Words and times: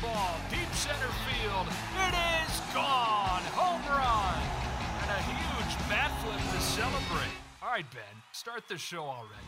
Fly 0.00 0.12
ball, 0.12 0.36
deep 0.50 0.72
center 0.74 1.10
field. 1.28 1.66
It 1.96 2.14
is 2.14 2.60
gone. 2.74 3.42
Home 3.54 3.82
run. 3.88 4.42
And 5.02 5.10
a 5.10 5.22
huge 5.22 5.88
bat 5.88 6.10
flip 6.22 6.40
to 6.54 6.60
celebrate. 6.60 7.32
All 7.62 7.70
right, 7.70 7.90
Ben, 7.92 8.02
start 8.32 8.64
the 8.68 8.78
show 8.78 9.02
already. 9.02 9.46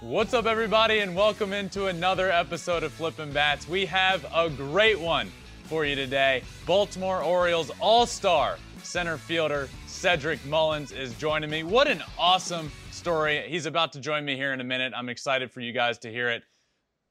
What's 0.00 0.32
up, 0.32 0.46
everybody, 0.46 1.00
and 1.00 1.16
welcome 1.16 1.52
into 1.52 1.86
another 1.86 2.30
episode 2.30 2.84
of 2.84 2.92
Flippin' 2.92 3.32
Bats. 3.32 3.68
We 3.68 3.86
have 3.86 4.24
a 4.32 4.48
great 4.48 5.00
one 5.00 5.30
for 5.64 5.84
you 5.84 5.96
today. 5.96 6.42
Baltimore 6.66 7.22
Orioles 7.22 7.70
All 7.80 8.06
Star 8.06 8.58
center 8.82 9.18
fielder 9.18 9.68
Cedric 9.86 10.44
Mullins 10.46 10.92
is 10.92 11.12
joining 11.14 11.50
me. 11.50 11.64
What 11.64 11.88
an 11.88 12.02
awesome 12.16 12.70
story. 12.92 13.44
He's 13.48 13.66
about 13.66 13.92
to 13.94 14.00
join 14.00 14.24
me 14.24 14.36
here 14.36 14.52
in 14.52 14.60
a 14.60 14.64
minute. 14.64 14.92
I'm 14.96 15.08
excited 15.08 15.50
for 15.50 15.60
you 15.60 15.72
guys 15.72 15.98
to 15.98 16.10
hear 16.10 16.30
it. 16.30 16.44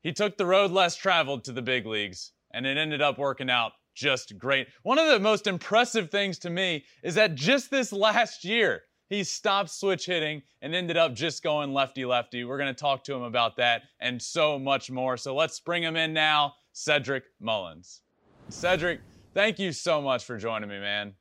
He 0.07 0.13
took 0.13 0.37
the 0.37 0.45
road 0.45 0.71
less 0.71 0.95
traveled 0.95 1.43
to 1.43 1.51
the 1.51 1.61
big 1.61 1.85
leagues, 1.85 2.31
and 2.53 2.65
it 2.65 2.77
ended 2.77 3.01
up 3.01 3.17
working 3.17 3.49
out 3.49 3.73
just 3.93 4.37
great. 4.37 4.69
One 4.83 4.97
of 4.97 5.09
the 5.09 5.19
most 5.19 5.47
impressive 5.47 6.09
things 6.09 6.39
to 6.39 6.49
me 6.49 6.85
is 7.03 7.15
that 7.15 7.35
just 7.35 7.69
this 7.69 7.91
last 7.91 8.45
year, 8.45 8.83
he 9.09 9.25
stopped 9.25 9.69
switch 9.69 10.05
hitting 10.05 10.43
and 10.61 10.73
ended 10.73 10.95
up 10.95 11.13
just 11.13 11.43
going 11.43 11.73
lefty 11.73 12.05
lefty. 12.05 12.45
We're 12.45 12.57
going 12.57 12.73
to 12.73 12.79
talk 12.79 13.03
to 13.03 13.13
him 13.13 13.23
about 13.23 13.57
that 13.57 13.81
and 13.99 14.21
so 14.21 14.57
much 14.57 14.89
more. 14.89 15.17
So 15.17 15.35
let's 15.35 15.59
bring 15.59 15.83
him 15.83 15.97
in 15.97 16.13
now, 16.13 16.53
Cedric 16.71 17.25
Mullins. 17.41 17.99
Cedric, 18.47 19.01
thank 19.33 19.59
you 19.59 19.73
so 19.73 20.01
much 20.01 20.23
for 20.23 20.37
joining 20.37 20.69
me, 20.69 20.79
man. 20.79 21.15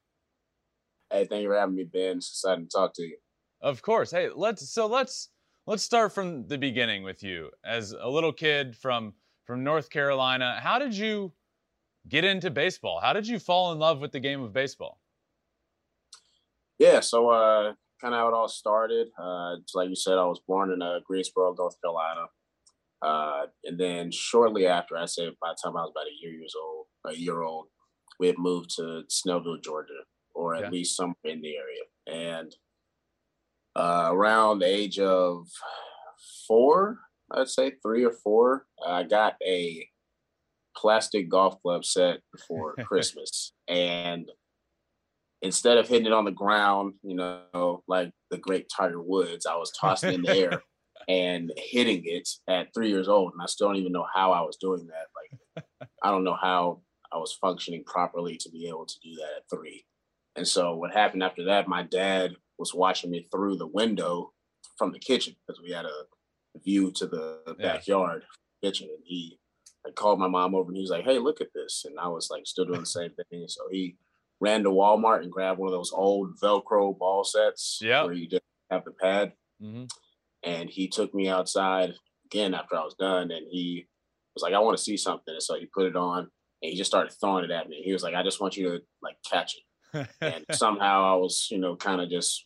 Hey, 1.10 1.24
thank 1.24 1.42
you 1.42 1.48
for 1.48 1.58
having 1.58 1.74
me, 1.74 1.82
Ben. 1.82 2.18
It's 2.18 2.28
exciting 2.28 2.66
to 2.66 2.70
talk 2.70 2.94
to 2.94 3.02
you. 3.02 3.16
Of 3.60 3.82
course. 3.82 4.12
Hey, 4.12 4.28
let's 4.32 4.70
so 4.70 4.86
let's 4.86 5.30
let's 5.66 5.82
start 5.82 6.12
from 6.12 6.46
the 6.48 6.58
beginning 6.58 7.02
with 7.02 7.22
you. 7.22 7.50
As 7.64 7.92
a 7.92 8.08
little 8.08 8.32
kid 8.32 8.76
from 8.76 9.14
from 9.44 9.62
North 9.62 9.90
Carolina, 9.90 10.58
how 10.60 10.78
did 10.78 10.96
you 10.96 11.32
get 12.08 12.24
into 12.24 12.50
baseball? 12.50 13.00
How 13.00 13.12
did 13.12 13.26
you 13.28 13.38
fall 13.38 13.72
in 13.72 13.78
love 13.78 14.00
with 14.00 14.12
the 14.12 14.20
game 14.20 14.42
of 14.42 14.52
baseball? 14.52 15.00
Yeah, 16.78 17.00
so 17.00 17.30
uh, 17.30 17.74
kind 18.00 18.14
of 18.14 18.18
how 18.20 18.28
it 18.28 18.34
all 18.34 18.48
started. 18.48 19.08
Uh, 19.18 19.56
like 19.74 19.88
you 19.88 19.96
said, 19.96 20.18
I 20.18 20.24
was 20.24 20.40
born 20.46 20.72
in 20.72 20.82
uh, 20.82 21.00
Greensboro, 21.04 21.54
North 21.54 21.80
Carolina, 21.80 22.26
uh, 23.02 23.46
and 23.64 23.78
then 23.80 24.10
shortly 24.12 24.66
after, 24.66 24.96
I 24.96 25.06
say 25.06 25.30
by 25.40 25.50
the 25.52 25.58
time 25.62 25.76
I 25.76 25.82
was 25.82 25.92
about 25.94 26.06
a 26.08 26.16
year 26.20 26.32
years 26.32 26.54
old, 26.60 26.86
a 27.06 27.14
year 27.14 27.42
old, 27.42 27.68
we 28.20 28.26
had 28.28 28.38
moved 28.38 28.70
to 28.76 29.04
Snellville, 29.10 29.62
Georgia, 29.62 30.04
or 30.34 30.54
at 30.54 30.62
Yeah. 30.62 30.70
least 30.70 30.96
somewhere 30.96 31.16
in 31.24 31.42
the 31.42 31.56
area. 31.56 31.82
And 32.06 32.54
uh, 33.76 34.08
around 34.10 34.60
the 34.60 34.66
age 34.66 34.98
of 34.98 35.46
four, 36.48 36.98
I'd 37.30 37.48
say 37.48 37.72
three 37.82 38.04
or 38.04 38.12
four, 38.12 38.66
I 38.84 39.02
got 39.02 39.34
a 39.46 39.86
plastic 40.74 41.28
golf 41.28 41.60
club 41.60 41.84
set 41.84 42.20
for 42.48 42.74
Christmas, 42.86 43.52
and 43.68 44.30
instead 45.42 45.78
of 45.78 45.88
hitting 45.88 46.06
it 46.06 46.12
on 46.12 46.24
the 46.24 46.30
ground, 46.30 46.94
you 47.02 47.14
know, 47.14 47.82
like 47.86 48.10
the 48.30 48.38
great 48.38 48.66
Tiger 48.74 49.02
Woods, 49.02 49.46
I 49.46 49.56
was 49.56 49.72
tossing 49.78 50.14
in 50.14 50.22
the 50.22 50.36
air 50.36 50.62
and 51.08 51.52
hitting 51.56 52.02
it 52.04 52.28
at 52.48 52.68
three 52.74 52.88
years 52.88 53.08
old. 53.08 53.32
And 53.32 53.42
I 53.42 53.46
still 53.46 53.68
don't 53.68 53.76
even 53.76 53.92
know 53.92 54.06
how 54.12 54.32
I 54.32 54.40
was 54.40 54.56
doing 54.56 54.86
that. 54.86 55.64
Like, 55.64 55.64
I 56.02 56.10
don't 56.10 56.24
know 56.24 56.38
how 56.40 56.80
I 57.12 57.18
was 57.18 57.36
functioning 57.40 57.84
properly 57.84 58.36
to 58.38 58.50
be 58.50 58.68
able 58.68 58.86
to 58.86 58.94
do 59.02 59.14
that 59.16 59.36
at 59.36 59.50
three. 59.50 59.84
And 60.36 60.46
so 60.46 60.74
what 60.76 60.92
happened 60.92 61.22
after 61.22 61.44
that, 61.44 61.68
my 61.68 61.82
dad 61.82 62.32
was 62.58 62.74
watching 62.74 63.10
me 63.10 63.26
through 63.30 63.56
the 63.56 63.66
window 63.66 64.32
from 64.76 64.92
the 64.92 64.98
kitchen 64.98 65.34
because 65.46 65.60
we 65.62 65.70
had 65.72 65.86
a 65.86 66.04
view 66.62 66.90
to 66.92 67.06
the 67.06 67.56
Yeah. 67.58 67.74
backyard 67.74 68.24
kitchen. 68.62 68.88
And 68.94 69.02
he 69.04 69.38
I 69.86 69.90
called 69.92 70.18
my 70.18 70.26
mom 70.26 70.54
over 70.54 70.68
and 70.68 70.76
he 70.76 70.80
was 70.82 70.90
like, 70.90 71.04
Hey, 71.04 71.18
look 71.18 71.40
at 71.40 71.52
this. 71.54 71.84
And 71.84 71.98
I 71.98 72.08
was 72.08 72.28
like 72.30 72.46
still 72.46 72.64
doing 72.64 72.80
the 72.80 72.86
same 72.86 73.10
thing. 73.30 73.40
And 73.42 73.50
so 73.50 73.62
he 73.70 73.96
ran 74.40 74.64
to 74.64 74.70
Walmart 74.70 75.22
and 75.22 75.30
grabbed 75.32 75.58
one 75.60 75.68
of 75.68 75.72
those 75.72 75.92
old 75.92 76.38
Velcro 76.42 76.96
ball 76.98 77.24
sets 77.24 77.78
Yep. 77.82 78.04
where 78.04 78.14
you 78.14 78.28
just 78.28 78.42
have 78.70 78.84
the 78.84 78.90
pad. 78.92 79.32
hmm 79.60 79.84
And 80.42 80.68
he 80.68 80.88
took 80.88 81.14
me 81.14 81.28
outside 81.28 81.94
again 82.26 82.52
after 82.54 82.76
I 82.76 82.84
was 82.84 82.94
done 82.94 83.30
and 83.30 83.46
he 83.50 83.86
was 84.34 84.42
like, 84.42 84.54
I 84.54 84.58
want 84.58 84.76
to 84.76 84.82
see 84.82 84.96
something. 84.96 85.32
And 85.34 85.42
so 85.42 85.54
he 85.58 85.66
put 85.66 85.86
it 85.86 85.96
on 85.96 86.18
and 86.62 86.70
he 86.70 86.76
just 86.76 86.90
started 86.90 87.12
throwing 87.20 87.44
it 87.44 87.50
at 87.50 87.68
me. 87.68 87.82
He 87.84 87.92
was 87.92 88.02
like, 88.02 88.14
I 88.14 88.22
just 88.22 88.40
want 88.40 88.56
you 88.56 88.70
to 88.70 88.80
like 89.02 89.16
catch 89.30 89.54
it. 89.56 89.62
And 90.20 90.44
somehow 90.52 91.12
I 91.12 91.16
was, 91.16 91.48
you 91.50 91.58
know, 91.58 91.76
kind 91.76 92.00
of 92.00 92.08
just 92.10 92.44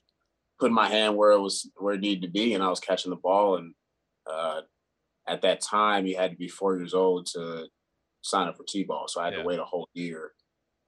putting 0.58 0.74
my 0.74 0.88
hand 0.88 1.16
where 1.16 1.32
it 1.32 1.40
was 1.40 1.70
where 1.76 1.94
it 1.94 2.00
needed 2.00 2.22
to 2.22 2.30
be 2.30 2.54
and 2.54 2.62
I 2.62 2.68
was 2.68 2.80
catching 2.80 3.10
the 3.10 3.16
ball. 3.16 3.56
And 3.56 3.74
uh 4.30 4.60
at 5.28 5.42
that 5.42 5.60
time 5.60 6.06
you 6.06 6.16
had 6.16 6.30
to 6.32 6.36
be 6.36 6.48
four 6.48 6.76
years 6.76 6.92
old 6.94 7.26
to 7.26 7.66
sign 8.22 8.48
up 8.48 8.56
for 8.56 8.64
T 8.68 8.84
ball. 8.84 9.06
So 9.08 9.20
I 9.20 9.24
had 9.26 9.34
Yeah. 9.34 9.40
to 9.40 9.46
wait 9.46 9.58
a 9.58 9.64
whole 9.64 9.88
year 9.94 10.32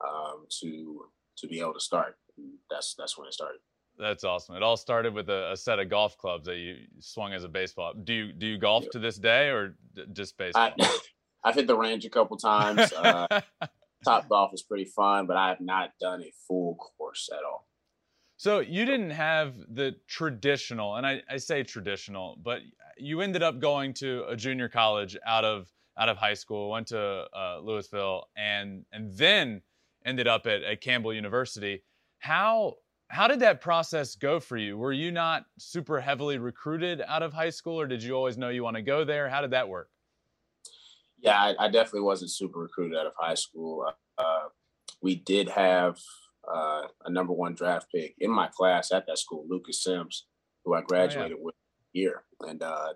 um 0.07 0.45
to 0.61 1.05
to 1.37 1.47
be 1.47 1.59
able 1.59 1.73
to 1.73 1.79
start. 1.79 2.17
And 2.37 2.51
that's 2.69 2.93
that's 2.95 3.17
when 3.17 3.27
it 3.27 3.33
started. 3.33 3.59
That's 3.97 4.23
awesome. 4.23 4.55
It 4.55 4.63
all 4.63 4.75
started 4.77 5.13
with 5.13 5.29
a, 5.29 5.51
a 5.51 5.57
set 5.57 5.77
of 5.79 5.87
golf 5.87 6.17
clubs 6.17 6.45
that 6.47 6.57
you 6.57 6.77
swung 6.99 7.31
as 7.33 7.43
a 7.43 7.47
baseball. 7.49 7.93
Do 7.93 8.13
you 8.13 8.33
do 8.33 8.47
you 8.47 8.57
golf 8.57 8.83
Yeah. 8.85 8.89
to 8.93 8.99
this 8.99 9.17
day 9.17 9.49
or 9.49 9.75
d- 9.95 10.05
just 10.13 10.37
baseball? 10.37 10.71
I 10.79 10.99
I've 11.43 11.55
hit 11.55 11.67
the 11.67 11.77
range 11.77 12.05
a 12.05 12.09
couple 12.09 12.37
times. 12.37 12.91
Uh 12.93 13.27
Topgolf 14.05 14.53
is 14.53 14.63
pretty 14.63 14.85
fun, 14.85 15.27
but 15.27 15.37
I 15.37 15.49
have 15.49 15.61
not 15.61 15.91
done 15.99 16.21
a 16.21 16.31
full 16.47 16.75
course 16.75 17.29
at 17.31 17.43
all. 17.43 17.67
So 18.37 18.59
you 18.59 18.85
didn't 18.85 19.11
have 19.11 19.55
the 19.69 19.95
traditional, 20.07 20.95
and 20.95 21.05
I, 21.05 21.21
I 21.29 21.37
say 21.37 21.63
traditional, 21.63 22.37
but 22.43 22.61
you 22.97 23.21
ended 23.21 23.43
up 23.43 23.59
going 23.59 23.93
to 23.95 24.25
a 24.27 24.35
junior 24.35 24.67
college 24.67 25.17
out 25.25 25.45
of 25.45 25.69
out 25.97 26.09
of 26.09 26.17
high 26.17 26.33
school, 26.33 26.71
went 26.71 26.87
to 26.87 27.25
uh, 27.33 27.59
Louisburg, 27.61 28.23
and 28.35 28.83
and 28.91 29.15
then 29.15 29.61
ended 30.05 30.27
up 30.27 30.47
at, 30.47 30.63
at 30.63 30.81
Campbell 30.81 31.13
University. 31.13 31.83
How 32.19 32.75
how 33.07 33.27
did 33.27 33.39
that 33.41 33.61
process 33.61 34.15
go 34.15 34.39
for 34.39 34.57
you? 34.57 34.77
Were 34.77 34.91
you 34.91 35.11
not 35.11 35.45
super 35.59 36.01
heavily 36.01 36.39
recruited 36.39 37.01
out 37.07 37.21
of 37.21 37.31
high 37.31 37.51
school, 37.51 37.79
or 37.79 37.85
did 37.85 38.01
you 38.01 38.13
always 38.13 38.37
know 38.37 38.49
you 38.49 38.63
want 38.63 38.75
to 38.75 38.81
go 38.81 39.03
there? 39.03 39.29
How 39.29 39.41
did 39.41 39.51
that 39.51 39.69
work? 39.69 39.89
Yeah, 41.23 41.39
I, 41.39 41.55
I 41.57 41.69
definitely 41.69 42.01
wasn't 42.01 42.31
super 42.31 42.59
recruited 42.59 42.97
out 42.97 43.07
of 43.07 43.13
high 43.17 43.35
school. 43.35 43.87
Uh, 44.17 44.47
we 45.01 45.15
did 45.15 45.47
have 45.47 45.97
uh, 46.47 46.83
a 47.05 47.09
number 47.09 47.31
one 47.31 47.55
draft 47.55 47.87
pick 47.93 48.15
in 48.19 48.29
my 48.29 48.47
class 48.47 48.91
at 48.91 49.07
that 49.07 49.17
school, 49.17 49.45
Lucas 49.47 49.81
Sims, 49.83 50.25
who 50.65 50.73
I 50.73 50.81
graduated 50.81 51.37
with 51.39 51.55
here. 51.93 52.23
And 52.41 52.61
uh, 52.61 52.93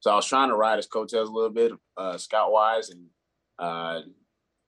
so 0.00 0.10
I 0.10 0.16
was 0.16 0.26
trying 0.26 0.48
to 0.48 0.56
ride 0.56 0.78
his 0.78 0.88
coattails 0.88 1.28
a 1.28 1.32
little 1.32 1.48
bit, 1.50 1.72
uh, 1.96 2.18
scout 2.18 2.50
wise, 2.50 2.90
and 2.90 3.06
uh, 3.60 4.00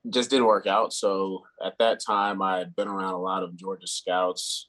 just 0.09 0.31
didn't 0.31 0.47
work 0.47 0.69
out. 0.69 0.93
So 0.93 1.43
at 1.65 1.79
that 1.81 1.99
time, 2.01 2.41
I 2.41 2.59
had 2.59 2.77
been 2.77 2.89
around 2.89 3.15
a 3.15 3.21
lot 3.21 3.43
of 3.43 3.57
Georgia 3.57 3.89
scouts 3.89 4.69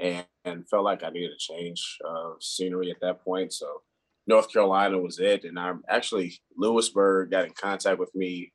and, 0.00 0.26
and 0.44 0.68
felt 0.68 0.84
like 0.84 1.04
I 1.04 1.10
needed 1.10 1.30
a 1.30 1.38
change 1.38 1.98
of 2.04 2.42
scenery 2.42 2.90
at 2.90 3.00
that 3.00 3.24
point. 3.24 3.52
So 3.52 3.82
North 4.26 4.52
Carolina 4.52 4.98
was 4.98 5.18
it. 5.18 5.44
And 5.44 5.58
I'm 5.58 5.82
actually, 5.88 6.38
Louisburg 6.56 7.30
got 7.30 7.46
in 7.46 7.52
contact 7.52 7.98
with 7.98 8.14
me 8.14 8.52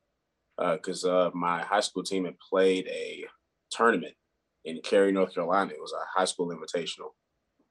because 0.58 1.04
uh, 1.04 1.30
my 1.32 1.62
high 1.62 1.80
school 1.80 2.02
team 2.02 2.24
had 2.24 2.38
played 2.38 2.86
a 2.88 3.24
tournament 3.70 4.14
in 4.64 4.80
Cary, 4.82 5.12
North 5.12 5.34
Carolina. 5.34 5.72
It 5.72 5.80
was 5.80 5.94
a 5.94 6.18
high 6.18 6.24
school 6.26 6.48
invitational. 6.48 7.10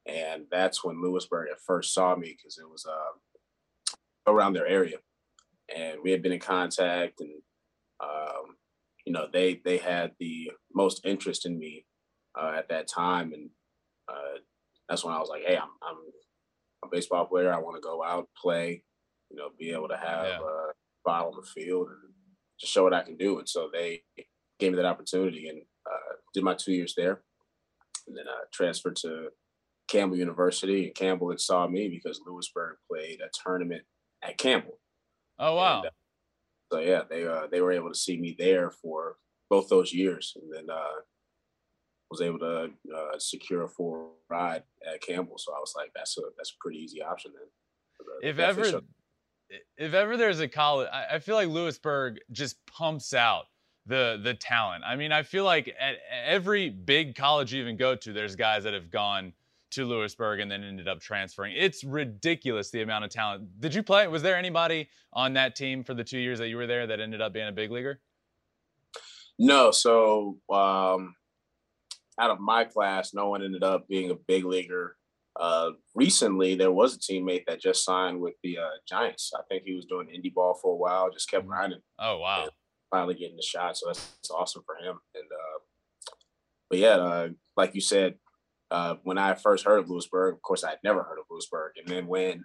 And 0.06 0.46
that's 0.50 0.84
when 0.84 1.02
Louisburg 1.02 1.50
at 1.52 1.62
first 1.66 1.94
saw 1.94 2.16
me 2.16 2.36
because 2.36 2.58
it 2.58 2.68
was 2.68 2.86
uh, 2.90 4.32
around 4.32 4.54
their 4.54 4.68
area. 4.68 4.98
And 5.76 6.00
we 6.04 6.12
had 6.12 6.24
been 6.24 6.32
in 6.32 6.40
contact 6.40 7.20
and, 7.20 7.32
um, 8.02 8.56
you 9.06 9.14
know, 9.14 9.28
they, 9.32 9.62
they 9.64 9.78
had 9.78 10.14
the 10.20 10.52
most 10.74 11.06
interest 11.06 11.46
in 11.46 11.60
me 11.60 11.86
uh, 12.40 12.54
at 12.58 12.70
that 12.70 12.88
time. 12.88 13.34
And 13.34 13.50
uh, 14.08 14.40
that's 14.88 15.04
when 15.04 15.14
I 15.14 15.20
was 15.20 15.30
like, 15.30 15.44
hey, 15.46 15.58
I'm, 15.58 15.70
I'm 15.84 15.98
a 16.84 16.88
baseball 16.88 17.26
player. 17.26 17.52
I 17.54 17.58
want 17.60 17.76
to 17.76 17.82
go 17.82 18.04
out, 18.04 18.28
play, 18.42 18.84
you 19.30 19.38
know, 19.38 19.50
be 19.58 19.72
able 19.72 19.88
to 19.90 19.98
have 19.98 20.26
Yeah. 20.26 20.40
a 20.40 20.72
spot 21.02 21.28
on 21.28 21.34
the 21.36 21.48
field 21.48 21.88
and 21.90 22.14
just 22.60 22.74
show 22.74 22.84
what 22.84 22.94
I 22.94 23.04
can 23.04 23.18
do. 23.18 23.40
And 23.40 23.48
so 23.50 23.70
they 23.72 24.04
gave 24.60 24.72
me 24.72 24.78
that 24.78 24.86
opportunity 24.86 25.48
and 25.48 25.62
uh, 25.90 26.16
did 26.34 26.44
my 26.44 26.56
two 26.56 26.74
years 26.74 26.94
there. 26.96 27.24
and 28.08 28.18
then 28.18 28.26
I 28.28 28.42
transferred 28.52 28.96
to 28.98 29.30
Campbell 29.88 30.18
University, 30.18 30.86
and 30.86 30.96
Campbell 30.96 31.30
had 31.30 31.40
saw 31.40 31.68
me 31.68 31.90
because 31.90 32.22
Louisburg 32.26 32.78
played 32.90 33.22
a 33.22 33.30
tournament 33.44 33.84
at 34.24 34.38
Campbell. 34.38 34.80
Oh 35.38 35.56
wow! 35.56 35.78
And, 35.82 35.88
uh, 35.88 35.90
so 36.72 36.80
yeah, 36.80 37.04
they 37.10 37.26
uh, 37.26 37.48
they 37.52 37.62
were 37.62 37.72
able 37.72 37.90
to 37.90 37.98
see 37.98 38.20
me 38.20 38.36
there 38.38 38.72
for 38.72 39.18
both 39.50 39.70
those 39.70 39.94
years, 39.94 40.34
and 40.36 40.52
then 40.52 40.76
uh, 40.76 41.02
was 42.10 42.22
able 42.22 42.40
to 42.40 42.72
uh, 42.96 43.20
secure 43.20 43.64
a 43.64 43.70
full 43.70 44.14
ride 44.30 44.64
at 44.88 45.02
Campbell. 45.02 45.38
So 45.38 45.54
I 45.54 45.60
was 45.60 45.74
like, 45.76 45.92
that's 45.96 46.18
a 46.18 46.22
that's 46.38 46.52
a 46.52 46.58
pretty 46.60 46.80
easy 46.80 47.02
option 47.02 47.32
then. 47.34 47.48
The, 48.00 48.30
if 48.30 48.38
the 48.38 48.46
ever, 48.46 48.82
if 49.78 49.94
ever 49.94 50.18
there's 50.18 50.40
a 50.40 50.48
college, 50.48 50.88
I, 50.92 51.16
I 51.16 51.20
feel 51.20 51.36
like 51.36 51.50
Louisburg 51.50 52.20
just 52.32 52.58
pumps 52.66 53.14
out 53.14 53.46
the 53.86 54.20
the 54.24 54.34
talent. 54.34 54.84
I 54.86 54.96
mean, 54.96 55.12
I 55.12 55.24
feel 55.24 55.44
like 55.44 55.68
at 55.80 55.98
every 56.26 56.70
big 56.70 57.16
college 57.16 57.54
you 57.54 57.62
even 57.62 57.78
go 57.78 57.96
to, 57.96 58.14
there's 58.14 58.36
guys 58.36 58.64
that 58.64 58.74
have 58.74 58.90
gone 58.90 59.34
to 59.72 59.86
Louisburg 59.86 60.40
and 60.40 60.50
then 60.50 60.64
ended 60.64 60.88
up 60.88 61.00
transferring. 61.00 61.54
It's 61.56 61.84
ridiculous 61.84 62.72
the 62.72 62.82
amount 62.82 63.06
of 63.06 63.12
talent. 63.12 63.60
Did 63.60 63.76
you 63.76 63.84
play? 63.84 64.08
Was 64.08 64.22
there 64.24 64.36
anybody 64.36 64.90
on 65.14 65.34
that 65.34 65.56
team 65.56 65.84
for 65.84 65.94
the 65.94 66.04
two 66.04 66.18
years 66.18 66.40
that 66.40 66.48
you 66.48 66.58
were 66.58 66.68
there 66.68 66.88
that 66.88 67.00
ended 67.00 67.22
up 67.22 67.34
being 67.34 67.48
a 67.48 67.52
big 67.52 67.72
leaguer? 67.72 68.00
No. 69.38 69.72
So 69.72 70.38
um, 70.50 71.16
out 72.20 72.32
of 72.32 72.40
my 72.40 72.66
class, 72.66 73.14
no 73.14 73.30
one 73.30 73.44
ended 73.44 73.64
up 73.64 73.88
being 73.88 74.12
a 74.12 74.16
big 74.16 74.46
leaguer. 74.46 74.96
Uh, 75.40 75.72
recently, 75.96 76.56
there 76.56 76.72
was 76.72 76.96
a 76.96 77.00
teammate 77.00 77.46
that 77.48 77.62
just 77.62 77.86
signed 77.86 78.20
with 78.20 78.34
the 78.44 78.58
uh, 78.58 78.70
Giants. 78.88 79.32
I 79.36 79.42
think 79.48 79.64
he 79.66 79.76
was 79.76 79.86
doing 79.86 80.08
indie 80.08 80.34
ball 80.34 80.60
for 80.62 80.74
a 80.74 80.78
while, 80.78 81.10
just 81.12 81.30
kept 81.30 81.44
mm-hmm. 81.44 81.52
grinding. 81.52 81.80
Oh 82.00 82.20
wow! 82.20 82.50
Finally 82.92 83.16
getting 83.16 83.38
the 83.38 83.44
shot, 83.44 83.78
so 83.78 83.88
that's, 83.88 84.00
that's 84.00 84.32
awesome 84.32 84.64
for 84.66 84.76
him. 84.76 85.00
And 85.16 85.26
uh, 85.32 85.60
but 86.70 86.80
yeah, 86.80 86.96
uh, 86.98 87.30
like 87.56 87.74
you 87.74 87.82
said, 87.82 88.16
uh, 88.72 88.96
when 89.04 89.18
I 89.18 89.36
first 89.36 89.66
heard 89.66 89.80
of 89.80 89.90
Louisburg, 89.90 90.36
of 90.36 90.42
course, 90.42 90.64
I 90.64 90.72
had 90.72 90.80
never 90.84 91.04
heard 91.04 91.20
of 91.20 91.26
Louisburg. 91.30 91.74
And 91.78 91.88
then 91.88 92.08
when 92.08 92.44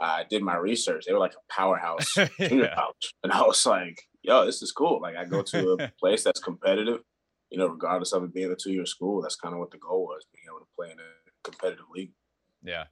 I 0.00 0.24
did 0.28 0.42
my 0.42 0.56
research, 0.56 1.04
they 1.06 1.12
were 1.12 1.18
like 1.18 1.34
a 1.34 1.52
powerhouse 1.52 2.12
college. 2.14 3.14
And 3.22 3.32
I 3.32 3.42
was 3.42 3.64
like, 3.66 3.98
yo, 4.22 4.46
this 4.46 4.62
is 4.62 4.72
cool. 4.72 5.00
Like 5.00 5.16
I 5.16 5.24
go 5.24 5.42
to 5.42 5.72
a 5.72 5.92
place 6.00 6.24
that's 6.24 6.40
competitive, 6.40 7.00
you 7.50 7.58
know, 7.58 7.66
regardless 7.66 8.12
of 8.12 8.24
it 8.24 8.34
being 8.34 8.50
a 8.50 8.56
two 8.56 8.72
year 8.72 8.86
school. 8.86 9.22
That's 9.22 9.36
kind 9.36 9.54
of 9.54 9.60
what 9.60 9.70
the 9.70 9.78
goal 9.78 10.02
was, 10.04 10.26
being 10.32 10.44
able 10.48 10.60
to 10.60 10.66
play 10.76 10.90
in 10.90 10.98
a 10.98 11.40
competitive 11.42 11.86
league. 11.94 12.12
Yeah. 12.62 12.84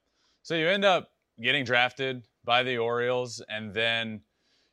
So 0.43 0.55
you 0.55 0.69
end 0.69 0.85
up 0.85 1.11
getting 1.43 1.65
drafted 1.65 2.27
by 2.45 2.63
the 2.63 2.79
Orioles 2.79 3.43
and 3.49 3.73
then 3.75 4.21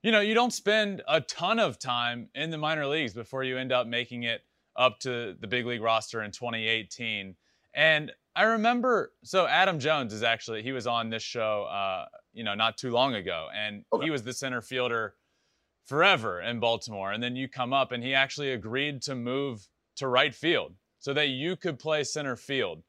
you 0.04 0.12
know, 0.12 0.22
you 0.22 0.34
don't 0.34 0.52
spend 0.52 1.04
a 1.08 1.22
ton 1.22 1.60
of 1.60 1.78
time 1.78 2.30
in 2.34 2.50
the 2.50 2.58
minor 2.58 2.88
leagues 2.88 3.14
before 3.14 3.44
you 3.44 3.58
end 3.58 3.72
up 3.72 3.86
making 3.86 4.24
it 4.24 4.42
up 4.76 5.00
to 5.00 5.36
the 5.40 5.48
big 5.48 5.66
league 5.66 5.82
roster 5.82 6.24
in 6.24 6.32
2018. 6.32 7.36
And 7.76 8.12
I 8.36 8.44
remember, 8.44 9.14
so 9.24 9.46
Adam 9.46 9.80
Jones 9.80 10.14
is 10.14 10.24
actually, 10.24 10.64
he 10.64 10.72
was 10.72 10.88
on 10.88 11.10
this 11.10 11.22
show, 11.22 11.64
uh, 11.64 12.06
you 12.34 12.44
know, 12.44 12.56
not 12.56 12.78
too 12.78 12.92
long 12.92 13.14
ago. 13.14 13.48
And 13.56 13.84
okay. 13.94 14.06
he 14.06 14.10
was 14.10 14.24
the 14.24 14.34
center 14.34 14.62
fielder 14.62 15.16
forever 15.86 16.42
in 16.42 16.60
Baltimore. 16.60 17.12
And 17.12 17.22
then 17.22 17.36
you 17.36 17.48
come 17.48 17.74
up 17.74 17.92
and 17.92 18.04
he 18.04 18.14
actually 18.14 18.54
agreed 18.54 19.02
to 19.04 19.16
move 19.16 19.68
to 19.98 20.08
right 20.08 20.34
field 20.34 20.74
so 21.00 21.14
that 21.14 21.30
you 21.30 21.56
could 21.56 21.80
play 21.80 22.04
center 22.04 22.36
field. 22.36 22.84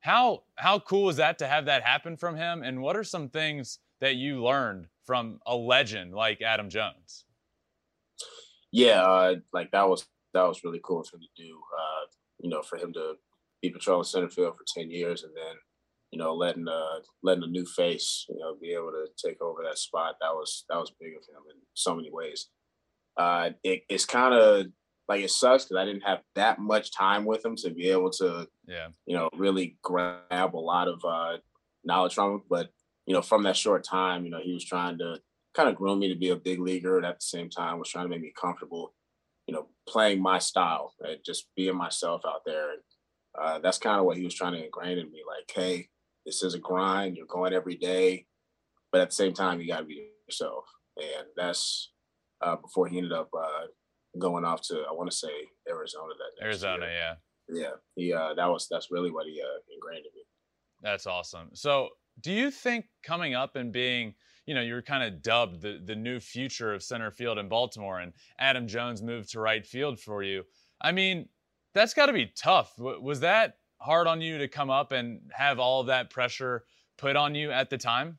How, 0.00 0.42
how 0.56 0.78
cool 0.78 1.08
is 1.08 1.16
that 1.16 1.38
to 1.38 1.46
have 1.46 1.66
that 1.66 1.82
happen 1.82 2.16
from 2.16 2.36
him? 2.36 2.62
And 2.62 2.82
what 2.82 2.96
are 2.96 3.04
some 3.04 3.28
things 3.28 3.78
that 4.00 4.16
you 4.16 4.42
learned 4.42 4.88
from 5.04 5.40
a 5.46 5.56
legend 5.56 6.14
like 6.14 6.42
Adam 6.42 6.68
Jones? 6.68 7.24
Yeah, 8.70 9.02
uh, 9.02 9.34
like 9.52 9.70
that 9.70 9.88
was 9.88 10.04
that 10.34 10.42
was 10.42 10.64
really 10.64 10.80
cool 10.82 11.04
for 11.04 11.16
him 11.16 11.22
to 11.22 11.42
do. 11.42 11.54
Uh, 11.54 12.06
you 12.40 12.50
know, 12.50 12.60
for 12.62 12.76
him 12.76 12.92
to 12.92 13.14
be 13.62 13.70
patrolling 13.70 14.04
center 14.04 14.28
field 14.28 14.54
for 14.56 14.64
10 14.66 14.90
years 14.90 15.22
and 15.22 15.32
then, 15.34 15.54
you 16.10 16.18
know, 16.18 16.34
letting 16.34 16.68
uh 16.68 17.00
letting 17.22 17.44
a 17.44 17.46
new 17.46 17.64
face, 17.64 18.26
you 18.28 18.36
know, 18.38 18.54
be 18.60 18.72
able 18.72 18.90
to 18.90 19.06
take 19.16 19.40
over 19.40 19.62
that 19.62 19.78
spot. 19.78 20.16
That 20.20 20.34
was 20.34 20.64
that 20.68 20.76
was 20.76 20.92
big 21.00 21.14
of 21.16 21.22
him 21.22 21.42
in 21.50 21.60
so 21.72 21.94
many 21.94 22.10
ways. 22.12 22.48
Uh 23.16 23.50
it, 23.62 23.82
it's 23.88 24.04
kind 24.04 24.34
of 24.34 24.66
like 25.08 25.22
it 25.22 25.30
sucks 25.30 25.64
because 25.64 25.76
I 25.80 25.84
didn't 25.84 26.02
have 26.02 26.20
that 26.34 26.58
much 26.58 26.92
time 26.92 27.24
with 27.24 27.44
him 27.44 27.56
to 27.56 27.70
be 27.70 27.90
able 27.90 28.10
to, 28.12 28.48
yeah, 28.66 28.88
you 29.06 29.16
know, 29.16 29.28
really 29.36 29.76
grab 29.82 30.54
a 30.54 30.56
lot 30.56 30.88
of 30.88 31.04
uh, 31.04 31.38
knowledge 31.84 32.14
from 32.14 32.32
him. 32.32 32.42
But 32.48 32.70
you 33.06 33.14
know, 33.14 33.22
from 33.22 33.42
that 33.42 33.56
short 33.56 33.84
time, 33.84 34.24
you 34.24 34.30
know, 34.30 34.40
he 34.42 34.54
was 34.54 34.64
trying 34.64 34.98
to 34.98 35.18
kind 35.54 35.68
of 35.68 35.76
groom 35.76 36.00
me 36.00 36.08
to 36.08 36.18
be 36.18 36.30
a 36.30 36.36
big 36.36 36.58
leaguer, 36.60 36.96
and 36.96 37.06
at 37.06 37.20
the 37.20 37.26
same 37.26 37.50
time, 37.50 37.78
was 37.78 37.88
trying 37.88 38.06
to 38.06 38.08
make 38.08 38.22
me 38.22 38.32
comfortable, 38.38 38.94
you 39.46 39.54
know, 39.54 39.68
playing 39.86 40.22
my 40.22 40.38
style, 40.38 40.94
right? 41.02 41.22
just 41.24 41.48
being 41.54 41.76
myself 41.76 42.22
out 42.26 42.42
there. 42.46 42.72
And 42.72 42.80
uh, 43.38 43.58
that's 43.58 43.78
kind 43.78 43.98
of 43.98 44.06
what 44.06 44.16
he 44.16 44.24
was 44.24 44.34
trying 44.34 44.52
to 44.52 44.64
ingrain 44.64 44.98
in 44.98 45.10
me. 45.10 45.22
Like, 45.26 45.50
hey, 45.54 45.88
this 46.24 46.42
is 46.42 46.54
a 46.54 46.58
grind. 46.58 47.16
You're 47.16 47.26
going 47.26 47.52
every 47.52 47.76
day, 47.76 48.26
but 48.90 49.00
at 49.00 49.10
the 49.10 49.16
same 49.16 49.34
time, 49.34 49.60
you 49.60 49.68
got 49.68 49.80
to 49.80 49.84
be 49.84 50.08
yourself. 50.26 50.64
And 50.96 51.26
that's 51.36 51.90
uh, 52.40 52.56
before 52.56 52.86
he 52.86 52.96
ended 52.96 53.12
up 53.12 53.28
uh, 53.36 53.66
going 54.18 54.44
off 54.44 54.62
to 54.62 54.84
I 54.88 54.92
want 54.92 55.10
to 55.10 55.16
say 55.16 55.28
Arizona. 55.68 56.12
That 56.18 56.44
Arizona, 56.44 56.86
year. 56.86 57.16
yeah, 57.48 57.60
yeah. 57.62 57.70
He 57.96 58.12
uh, 58.12 58.34
that 58.34 58.46
was 58.46 58.68
that's 58.70 58.90
really 58.90 59.10
what 59.10 59.26
he 59.26 59.40
uh, 59.40 59.58
ingrained 59.72 60.06
in 60.06 60.12
me. 60.14 60.22
That's 60.82 61.06
awesome. 61.06 61.50
So, 61.54 61.90
do 62.20 62.32
you 62.32 62.50
think 62.50 62.86
coming 63.02 63.34
up 63.34 63.56
and 63.56 63.72
being 63.72 64.14
you 64.46 64.54
know, 64.54 64.60
you 64.60 64.74
were 64.74 64.82
kind 64.82 65.02
of 65.02 65.22
dubbed 65.22 65.62
the, 65.62 65.80
the 65.84 65.94
new 65.94 66.20
future 66.20 66.74
of 66.74 66.82
center 66.82 67.10
field 67.10 67.38
in 67.38 67.48
Baltimore, 67.48 68.00
and 68.00 68.12
Adam 68.38 68.66
Jones 68.66 69.02
moved 69.02 69.30
to 69.32 69.40
right 69.40 69.66
field 69.66 69.98
for 69.98 70.22
you. 70.22 70.44
I 70.80 70.92
mean, 70.92 71.28
that's 71.72 71.94
got 71.94 72.06
to 72.06 72.12
be 72.12 72.30
tough. 72.36 72.74
was 72.78 73.20
that 73.20 73.54
hard 73.78 74.06
on 74.06 74.20
you 74.20 74.38
to 74.38 74.48
come 74.48 74.70
up 74.70 74.92
and 74.92 75.20
have 75.32 75.58
all 75.58 75.80
of 75.80 75.86
that 75.86 76.10
pressure 76.10 76.64
put 76.98 77.16
on 77.16 77.34
you 77.34 77.50
at 77.50 77.70
the 77.70 77.78
time? 77.78 78.18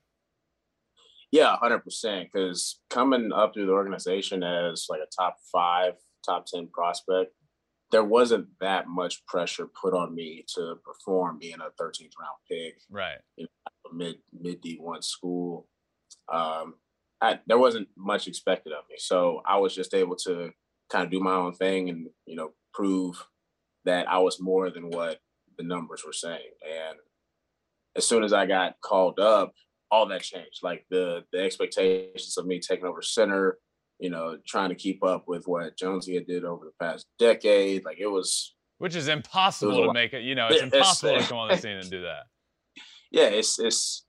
Yeah, 1.35 1.57
hundred 1.57 1.79
percent. 1.79 2.29
Because 2.31 2.79
coming 2.89 3.31
up 3.33 3.53
through 3.53 3.65
the 3.65 3.73
organization 3.73 4.41
as 4.41 4.85
like 4.89 5.01
a 5.01 5.21
top 5.21 5.35
five, 5.51 5.95
top 6.25 6.45
ten 6.45 6.67
prospect, 6.67 7.33
there 7.91 8.05
wasn't 8.05 8.47
that 8.61 8.87
much 8.87 9.25
pressure 9.25 9.67
put 9.67 9.93
on 9.93 10.15
me 10.15 10.45
to 10.55 10.75
perform 10.85 11.37
being 11.37 11.55
a 11.55 11.83
13th 11.83 12.13
round 12.17 12.37
pick. 12.49 12.79
Right. 12.89 13.17
You 13.35 13.47
know, 13.47 13.91
mid 13.91 14.15
mid 14.31 14.61
D 14.61 14.77
one 14.79 15.01
school. 15.01 15.67
Um, 16.31 16.75
I, 17.21 17.39
there 17.47 17.59
wasn't 17.59 17.89
much 17.97 18.29
expected 18.29 18.71
of 18.71 18.85
me, 18.89 18.95
so 18.97 19.41
I 19.45 19.57
was 19.57 19.75
just 19.75 19.93
able 19.93 20.15
to 20.27 20.51
kind 20.89 21.03
of 21.03 21.11
do 21.11 21.19
my 21.19 21.33
own 21.33 21.53
thing 21.53 21.89
and 21.89 22.07
you 22.25 22.37
know 22.37 22.51
prove 22.73 23.25
that 23.83 24.07
I 24.07 24.19
was 24.19 24.39
more 24.39 24.69
than 24.69 24.89
what 24.89 25.19
the 25.57 25.65
numbers 25.65 26.03
were 26.05 26.13
saying. 26.13 26.51
And 26.63 26.97
as 27.97 28.07
soon 28.07 28.23
as 28.23 28.31
I 28.31 28.45
got 28.45 28.79
called 28.81 29.19
up, 29.19 29.53
all 29.95 30.05
that 30.07 30.21
changed. 30.21 30.59
Like 30.61 30.85
the 30.89 31.23
the 31.31 31.39
expectations 31.39 32.37
of 32.37 32.45
me 32.45 32.59
taking 32.59 32.85
over 32.85 33.01
center, 33.01 33.57
you 33.99 34.09
know, 34.09 34.37
trying 34.45 34.69
to 34.69 34.75
keep 34.75 35.03
up 35.03 35.23
with 35.27 35.47
what 35.47 35.77
Jonesy 35.77 36.15
had 36.15 36.27
did 36.27 36.43
over 36.43 36.65
the 36.65 36.85
past 36.85 37.05
decade. 37.17 37.85
Like 37.85 37.97
it 37.99 38.07
was 38.07 38.55
Which 38.77 38.95
is 38.95 39.07
impossible 39.07 39.85
to 39.85 39.93
make 39.93 40.13
it, 40.13 40.23
you 40.23 40.35
know, 40.35 40.47
it's 40.51 40.61
impossible 40.61 41.17
to 41.17 41.23
come 41.23 41.37
on 41.37 41.49
the 41.49 41.57
scene 41.57 41.77
and 41.77 41.89
do 41.89 42.01
that. 42.01 42.23
Yeah, 43.11 43.27
it's 43.27 43.59
it's 43.59 44.03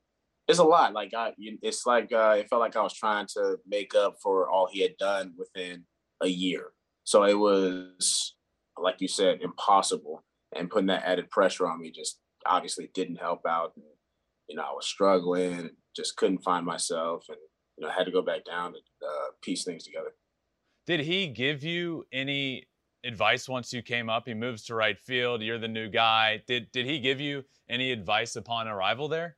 it's 0.48 0.58
a 0.58 0.64
lot. 0.64 0.92
Like 0.92 1.12
I, 1.14 1.32
it's 1.38 1.86
like 1.86 2.12
uh, 2.12 2.36
it 2.38 2.48
felt 2.48 2.60
like 2.60 2.74
I 2.74 2.82
was 2.82 2.94
trying 2.94 3.26
to 3.34 3.58
make 3.64 3.94
up 3.94 4.16
for 4.20 4.50
all 4.50 4.66
he 4.66 4.80
had 4.80 4.96
done 4.98 5.34
within 5.38 5.84
a 6.20 6.26
year. 6.26 6.72
So 7.04 7.22
it 7.22 7.38
was 7.38 8.34
like 8.76 9.00
you 9.00 9.06
said, 9.06 9.42
impossible. 9.42 10.24
And 10.56 10.70
putting 10.70 10.86
that 10.86 11.04
added 11.04 11.30
pressure 11.30 11.68
on 11.68 11.80
me 11.80 11.92
just 11.92 12.18
obviously 12.46 12.90
didn't 12.94 13.16
help 13.16 13.42
out. 13.46 13.74
You 14.48 14.56
know, 14.56 14.62
I 14.62 14.72
was 14.72 14.86
struggling, 14.86 15.70
just 15.94 16.16
couldn't 16.16 16.38
find 16.38 16.64
myself, 16.64 17.24
and 17.28 17.38
you 17.76 17.84
know, 17.84 17.90
I 17.90 17.94
had 17.94 18.04
to 18.04 18.12
go 18.12 18.22
back 18.22 18.44
down 18.44 18.66
and 18.66 18.76
uh, 19.02 19.30
piece 19.42 19.64
things 19.64 19.84
together. 19.84 20.14
Did 20.86 21.00
he 21.00 21.28
give 21.28 21.64
you 21.64 22.04
any 22.12 22.66
advice 23.04 23.48
once 23.48 23.72
you 23.72 23.82
came 23.82 24.08
up? 24.08 24.24
He 24.26 24.34
moves 24.34 24.64
to 24.64 24.74
right 24.74 24.98
field. 24.98 25.42
You're 25.42 25.58
the 25.58 25.68
new 25.68 25.88
guy. 25.88 26.42
Did 26.46 26.70
did 26.72 26.86
he 26.86 27.00
give 27.00 27.20
you 27.20 27.44
any 27.68 27.92
advice 27.92 28.36
upon 28.36 28.68
arrival 28.68 29.08
there? 29.08 29.36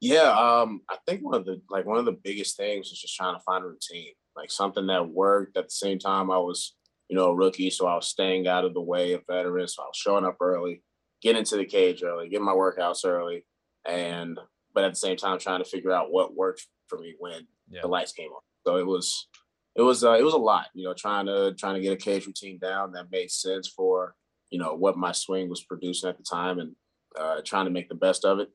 Yeah, 0.00 0.30
um, 0.30 0.82
I 0.90 0.98
think 1.06 1.22
one 1.22 1.34
of 1.34 1.44
the 1.44 1.60
like 1.70 1.86
one 1.86 1.98
of 1.98 2.04
the 2.04 2.18
biggest 2.24 2.56
things 2.56 2.90
was 2.90 3.00
just 3.00 3.16
trying 3.16 3.34
to 3.34 3.42
find 3.42 3.64
a 3.64 3.68
routine, 3.68 4.12
like 4.34 4.50
something 4.50 4.86
that 4.86 5.08
worked. 5.08 5.56
At 5.56 5.64
the 5.64 5.70
same 5.70 5.98
time, 5.98 6.30
I 6.30 6.38
was 6.38 6.74
you 7.08 7.16
know, 7.16 7.30
a 7.30 7.34
rookie. 7.34 7.70
So 7.70 7.86
I 7.86 7.94
was 7.94 8.08
staying 8.08 8.46
out 8.46 8.64
of 8.64 8.74
the 8.74 8.80
way 8.80 9.12
of 9.12 9.22
veterans. 9.28 9.74
So 9.74 9.82
I 9.82 9.86
was 9.86 9.96
showing 9.96 10.24
up 10.24 10.36
early, 10.40 10.82
getting 11.22 11.40
into 11.40 11.56
the 11.56 11.64
cage 11.64 12.02
early, 12.02 12.28
getting 12.28 12.44
my 12.44 12.52
workouts 12.52 13.04
early, 13.04 13.44
and 13.86 14.38
but 14.74 14.84
at 14.84 14.92
the 14.92 14.98
same 14.98 15.16
time 15.16 15.38
trying 15.38 15.62
to 15.62 15.68
figure 15.68 15.92
out 15.92 16.10
what 16.10 16.36
worked 16.36 16.66
for 16.88 16.98
me 16.98 17.14
when 17.18 17.46
yeah. 17.68 17.80
the 17.82 17.88
lights 17.88 18.12
came 18.12 18.30
on. 18.30 18.40
So 18.66 18.76
it 18.76 18.86
was 18.86 19.28
it 19.74 19.82
was 19.82 20.04
uh, 20.04 20.12
it 20.12 20.22
was 20.22 20.34
a 20.34 20.38
lot, 20.38 20.66
you 20.74 20.84
know, 20.84 20.94
trying 20.94 21.26
to 21.26 21.54
trying 21.54 21.74
to 21.74 21.80
get 21.80 21.92
a 21.92 21.96
cage 21.96 22.26
routine 22.26 22.58
down 22.58 22.92
that 22.92 23.10
made 23.10 23.30
sense 23.30 23.68
for 23.68 24.14
you 24.50 24.58
know 24.58 24.74
what 24.74 24.96
my 24.96 25.12
swing 25.12 25.48
was 25.48 25.64
producing 25.64 26.08
at 26.08 26.16
the 26.16 26.24
time, 26.24 26.58
and 26.58 26.74
uh, 27.18 27.40
trying 27.44 27.66
to 27.66 27.70
make 27.70 27.88
the 27.88 27.94
best 27.94 28.24
of 28.24 28.38
it. 28.40 28.48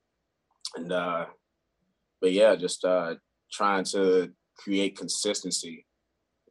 And 0.76 0.92
uh, 0.92 1.26
but 2.22 2.32
yeah, 2.32 2.56
just 2.56 2.86
uh, 2.86 3.16
trying 3.52 3.84
to 3.86 4.32
create 4.58 4.98
consistency 4.98 5.86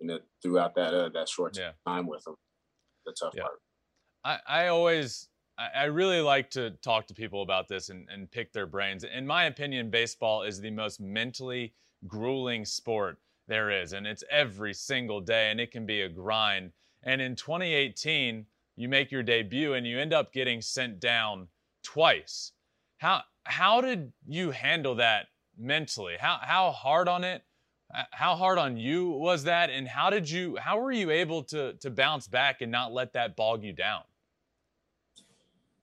you 0.01 0.07
know, 0.07 0.19
throughout 0.43 0.75
that 0.75 0.95
uh, 0.95 1.11
that 1.15 1.29
short 1.29 1.57
yeah. 1.57 1.73
time 1.87 2.07
with 2.07 2.25
them. 2.25 2.35
The 3.07 3.15
tough 3.19 3.35
yeah. 3.37 3.43
part. 3.43 3.55
I, 4.25 4.39
I 4.47 4.67
always 4.69 5.29
I 5.75 5.85
really 5.85 6.21
like 6.21 6.51
to 6.53 6.71
talk 6.83 7.07
to 7.09 7.15
people 7.15 7.43
about 7.43 7.69
this 7.69 7.91
and, 7.91 8.09
and 8.11 8.31
pick 8.31 8.53
their 8.53 8.67
brains. 8.67 9.05
In 9.05 9.27
my 9.27 9.45
opinion, 9.45 9.91
baseball 9.91 10.43
is 10.43 10.61
the 10.61 10.71
most 10.71 11.01
mentally 11.01 11.75
grueling 12.07 12.65
sport 12.65 13.19
there 13.47 13.71
is, 13.71 13.93
and 13.93 14.07
it's 14.07 14.25
every 14.31 14.73
single 14.73 15.21
day, 15.21 15.51
and 15.51 15.61
it 15.61 15.71
can 15.71 15.85
be 15.85 16.03
a 16.03 16.09
grind. 16.09 16.73
And 17.03 17.21
in 17.21 17.37
2018, 17.37 18.47
you 18.77 18.89
make 18.89 19.11
your 19.11 19.23
debut 19.23 19.75
and 19.75 19.87
you 19.87 19.99
end 19.99 20.15
up 20.15 20.33
getting 20.33 20.63
sent 20.63 21.01
down 21.01 21.49
twice. 21.83 22.53
How 22.99 23.23
how 23.45 23.81
did 23.81 24.13
you 24.27 24.53
handle 24.53 24.95
that 24.97 25.27
mentally? 25.59 26.17
How 26.19 26.39
how 26.41 26.71
hard 26.71 27.09
on 27.09 27.25
it? 27.25 27.43
Uh, 27.95 28.05
how 28.13 28.37
hard 28.37 28.59
on 28.59 28.77
you 28.77 29.09
was 29.09 29.45
that? 29.45 29.69
And 29.69 29.89
how 29.89 30.09
did 30.09 30.31
you 30.31 30.57
how 30.57 30.79
were 30.79 30.93
you 30.93 31.11
able 31.11 31.43
to 31.45 31.75
to 31.75 31.91
bounce 31.91 32.27
back 32.27 32.63
and 32.63 32.73
not 32.73 32.93
let 32.93 33.13
that 33.13 33.37
bog 33.37 33.65
you 33.65 33.73
down? 33.73 34.03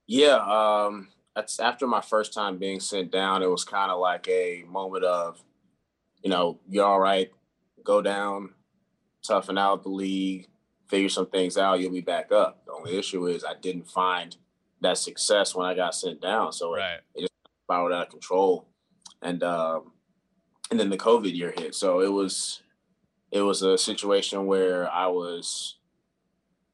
Yeah, 0.08 0.38
um, 0.38 1.10
that's 1.36 1.60
after 1.60 1.86
my 1.86 2.02
first 2.02 2.34
time 2.34 2.58
being 2.58 2.80
sent 2.80 3.12
down. 3.12 3.44
It 3.44 3.50
was 3.52 3.64
kind 3.64 3.92
of 3.92 4.00
like 4.00 4.28
a 4.28 4.64
moment 4.68 5.04
of, 5.04 5.42
you 6.24 6.30
know, 6.30 6.60
you're 6.70 6.86
all 6.86 7.00
right, 7.00 7.30
go 7.84 8.02
down, 8.02 8.52
toughen 9.26 9.58
out 9.58 9.84
the 9.84 9.90
league, 9.90 10.48
figure 10.88 11.10
some 11.10 11.28
things 11.28 11.58
out, 11.58 11.80
you'll 11.80 11.92
be 11.92 12.02
back 12.02 12.32
up. 12.32 12.66
The 12.66 12.72
only 12.72 12.98
issue 12.98 13.28
is 13.28 13.44
I 13.44 13.54
didn't 13.62 13.90
find 13.90 14.36
that 14.82 14.98
success 14.98 15.54
when 15.54 15.66
I 15.66 15.76
got 15.76 15.96
sent 15.96 16.22
down, 16.22 16.54
so 16.54 16.74
right. 16.74 17.00
it, 17.14 17.20
it 17.20 17.22
just 17.22 17.34
spiraled 17.66 17.94
out 17.94 18.08
of 18.08 18.10
control, 18.10 18.68
and 19.22 19.44
um, 19.44 19.92
and 20.70 20.80
then 20.80 20.90
the 20.90 20.98
COVID 20.98 21.36
year 21.36 21.54
hit. 21.58 21.76
So 21.76 22.00
it 22.02 22.12
was 22.12 22.62
it 23.32 23.42
was 23.42 23.62
a 23.62 23.78
situation 23.78 24.46
where 24.46 24.90
I 24.90 25.08
was 25.08 25.77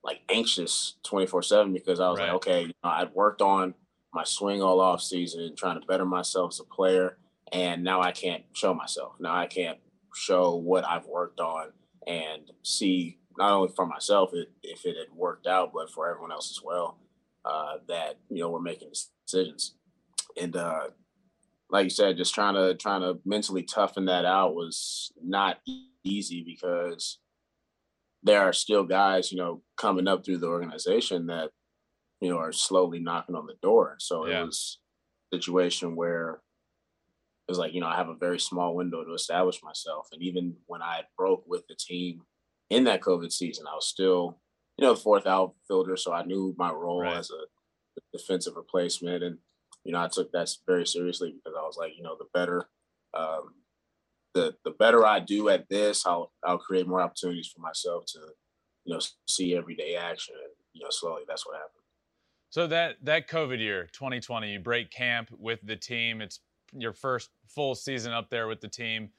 like 0.04 0.22
anxious 0.30 0.96
24 1.04 1.44
7 1.44 1.74
because 1.74 2.00
I 2.00 2.10
was 2.10 2.20
right. 2.20 2.28
like, 2.28 2.36
okay, 2.36 2.62
you 2.62 2.74
know, 2.84 2.90
I'd 2.90 3.14
worked 3.14 3.42
on 3.42 3.74
my 4.14 4.24
swing 4.24 4.62
all 4.62 4.80
off 4.80 5.02
season, 5.02 5.56
trying 5.56 5.80
to 5.80 5.88
better 5.88 6.06
myself 6.06 6.54
as 6.54 6.60
a 6.60 6.64
player. 6.64 7.18
And 7.52 7.84
now 7.84 8.02
I 8.02 8.12
can't 8.12 8.44
show 8.54 8.74
myself. 8.74 9.14
Now 9.20 9.36
I 9.36 9.48
can't 9.48 9.78
show 10.16 10.56
what 10.56 10.86
I've 10.86 11.06
worked 11.06 11.40
on 11.40 11.72
and 12.08 12.52
see 12.64 13.20
not 13.38 13.52
only 13.52 13.74
for 13.76 13.86
myself 13.86 14.32
if 14.62 14.86
it 14.86 14.98
had 14.98 15.16
worked 15.16 15.48
out, 15.48 15.72
but 15.74 15.90
for 15.92 16.10
everyone 16.10 16.32
else 16.32 16.52
as 16.52 16.64
well. 16.64 16.98
Uh, 17.46 17.78
that 17.90 18.20
you 18.30 18.40
know 18.40 18.50
we're 18.50 18.62
making 18.62 18.90
decisions, 19.26 19.76
and 20.40 20.56
uh, 20.56 20.88
like 21.70 21.84
you 21.84 21.90
said, 21.90 22.16
just 22.16 22.34
trying 22.34 22.54
to 22.54 22.74
trying 22.76 23.02
to 23.02 23.20
mentally 23.26 23.64
toughen 23.64 24.06
that 24.06 24.24
out 24.24 24.56
was 24.56 25.12
not 25.22 25.60
easy 26.06 26.42
because 26.42 27.20
there 28.24 28.42
are 28.42 28.54
still 28.54 28.84
guys, 28.84 29.32
you 29.32 29.38
know, 29.38 29.62
coming 29.78 30.08
up 30.08 30.26
through 30.26 30.38
the 30.38 30.48
organization 30.48 31.28
that, 31.28 31.50
you 32.22 32.30
know, 32.30 32.38
are 32.38 32.54
slowly 32.54 33.00
knocking 33.00 33.36
on 33.36 33.46
the 33.46 33.56
door. 33.62 33.98
So 34.00 34.26
yeah. 34.26 34.42
it 34.42 34.46
was 34.46 34.80
a 35.32 35.38
situation 35.38 35.96
where 35.96 36.42
it 37.48 37.52
was 37.52 37.58
like, 37.58 37.74
you 37.74 37.82
know, 37.82 37.88
I 37.88 37.98
have 37.98 38.08
a 38.08 38.16
very 38.16 38.40
small 38.40 38.76
window 38.76 39.04
to 39.04 39.14
establish 39.14 39.62
myself. 39.62 40.08
And 40.14 40.22
even 40.24 40.56
when 40.68 40.82
I 40.82 41.02
broke 41.18 41.44
with 41.46 41.64
the 41.68 41.76
team 41.78 42.22
in 42.70 42.86
that 42.86 43.02
COVID 43.02 43.32
season, 43.32 43.66
I 43.70 43.76
was 43.76 43.88
still, 43.88 44.40
you 44.78 44.86
know, 44.86 44.94
the 44.94 45.02
fourth 45.02 45.28
outfielder. 45.28 45.98
So 45.98 46.14
I 46.14 46.24
knew 46.24 46.56
my 46.58 46.72
role 46.72 47.02
right. 47.02 47.18
as 47.18 47.30
a 47.30 48.18
defensive 48.18 48.56
replacement. 48.56 49.24
And, 49.24 49.40
you 49.84 49.92
know, 49.92 50.00
I 50.00 50.08
took 50.08 50.32
that 50.32 50.50
very 50.66 50.88
seriously 50.88 51.34
because 51.36 51.58
I 51.60 51.64
was 51.64 51.76
like, 51.78 51.92
you 51.98 52.04
know, 52.04 52.16
the 52.18 52.28
better 52.34 52.70
um, 53.14 53.54
the 54.34 54.56
the 54.64 54.72
better 54.72 55.06
I 55.06 55.20
do 55.20 55.50
at 55.50 55.68
this, 55.70 56.06
I'll 56.06 56.32
I'll 56.46 56.58
create 56.58 56.88
more 56.88 57.02
opportunities 57.02 57.48
for 57.48 57.62
myself 57.62 58.06
to, 58.08 58.20
you 58.86 58.94
know, 58.94 59.00
see 59.28 59.56
everyday 59.56 59.96
action. 59.96 60.36
And, 60.36 60.54
you 60.74 60.84
know, 60.84 60.90
slowly 60.90 61.24
that's 61.28 61.46
what 61.46 61.56
happened. 61.56 61.84
So 62.50 62.68
that 62.68 62.98
that 63.04 63.28
COVID 63.28 63.60
year, 63.60 63.90
2020, 63.94 64.52
you 64.52 64.60
break 64.60 64.92
camp 64.92 65.30
with 65.38 65.60
the 65.64 65.76
team. 65.76 66.22
It's 66.22 66.40
your 66.72 66.94
first 66.94 67.30
full 67.48 67.76
season 67.76 68.14
up 68.14 68.30
there 68.30 68.48
with 68.48 68.62
the 68.62 68.68
team. 68.68 69.10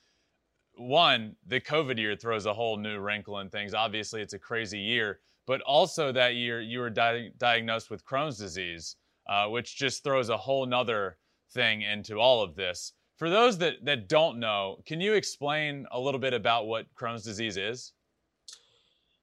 One, 0.77 1.37
the 1.47 1.61
COVID 1.61 1.99
year 1.99 2.17
throws 2.17 2.47
a 2.47 2.55
whole 2.55 2.77
new 2.77 2.99
wrinkle 2.99 3.39
in 3.41 3.49
things. 3.49 3.75
Obviously, 3.75 4.21
it's 4.21 4.35
a 4.35 4.39
crazy 4.39 4.79
year, 4.79 5.21
but 5.47 5.61
also 5.63 6.11
that 6.13 6.35
year 6.35 6.61
you 6.61 6.81
were 6.81 6.91
di- 6.91 7.31
diagnosed 7.39 7.91
with 7.91 8.05
Crohn's 8.05 8.39
disease, 8.39 8.97
uh, 9.29 9.47
which 9.47 9.77
just 9.77 10.03
throws 10.03 10.31
a 10.31 10.37
whole 10.37 10.67
nother 10.67 11.19
thing 11.53 11.83
into 11.83 12.19
all 12.19 12.43
of 12.43 12.57
this. 12.57 12.93
For 13.17 13.31
those 13.31 13.59
that, 13.59 13.85
that 13.85 14.09
don't 14.09 14.41
know, 14.41 14.79
can 14.87 15.01
you 15.01 15.15
explain 15.15 15.87
a 15.93 16.01
little 16.01 16.21
bit 16.21 16.35
about 16.35 16.67
what 16.67 16.87
Crohn's 16.95 17.23
disease 17.23 17.57
is? 17.57 17.93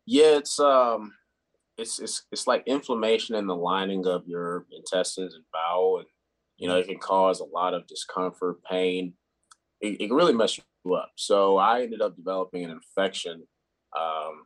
Yeah, 0.06 0.38
it's 0.38 0.60
um 0.60 1.14
it's 1.78 2.00
it's 2.00 2.24
it's 2.32 2.48
like 2.48 2.64
inflammation 2.66 3.36
in 3.36 3.48
the 3.48 3.56
lining 3.56 4.06
of 4.08 4.28
your 4.28 4.66
intestines 4.72 5.36
and 5.36 5.44
bowel 5.54 6.00
and 6.00 6.08
you 6.58 6.68
know 6.68 6.78
it 6.78 6.88
can 6.88 6.98
cause 6.98 7.40
a 7.40 7.46
lot 7.46 7.74
of 7.74 7.88
discomfort, 7.88 8.64
pain. 8.70 9.14
It, 9.80 10.02
it 10.02 10.08
can 10.08 10.16
really 10.16 10.34
mess 10.34 10.58
you 10.58 10.94
up. 10.96 11.12
So 11.16 11.58
I 11.58 11.82
ended 11.82 12.02
up 12.02 12.16
developing 12.16 12.64
an 12.64 12.72
infection 12.72 13.44
um, 13.98 14.46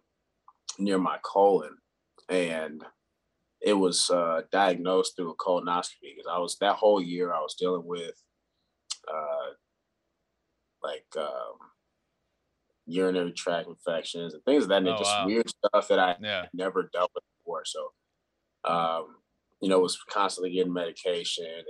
near 0.78 0.98
my 0.98 1.18
colon 1.24 1.78
and 2.30 2.84
it 3.62 3.74
was 3.74 4.10
uh, 4.10 4.42
diagnosed 4.52 5.16
through 5.16 5.32
a 5.32 5.36
colonoscopy 5.36 6.14
because 6.16 6.30
I 6.30 6.38
was 6.38 6.58
that 6.60 6.76
whole 6.76 7.02
year 7.02 7.34
I 7.34 7.40
was 7.40 7.56
dealing 7.56 7.86
with 7.86 8.14
uh, 9.14 9.54
like 10.84 11.06
um, 11.18 11.58
urinary 12.86 13.32
tract 13.32 13.68
infections 13.68 14.34
and 14.34 14.44
things 14.44 14.64
of 14.64 14.70
that 14.70 14.84
nature. 14.84 14.98
Oh, 15.00 15.04
wow. 15.04 15.18
Just 15.18 15.28
weird 15.28 15.50
stuff 15.50 15.88
that 15.88 16.00
I 16.00 16.16
yeah. 16.22 16.46
never 16.54 16.90
dealt 16.94 17.12
with 17.16 17.24
before. 17.44 17.64
So, 17.66 17.92
um, 18.64 19.16
you 19.62 19.70
know, 19.70 19.80
was 19.80 19.98
constantly 20.10 20.52
getting 20.52 20.74
medication 20.74 21.46
and 21.46 21.66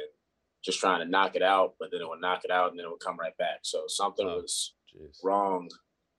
just 0.63 0.79
trying 0.79 0.99
to 0.99 1.09
knock 1.09 1.35
it 1.35 1.43
out, 1.43 1.75
but 1.79 1.89
then 1.91 2.01
it 2.01 2.09
would 2.09 2.21
knock 2.21 2.41
it 2.43 2.51
out 2.51 2.71
and 2.71 2.79
then 2.79 2.85
it 2.85 2.89
would 2.89 2.99
come 2.99 3.17
right 3.19 3.37
back. 3.37 3.59
So 3.63 3.83
something 3.87 4.27
oh, 4.27 4.37
was 4.37 4.73
geez. 4.91 5.19
wrong 5.23 5.69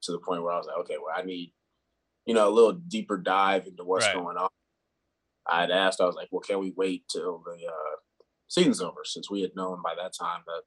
to 0.02 0.12
the 0.12 0.18
point 0.18 0.42
where 0.42 0.52
I 0.52 0.56
was 0.56 0.66
like, 0.66 0.78
okay, 0.78 0.96
well, 1.02 1.14
I 1.14 1.23
need, 1.23 1.52
you 2.25 2.35
know, 2.35 2.49
a 2.49 2.50
little 2.50 2.73
deeper 2.73 3.18
dive 3.18 3.66
into 3.66 3.85
what's 3.85 4.06
right. 4.06 4.14
going 4.14 4.37
on. 4.37 4.49
I 5.49 5.61
had 5.62 5.70
asked, 5.70 6.00
I 6.00 6.06
was 6.06 6.16
like, 6.16 6.28
well, 6.30 6.40
can 6.40 6.58
we 6.58 6.73
wait 6.76 7.04
till 7.08 7.42
the 7.44 7.66
uh, 7.66 7.96
season's 8.49 8.80
over? 8.80 9.00
Since 9.04 9.30
we 9.30 9.42
had 9.42 9.54
known 9.54 9.80
by 9.82 9.94
that 9.96 10.12
time 10.18 10.42
that 10.46 10.62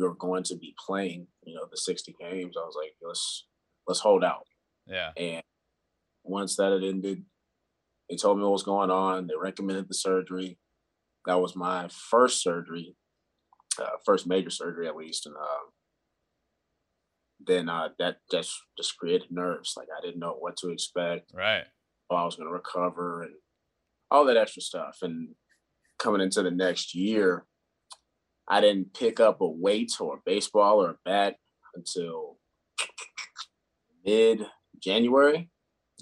we 0.00 0.08
were 0.08 0.14
going 0.14 0.42
to 0.44 0.56
be 0.56 0.74
playing, 0.84 1.26
you 1.44 1.54
know, 1.54 1.66
the 1.70 1.76
60 1.76 2.14
games, 2.18 2.56
I 2.56 2.64
was 2.64 2.76
like, 2.76 2.92
let's 3.02 3.46
let's 3.86 4.00
hold 4.00 4.24
out. 4.24 4.46
Yeah. 4.86 5.10
And 5.16 5.42
once 6.24 6.56
that 6.56 6.72
had 6.72 6.82
ended, 6.82 7.24
they 8.08 8.16
told 8.16 8.38
me 8.38 8.42
what 8.42 8.52
was 8.52 8.62
going 8.62 8.90
on. 8.90 9.26
They 9.26 9.34
recommended 9.40 9.88
the 9.88 9.94
surgery. 9.94 10.58
That 11.26 11.40
was 11.40 11.54
my 11.54 11.88
first 11.88 12.42
surgery, 12.42 12.96
uh, 13.78 13.98
first 14.06 14.26
major 14.26 14.50
surgery 14.50 14.88
at 14.88 14.96
least, 14.96 15.26
and 15.26 15.36
uh, 15.36 15.68
then 17.46 17.68
uh, 17.68 17.90
that 17.98 18.18
just 18.30 18.54
just 18.78 18.96
created 18.96 19.28
nerves. 19.30 19.74
Like 19.76 19.88
I 19.96 20.00
didn't 20.04 20.20
know 20.20 20.36
what 20.38 20.56
to 20.58 20.70
expect. 20.70 21.32
Right. 21.34 21.64
How 22.10 22.16
I 22.16 22.24
was 22.24 22.36
going 22.36 22.48
to 22.48 22.54
recover 22.54 23.22
and 23.22 23.34
all 24.10 24.24
that 24.24 24.38
extra 24.38 24.62
stuff. 24.62 24.98
And 25.02 25.34
coming 25.98 26.22
into 26.22 26.42
the 26.42 26.50
next 26.50 26.94
year, 26.94 27.44
I 28.50 28.60
didn't 28.60 28.92
pick 28.94 29.20
up 29.20 29.40
a 29.40 29.46
weight 29.46 29.92
or 30.00 30.16
a 30.16 30.22
baseball 30.26 30.82
or 30.82 30.90
a 30.90 30.96
bat 31.04 31.36
until 31.76 32.36
mid 34.04 34.44
January. 34.80 35.48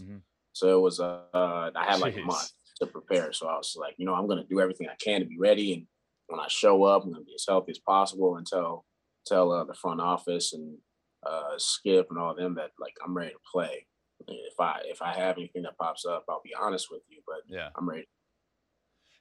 Mm-hmm. 0.01 0.17
So 0.55 0.79
it 0.79 0.81
was 0.81 0.99
uh, 0.99 1.21
I 1.35 1.85
had 1.87 2.01
like 2.01 2.15
Jeez. 2.15 2.23
a 2.23 2.27
month 2.27 2.51
to 2.81 2.87
prepare. 2.87 3.33
So 3.33 3.49
I 3.49 3.57
was 3.57 3.77
like, 3.79 3.95
you 3.99 4.07
know, 4.07 4.15
I'm 4.15 4.27
gonna 4.27 4.47
do 4.49 4.61
everything 4.61 4.89
I 4.89 4.97
can 5.03 5.21
to 5.21 5.27
be 5.27 5.39
ready, 5.39 5.75
and 5.75 5.87
when 6.29 6.41
I 6.41 6.49
show 6.49 6.85
up, 6.85 7.05
I'm 7.05 7.13
gonna 7.13 7.25
be 7.25 7.35
as 7.35 7.45
healthy 7.47 7.73
as 7.73 7.79
possible 7.79 8.37
and 8.37 8.47
tell 8.47 8.87
tell 9.27 9.53
uh, 9.53 9.65
the 9.65 9.75
front 9.75 10.01
office 10.01 10.55
and 10.55 10.79
uh, 11.27 11.55
Skip 11.59 12.07
and 12.09 12.19
all 12.19 12.35
them 12.35 12.55
that 12.55 12.71
like 12.81 12.95
I'm 13.05 13.17
ready 13.17 13.33
to 13.33 13.39
play. 13.53 13.87
If 14.27 14.59
I 14.59 14.81
if 14.85 15.03
I 15.03 15.13
have 15.13 15.37
anything 15.37 15.63
that 15.63 15.77
pops 15.79 16.07
up, 16.07 16.25
I'll 16.29 16.41
be 16.43 16.55
honest 16.59 16.89
with 16.91 17.03
you, 17.09 17.21
but 17.27 17.43
yeah, 17.47 17.69
I'm 17.77 17.89
ready 17.89 18.07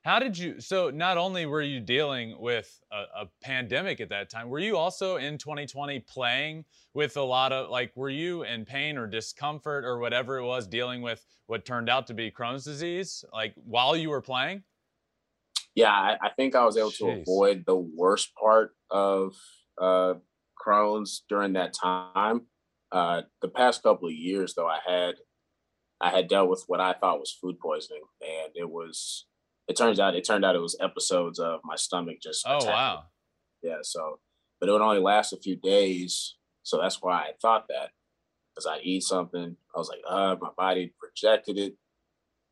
how 0.07 0.19
did 0.19 0.37
you? 0.37 0.61
So 0.61 0.89
not 0.89 1.17
only 1.17 1.45
were 1.45 1.61
you 1.61 1.81
dealing 1.81 2.39
with 2.39 2.79
a, 2.93 3.23
a, 3.23 3.29
pandemic 3.41 3.99
at 3.99 4.07
that 4.07 4.29
time, 4.29 4.47
were 4.47 4.59
you 4.59 4.77
also 4.77 5.17
in 5.17 5.37
2020 5.37 5.99
playing 5.99 6.63
with 6.93 7.17
a 7.17 7.21
lot 7.21 7.51
of 7.51 7.69
like? 7.69 7.91
Were 7.93 8.09
you 8.09 8.43
in 8.43 8.63
pain 8.63 8.97
or 8.97 9.05
discomfort 9.05 9.83
or 9.83 9.99
whatever 9.99 10.37
it 10.37 10.45
was, 10.45 10.65
dealing 10.65 11.01
with 11.01 11.25
what 11.47 11.65
turned 11.65 11.89
out 11.89 12.07
to 12.07 12.13
be 12.13 12.31
Crohn's 12.31 12.63
disease, 12.63 13.25
like 13.33 13.53
while 13.55 13.97
you 13.97 14.09
were 14.09 14.21
playing? 14.21 14.63
Yeah, 15.75 15.91
I, 15.91 16.17
I 16.21 16.29
think 16.37 16.55
I 16.55 16.63
was 16.63 16.77
able 16.77 16.91
Jeez. 16.91 16.97
to 16.99 17.21
avoid 17.21 17.65
the 17.67 17.75
worst 17.75 18.33
part 18.41 18.71
of 18.89 19.33
uh, 19.79 20.13
Crohn's 20.65 21.23
during 21.27 21.53
that 21.53 21.73
time. 21.73 22.43
Uh, 22.93 23.23
the 23.41 23.49
past 23.49 23.83
couple 23.83 24.07
of 24.07 24.13
years, 24.13 24.53
though, 24.55 24.67
I 24.67 24.79
had 24.87 25.15
I 25.99 26.11
had 26.11 26.29
dealt 26.29 26.49
with 26.49 26.63
what 26.67 26.79
I 26.79 26.93
thought 26.93 27.19
was 27.19 27.37
food 27.41 27.59
poisoning, 27.59 28.03
and 28.21 28.51
it 28.55 28.69
was 28.69 29.25
it 29.67 29.77
turns 29.77 29.99
out 29.99 30.15
it 30.15 30.25
turned 30.25 30.45
out 30.45 30.55
it 30.55 30.61
was 30.61 30.77
episodes 30.79 31.39
of 31.39 31.59
my 31.63 31.75
stomach 31.75 32.17
just 32.21 32.45
oh 32.47 32.65
wow 32.65 33.03
yeah 33.61 33.77
so 33.81 34.19
but 34.59 34.69
it 34.69 34.71
would 34.71 34.81
only 34.81 34.99
last 34.99 35.33
a 35.33 35.37
few 35.37 35.55
days 35.55 36.35
so 36.63 36.79
that's 36.79 37.01
why 37.01 37.13
i 37.13 37.31
thought 37.41 37.65
that 37.67 37.89
because 38.53 38.65
i 38.65 38.79
eat 38.81 39.03
something 39.03 39.55
i 39.75 39.77
was 39.77 39.89
like 39.89 40.01
uh 40.07 40.35
my 40.41 40.49
body 40.57 40.93
rejected 41.01 41.57
it 41.57 41.75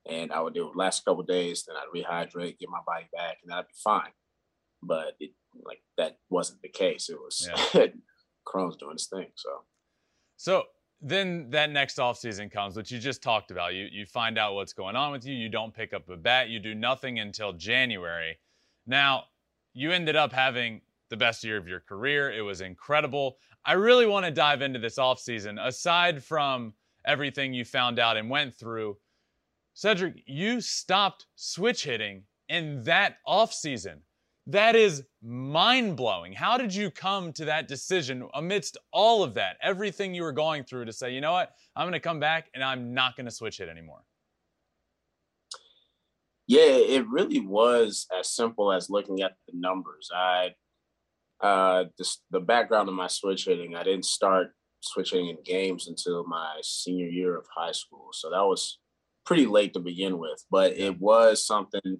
and 0.07 0.31
I 0.31 0.41
would 0.41 0.53
do 0.53 0.69
it 0.69 0.75
last 0.75 1.03
couple 1.03 1.23
days. 1.23 1.65
Then 1.65 1.75
I'd 1.75 1.93
rehydrate, 1.93 2.59
get 2.59 2.69
my 2.69 2.81
body 2.85 3.07
back, 3.13 3.37
and 3.41 3.51
then 3.51 3.57
I'd 3.57 3.67
be 3.67 3.73
fine. 3.83 4.11
But 4.81 5.15
it 5.19 5.31
like 5.63 5.81
that 5.97 6.17
wasn't 6.29 6.61
the 6.61 6.69
case. 6.69 7.09
It 7.09 7.17
was 7.17 7.49
yeah. 7.73 7.87
Crohn's 8.47 8.77
doing 8.77 8.93
his 8.93 9.07
thing. 9.07 9.27
So, 9.35 9.49
so 10.37 10.63
then 11.07 11.51
that 11.51 11.69
next 11.69 11.99
off 11.99 12.17
season 12.17 12.49
comes, 12.49 12.75
which 12.75 12.91
you 12.91 12.97
just 12.97 13.21
talked 13.21 13.51
about. 13.51 13.75
You 13.75 13.87
you 13.91 14.07
find 14.07 14.39
out 14.39 14.55
what's 14.55 14.73
going 14.73 14.95
on 14.95 15.11
with 15.11 15.23
you. 15.23 15.35
You 15.35 15.49
don't 15.49 15.73
pick 15.73 15.93
up 15.93 16.09
a 16.09 16.17
bat. 16.17 16.49
You 16.49 16.59
do 16.59 16.73
nothing 16.73 17.19
until 17.19 17.53
January. 17.53 18.39
Now 18.87 19.25
you 19.73 19.91
ended 19.91 20.15
up 20.15 20.33
having 20.33 20.81
the 21.09 21.17
best 21.17 21.43
year 21.43 21.57
of 21.57 21.67
your 21.67 21.79
career. 21.79 22.31
It 22.31 22.41
was 22.41 22.61
incredible. 22.61 23.37
I 23.63 23.73
really 23.73 24.07
want 24.07 24.25
to 24.25 24.31
dive 24.31 24.63
into 24.63 24.79
this 24.79 24.97
off 24.97 25.19
season. 25.19 25.59
Aside 25.59 26.23
from 26.23 26.73
everything 27.05 27.53
you 27.53 27.65
found 27.65 27.99
out 27.99 28.17
and 28.17 28.27
went 28.27 28.55
through, 28.55 28.97
Cedric, 29.75 30.23
you 30.25 30.59
stopped 30.59 31.27
switch 31.35 31.83
hitting 31.83 32.23
in 32.49 32.83
that 32.85 33.17
off 33.27 33.53
season. 33.53 34.01
That 34.47 34.75
is 34.75 35.03
mind 35.23 35.97
blowing. 35.97 36.31
How 36.31 36.57
did 36.57 36.73
you 36.73 36.91
come 36.91 37.33
to 37.33 37.45
that 37.45 37.67
decision 37.67 38.27
amidst 38.35 38.77
all 38.93 39.23
of 39.23 39.33
that, 39.33 39.57
everything 39.61 40.13
you 40.13 40.21
were 40.21 40.31
going 40.31 40.63
through 40.63 40.85
to 40.85 40.93
say, 40.93 41.13
you 41.13 41.21
know 41.21 41.31
what, 41.31 41.53
I'm 41.75 41.85
going 41.85 41.93
to 41.93 41.99
come 41.99 42.19
back 42.19 42.49
and 42.53 42.63
I'm 42.63 42.93
not 42.93 43.15
going 43.15 43.25
to 43.25 43.31
switch 43.31 43.57
hit 43.57 43.69
anymore? 43.69 44.03
Yeah, 46.47 46.61
it 46.61 47.07
really 47.09 47.39
was 47.39 48.05
as 48.17 48.29
simple 48.29 48.71
as 48.71 48.87
looking 48.87 49.21
at 49.23 49.33
the 49.47 49.57
numbers. 49.57 50.11
I, 50.15 50.49
uh, 51.41 51.85
this, 51.97 52.21
the 52.29 52.39
background 52.39 52.87
of 52.87 52.93
my 52.93 53.07
switch 53.07 53.45
hitting, 53.45 53.75
I 53.75 53.83
didn't 53.83 54.05
start 54.05 54.51
switch 54.81 55.09
hitting 55.09 55.29
in 55.29 55.37
games 55.43 55.87
until 55.87 56.23
my 56.27 56.59
senior 56.61 57.07
year 57.07 57.35
of 57.35 57.47
high 57.55 57.71
school. 57.71 58.09
So 58.13 58.29
that 58.29 58.43
was 58.43 58.77
pretty 59.25 59.47
late 59.47 59.73
to 59.73 59.79
begin 59.79 60.19
with, 60.19 60.45
but 60.51 60.77
it 60.77 60.99
was 60.99 61.43
something 61.43 61.97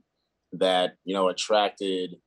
that, 0.54 0.98
you 1.06 1.16
know, 1.16 1.30
attracted 1.30 2.18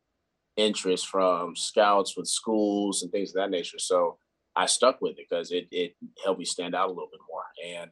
interest 0.58 1.06
from 1.06 1.56
scouts 1.56 2.16
with 2.16 2.26
schools 2.26 3.02
and 3.02 3.10
things 3.10 3.30
of 3.30 3.36
that 3.36 3.50
nature. 3.50 3.78
So 3.78 4.18
I 4.56 4.66
stuck 4.66 5.00
with 5.00 5.12
it 5.12 5.26
because 5.30 5.52
it 5.52 5.68
it 5.70 5.94
helped 6.22 6.40
me 6.40 6.44
stand 6.44 6.74
out 6.74 6.88
a 6.88 6.92
little 6.92 7.08
bit 7.10 7.20
more. 7.30 7.44
And 7.80 7.90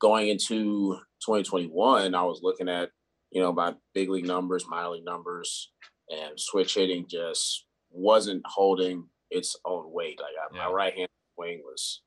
going 0.00 0.28
into 0.28 0.98
2021, 1.24 2.14
I 2.14 2.22
was 2.22 2.40
looking 2.42 2.68
at 2.68 2.90
you 3.30 3.40
know 3.40 3.52
my 3.52 3.74
big 3.94 4.10
league 4.10 4.26
numbers, 4.26 4.66
minor 4.68 4.90
league 4.90 5.04
numbers, 5.04 5.70
and 6.10 6.38
switch 6.38 6.74
hitting 6.74 7.06
just 7.08 7.64
wasn't 7.90 8.42
holding 8.44 9.06
its 9.30 9.56
own 9.64 9.84
weight. 9.92 10.18
Like 10.20 10.34
I, 10.42 10.54
yeah. 10.54 10.66
my 10.66 10.72
right 10.72 10.94
hand 10.94 11.08
swing 11.36 11.62
was 11.64 12.02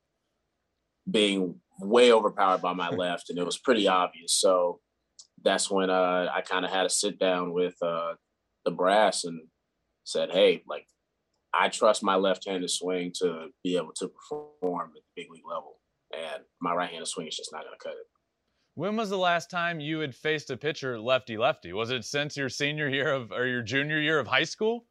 being 1.09 1.55
way 1.79 2.11
overpowered 2.11 2.61
by 2.61 2.73
my 2.73 2.89
left, 2.89 3.29
and 3.29 3.39
it 3.39 3.45
was 3.45 3.57
pretty 3.57 3.87
obvious. 3.87 4.33
So 4.33 4.81
that's 5.43 5.71
when 5.71 5.89
uh, 5.89 6.27
I 6.33 6.41
kind 6.41 6.65
of 6.65 6.71
had 6.71 6.83
to 6.83 6.89
sit 6.89 7.17
down 7.19 7.53
with 7.53 7.75
uh, 7.81 8.13
the 8.65 8.71
brass 8.71 9.23
and 9.23 9.39
said, 10.07 10.31
hey, 10.31 10.63
like 10.67 10.87
I 11.53 11.69
trust 11.69 12.01
my 12.03 12.15
left-handed 12.15 12.69
swing 12.69 13.11
to 13.19 13.47
be 13.63 13.77
able 13.77 13.93
to 13.97 14.07
perform 14.07 14.91
at 14.95 15.03
the 15.03 15.21
big 15.21 15.31
league 15.31 15.43
level, 15.47 15.79
and 16.13 16.43
my 16.61 16.73
right-handed 16.73 17.07
swing 17.07 17.27
is 17.27 17.35
just 17.35 17.51
not 17.51 17.63
going 17.63 17.77
to 17.77 17.83
cut 17.83 17.93
it. 17.93 18.07
When 18.75 18.95
was 18.95 19.09
the 19.09 19.17
last 19.17 19.49
time 19.49 19.79
you 19.79 19.99
had 19.99 20.13
faced 20.15 20.51
a 20.51 20.57
pitcher 20.57 20.99
lefty 20.99 21.35
lefty? 21.35 21.73
Was 21.73 21.89
it 21.89 22.05
since 22.05 22.37
your 22.37 22.47
senior 22.47 22.87
year 22.87 23.11
of 23.11 23.31
or 23.31 23.47
your 23.47 23.63
junior 23.63 23.99
year 23.99 24.19
of 24.19 24.27
high 24.27 24.43
school? 24.43 24.85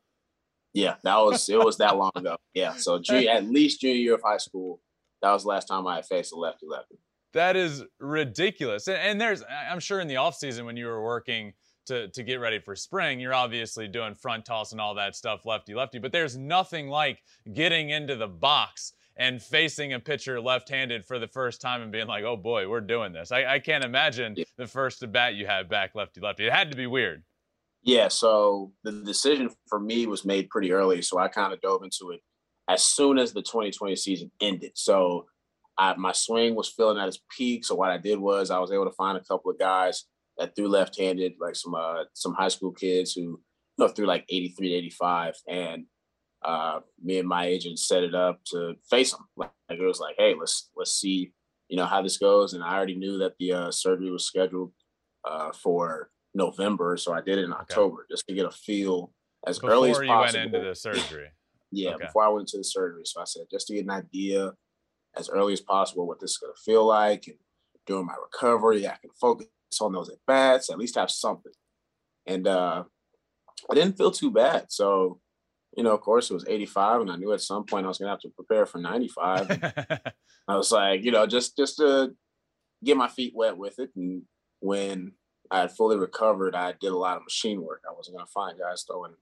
Yeah, 0.74 0.96
that 1.04 1.16
was 1.16 1.48
it 1.48 1.58
was 1.58 1.78
that 1.78 1.96
long 1.96 2.10
ago. 2.14 2.36
Yeah, 2.52 2.74
so 2.74 2.96
at 2.96 3.44
least 3.46 3.80
junior 3.80 3.96
year 3.96 4.14
of 4.14 4.22
high 4.24 4.38
school, 4.38 4.80
that 5.22 5.32
was 5.32 5.44
the 5.44 5.48
last 5.48 5.68
time 5.68 5.86
I 5.86 6.02
faced 6.02 6.32
a 6.32 6.36
lefty 6.36 6.66
lefty. 6.68 6.96
That 7.32 7.54
is 7.56 7.84
ridiculous. 8.00 8.88
And, 8.88 8.98
and 8.98 9.20
there's 9.20 9.42
I'm 9.70 9.80
sure 9.80 10.00
in 10.00 10.08
the 10.08 10.16
off 10.16 10.34
season 10.34 10.66
when 10.66 10.76
you 10.76 10.86
were 10.86 11.02
working 11.02 11.52
to 11.86 12.08
to 12.08 12.22
get 12.22 12.36
ready 12.36 12.58
for 12.58 12.76
spring, 12.76 13.20
you're 13.20 13.34
obviously 13.34 13.88
doing 13.88 14.14
front 14.14 14.44
toss 14.44 14.72
and 14.72 14.80
all 14.80 14.94
that 14.94 15.16
stuff, 15.16 15.46
lefty 15.46 15.74
lefty. 15.74 15.98
But 15.98 16.12
there's 16.12 16.36
nothing 16.36 16.88
like 16.88 17.22
getting 17.52 17.90
into 17.90 18.16
the 18.16 18.28
box 18.28 18.92
and 19.18 19.42
facing 19.42 19.94
a 19.94 20.00
pitcher 20.00 20.40
left-handed 20.40 21.06
for 21.06 21.18
the 21.18 21.26
first 21.26 21.60
time 21.60 21.82
and 21.82 21.90
being 21.90 22.06
like, 22.06 22.24
"Oh 22.24 22.36
boy, 22.36 22.68
we're 22.68 22.80
doing 22.80 23.12
this." 23.12 23.32
I, 23.32 23.44
I 23.46 23.58
can't 23.58 23.84
imagine 23.84 24.34
yeah. 24.36 24.44
the 24.56 24.66
first 24.66 25.02
at 25.02 25.12
bat 25.12 25.34
you 25.34 25.46
had 25.46 25.68
back 25.68 25.94
lefty 25.94 26.20
lefty. 26.20 26.46
It 26.46 26.52
had 26.52 26.70
to 26.70 26.76
be 26.76 26.86
weird. 26.86 27.22
Yeah. 27.82 28.08
So 28.08 28.72
the 28.82 28.92
decision 28.92 29.50
for 29.68 29.78
me 29.78 30.06
was 30.06 30.24
made 30.24 30.50
pretty 30.50 30.72
early, 30.72 31.02
so 31.02 31.18
I 31.18 31.28
kind 31.28 31.52
of 31.52 31.60
dove 31.60 31.82
into 31.84 32.10
it 32.10 32.20
as 32.68 32.82
soon 32.82 33.18
as 33.18 33.32
the 33.32 33.42
2020 33.42 33.94
season 33.96 34.30
ended. 34.40 34.72
So 34.74 35.26
I, 35.78 35.94
my 35.96 36.12
swing 36.12 36.54
was 36.54 36.68
feeling 36.68 36.98
at 36.98 37.08
its 37.08 37.20
peak. 37.36 37.64
So 37.64 37.74
what 37.74 37.90
I 37.90 37.98
did 37.98 38.18
was 38.18 38.50
I 38.50 38.58
was 38.58 38.72
able 38.72 38.86
to 38.86 38.92
find 38.92 39.16
a 39.16 39.24
couple 39.24 39.50
of 39.50 39.58
guys 39.58 40.04
that 40.38 40.54
threw 40.54 40.68
left-handed, 40.68 41.34
like 41.40 41.56
some 41.56 41.74
uh, 41.74 42.04
some 42.14 42.34
high 42.34 42.48
school 42.48 42.72
kids 42.72 43.12
who 43.12 43.22
you 43.22 43.38
know 43.78 43.88
threw 43.88 44.06
like 44.06 44.24
83 44.28 44.74
85, 44.74 45.34
and 45.48 45.84
uh, 46.44 46.80
me 47.02 47.18
and 47.18 47.28
my 47.28 47.46
agent 47.46 47.78
set 47.78 48.04
it 48.04 48.14
up 48.14 48.40
to 48.52 48.74
face 48.88 49.12
them. 49.12 49.26
Like, 49.36 49.50
like, 49.68 49.78
it 49.78 49.84
was 49.84 50.00
like, 50.00 50.14
hey, 50.18 50.34
let's 50.38 50.70
let's 50.76 50.92
see, 50.92 51.32
you 51.68 51.76
know, 51.76 51.86
how 51.86 52.02
this 52.02 52.18
goes. 52.18 52.52
And 52.52 52.62
I 52.62 52.74
already 52.74 52.96
knew 52.96 53.18
that 53.18 53.34
the 53.38 53.52
uh, 53.52 53.70
surgery 53.70 54.10
was 54.10 54.26
scheduled 54.26 54.72
uh, 55.28 55.52
for 55.52 56.10
November, 56.34 56.96
so 56.96 57.12
I 57.12 57.20
did 57.20 57.38
it 57.38 57.44
in 57.44 57.52
October 57.52 58.02
okay. 58.02 58.12
just 58.12 58.26
to 58.28 58.34
get 58.34 58.46
a 58.46 58.50
feel 58.50 59.12
as 59.46 59.58
before 59.58 59.70
early 59.70 59.90
as 59.90 59.98
possible. 59.98 60.14
Before 60.14 60.38
you 60.38 60.42
went 60.44 60.54
into 60.54 60.68
the 60.68 60.74
surgery. 60.74 61.28
yeah, 61.72 61.90
okay. 61.94 62.06
before 62.06 62.24
I 62.24 62.28
went 62.28 62.42
into 62.42 62.58
the 62.58 62.64
surgery. 62.64 63.02
So 63.04 63.20
I 63.20 63.24
said 63.24 63.42
just 63.50 63.66
to 63.68 63.74
get 63.74 63.84
an 63.84 63.90
idea 63.90 64.52
as 65.16 65.30
early 65.30 65.54
as 65.54 65.60
possible 65.60 66.06
what 66.06 66.20
this 66.20 66.32
is 66.32 66.38
going 66.38 66.52
to 66.54 66.62
feel 66.62 66.86
like, 66.86 67.26
and 67.26 67.38
during 67.86 68.06
my 68.06 68.14
recovery, 68.22 68.86
I 68.86 68.96
can 69.00 69.10
focus 69.20 69.46
on 69.80 69.92
those 69.92 70.08
at 70.08 70.18
bats, 70.26 70.70
at 70.70 70.78
least 70.78 70.96
have 70.96 71.10
something. 71.10 71.52
And 72.26 72.46
uh, 72.46 72.84
I 73.70 73.74
didn't 73.74 73.96
feel 73.96 74.10
too 74.10 74.30
bad. 74.30 74.66
So, 74.68 75.20
you 75.76 75.82
know, 75.82 75.94
of 75.94 76.00
course, 76.00 76.30
it 76.30 76.34
was 76.34 76.46
85, 76.48 77.02
and 77.02 77.10
I 77.10 77.16
knew 77.16 77.32
at 77.32 77.40
some 77.40 77.64
point 77.64 77.84
I 77.84 77.88
was 77.88 77.98
going 77.98 78.06
to 78.06 78.12
have 78.12 78.20
to 78.20 78.30
prepare 78.30 78.66
for 78.66 78.78
95. 78.78 79.50
I 80.48 80.56
was 80.56 80.72
like, 80.72 81.04
you 81.04 81.10
know, 81.10 81.26
just 81.26 81.56
just 81.56 81.76
to 81.78 82.14
get 82.84 82.96
my 82.96 83.08
feet 83.08 83.32
wet 83.34 83.56
with 83.56 83.78
it. 83.78 83.90
And 83.96 84.22
when 84.60 85.12
I 85.50 85.60
had 85.60 85.72
fully 85.72 85.96
recovered, 85.96 86.54
I 86.54 86.72
did 86.80 86.92
a 86.92 86.96
lot 86.96 87.16
of 87.16 87.24
machine 87.24 87.62
work. 87.62 87.82
I 87.88 87.94
wasn't 87.94 88.16
going 88.16 88.26
to 88.26 88.32
find 88.32 88.58
guys 88.58 88.84
throwing, 88.84 89.14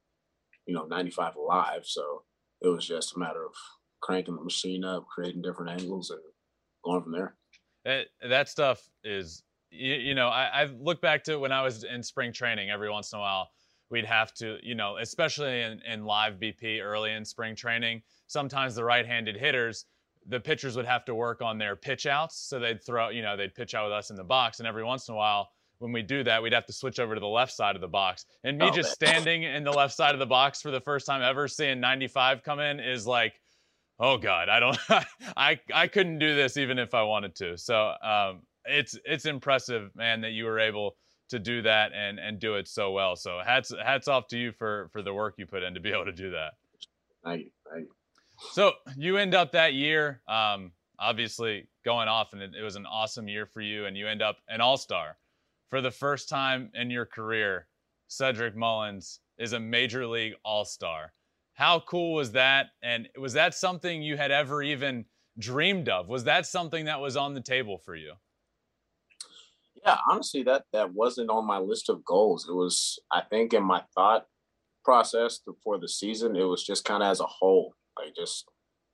you 0.66 0.74
know, 0.74 0.86
95 0.86 1.36
alive. 1.36 1.82
So 1.84 2.22
it 2.62 2.68
was 2.68 2.86
just 2.86 3.16
a 3.16 3.18
matter 3.18 3.44
of 3.44 3.52
cranking 4.00 4.36
the 4.36 4.42
machine 4.42 4.84
up, 4.84 5.06
creating 5.06 5.42
different 5.42 5.80
angles, 5.80 6.10
and 6.10 6.20
going 6.84 7.02
from 7.02 7.12
there. 7.12 7.36
That, 7.84 8.06
that 8.28 8.48
stuff 8.48 8.82
is 9.02 9.42
you, 9.74 9.94
you 9.94 10.14
know, 10.14 10.28
I, 10.28 10.62
I 10.62 10.64
look 10.78 11.00
back 11.00 11.24
to 11.24 11.38
when 11.38 11.52
I 11.52 11.62
was 11.62 11.84
in 11.84 12.02
spring 12.02 12.32
training 12.32 12.70
every 12.70 12.90
once 12.90 13.12
in 13.12 13.18
a 13.18 13.20
while, 13.20 13.48
we'd 13.90 14.06
have 14.06 14.32
to, 14.34 14.58
you 14.62 14.74
know, 14.74 14.96
especially 14.96 15.60
in, 15.60 15.80
in 15.86 16.04
live 16.04 16.34
BP 16.34 16.82
early 16.82 17.12
in 17.12 17.24
spring 17.24 17.54
training, 17.54 18.02
sometimes 18.26 18.74
the 18.74 18.84
right 18.84 19.06
handed 19.06 19.36
hitters, 19.36 19.84
the 20.26 20.40
pitchers 20.40 20.76
would 20.76 20.86
have 20.86 21.04
to 21.04 21.14
work 21.14 21.42
on 21.42 21.58
their 21.58 21.76
pitch 21.76 22.06
outs. 22.06 22.36
So 22.48 22.58
they'd 22.58 22.82
throw, 22.82 23.10
you 23.10 23.22
know, 23.22 23.36
they'd 23.36 23.54
pitch 23.54 23.74
out 23.74 23.84
with 23.84 23.92
us 23.92 24.10
in 24.10 24.16
the 24.16 24.24
box. 24.24 24.58
And 24.58 24.66
every 24.66 24.84
once 24.84 25.08
in 25.08 25.14
a 25.14 25.16
while, 25.16 25.50
when 25.78 25.92
we 25.92 26.02
do 26.02 26.24
that, 26.24 26.42
we'd 26.42 26.52
have 26.52 26.66
to 26.66 26.72
switch 26.72 26.98
over 26.98 27.14
to 27.14 27.20
the 27.20 27.26
left 27.26 27.52
side 27.52 27.74
of 27.74 27.80
the 27.80 27.88
box. 27.88 28.24
And 28.42 28.58
me 28.58 28.66
oh, 28.66 28.70
just 28.70 29.00
man. 29.00 29.10
standing 29.10 29.42
in 29.42 29.64
the 29.64 29.72
left 29.72 29.94
side 29.94 30.14
of 30.14 30.18
the 30.18 30.26
box 30.26 30.62
for 30.62 30.70
the 30.70 30.80
first 30.80 31.06
time 31.06 31.22
ever, 31.22 31.46
seeing 31.46 31.80
95 31.80 32.42
come 32.42 32.60
in 32.60 32.80
is 32.80 33.06
like, 33.06 33.34
oh 34.00 34.16
God, 34.16 34.48
I 34.48 34.60
don't, 34.60 34.78
I, 35.36 35.60
I 35.72 35.88
couldn't 35.88 36.18
do 36.18 36.34
this 36.34 36.56
even 36.56 36.78
if 36.78 36.94
I 36.94 37.02
wanted 37.02 37.34
to. 37.36 37.58
So, 37.58 37.92
um, 38.02 38.40
it's 38.64 38.98
it's 39.04 39.26
impressive, 39.26 39.90
man, 39.94 40.20
that 40.22 40.30
you 40.30 40.44
were 40.44 40.58
able 40.58 40.96
to 41.30 41.38
do 41.38 41.62
that 41.62 41.92
and 41.94 42.18
and 42.18 42.38
do 42.38 42.54
it 42.54 42.68
so 42.68 42.92
well. 42.92 43.16
So 43.16 43.40
hats 43.44 43.72
hats 43.82 44.08
off 44.08 44.28
to 44.28 44.38
you 44.38 44.52
for 44.52 44.88
for 44.92 45.02
the 45.02 45.12
work 45.12 45.34
you 45.38 45.46
put 45.46 45.62
in 45.62 45.74
to 45.74 45.80
be 45.80 45.90
able 45.90 46.04
to 46.06 46.12
do 46.12 46.30
that. 46.30 46.52
Thank 47.24 47.44
you. 47.44 47.50
Thank 47.70 47.84
you. 47.84 47.94
So 48.52 48.72
you 48.96 49.16
end 49.16 49.34
up 49.34 49.52
that 49.52 49.74
year, 49.74 50.20
um, 50.28 50.72
obviously 50.98 51.68
going 51.84 52.08
off, 52.08 52.32
and 52.32 52.42
it, 52.42 52.52
it 52.58 52.62
was 52.62 52.76
an 52.76 52.86
awesome 52.86 53.28
year 53.28 53.46
for 53.46 53.60
you, 53.60 53.86
and 53.86 53.96
you 53.96 54.08
end 54.08 54.22
up 54.22 54.38
an 54.48 54.60
All 54.60 54.76
Star 54.76 55.16
for 55.70 55.80
the 55.80 55.90
first 55.90 56.28
time 56.28 56.70
in 56.74 56.90
your 56.90 57.06
career. 57.06 57.66
Cedric 58.08 58.54
Mullins 58.54 59.20
is 59.38 59.52
a 59.52 59.60
major 59.60 60.06
league 60.06 60.34
All 60.44 60.64
Star. 60.64 61.12
How 61.54 61.80
cool 61.80 62.14
was 62.14 62.32
that? 62.32 62.66
And 62.82 63.08
was 63.18 63.32
that 63.34 63.54
something 63.54 64.02
you 64.02 64.16
had 64.16 64.30
ever 64.30 64.62
even 64.62 65.04
dreamed 65.38 65.88
of? 65.88 66.08
Was 66.08 66.24
that 66.24 66.46
something 66.46 66.84
that 66.86 67.00
was 67.00 67.16
on 67.16 67.34
the 67.34 67.40
table 67.40 67.78
for 67.78 67.94
you? 67.94 68.14
Yeah, 69.84 69.98
honestly, 70.10 70.42
that 70.44 70.64
that 70.72 70.94
wasn't 70.94 71.30
on 71.30 71.46
my 71.46 71.58
list 71.58 71.90
of 71.90 72.04
goals. 72.04 72.46
It 72.48 72.54
was, 72.54 72.98
I 73.12 73.22
think, 73.28 73.52
in 73.52 73.62
my 73.62 73.82
thought 73.94 74.24
process 74.84 75.40
for 75.62 75.78
the 75.78 75.88
season, 75.88 76.36
it 76.36 76.44
was 76.44 76.64
just 76.64 76.84
kind 76.84 77.02
of 77.02 77.10
as 77.10 77.20
a 77.20 77.26
whole, 77.26 77.74
like 77.98 78.14
just 78.16 78.46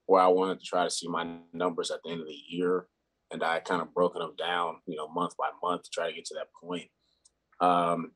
where 0.06 0.22
I 0.22 0.28
wanted 0.28 0.58
to 0.58 0.66
try 0.66 0.84
to 0.84 0.90
see 0.90 1.08
my 1.08 1.36
numbers 1.52 1.90
at 1.90 2.00
the 2.02 2.10
end 2.10 2.20
of 2.20 2.26
the 2.26 2.40
year, 2.48 2.86
and 3.30 3.44
I 3.44 3.60
kind 3.60 3.80
of 3.80 3.94
broken 3.94 4.20
them 4.20 4.34
down, 4.36 4.76
you 4.86 4.96
know, 4.96 5.08
month 5.08 5.36
by 5.36 5.50
month 5.62 5.84
to 5.84 5.90
try 5.92 6.08
to 6.08 6.14
get 6.14 6.24
to 6.26 6.34
that 6.34 6.48
point. 6.60 6.88
Um, 7.60 8.12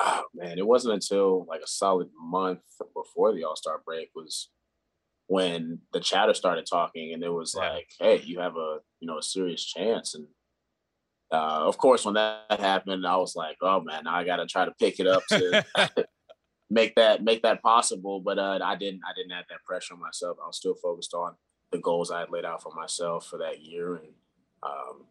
oh 0.00 0.24
man, 0.34 0.58
it 0.58 0.66
wasn't 0.66 0.94
until 0.94 1.44
like 1.46 1.60
a 1.60 1.66
solid 1.66 2.08
month 2.18 2.60
before 2.94 3.34
the 3.34 3.44
All 3.44 3.56
Star 3.56 3.82
break 3.84 4.08
was 4.14 4.50
when 5.26 5.80
the 5.92 6.00
chatter 6.00 6.32
started 6.32 6.66
talking, 6.66 7.12
and 7.12 7.22
it 7.22 7.32
was 7.32 7.54
yeah. 7.54 7.70
like, 7.70 7.88
hey, 8.00 8.22
you 8.24 8.40
have 8.40 8.56
a 8.56 8.78
you 9.00 9.06
know 9.06 9.18
a 9.18 9.22
serious 9.22 9.64
chance, 9.64 10.14
and 10.14 10.26
uh, 11.34 11.64
of 11.66 11.76
course, 11.78 12.04
when 12.04 12.14
that 12.14 12.60
happened, 12.60 13.06
I 13.06 13.16
was 13.16 13.34
like, 13.36 13.56
oh 13.60 13.80
man, 13.80 14.06
I 14.06 14.24
got 14.24 14.36
to 14.36 14.46
try 14.46 14.64
to 14.64 14.72
pick 14.78 15.00
it 15.00 15.06
up 15.06 15.22
to 15.28 15.64
make 16.70 16.94
that 16.94 17.22
make 17.22 17.42
that 17.42 17.62
possible. 17.62 18.20
But 18.20 18.38
uh, 18.38 18.60
I 18.62 18.76
didn't 18.76 19.00
I 19.06 19.12
didn't 19.16 19.32
have 19.32 19.46
that 19.50 19.64
pressure 19.64 19.94
on 19.94 20.00
myself. 20.00 20.38
I 20.42 20.46
was 20.46 20.56
still 20.56 20.74
focused 20.74 21.12
on 21.14 21.34
the 21.72 21.78
goals 21.78 22.10
I 22.10 22.20
had 22.20 22.30
laid 22.30 22.44
out 22.44 22.62
for 22.62 22.72
myself 22.74 23.26
for 23.26 23.38
that 23.38 23.62
year, 23.62 23.96
and 23.96 24.08
um, 24.62 25.04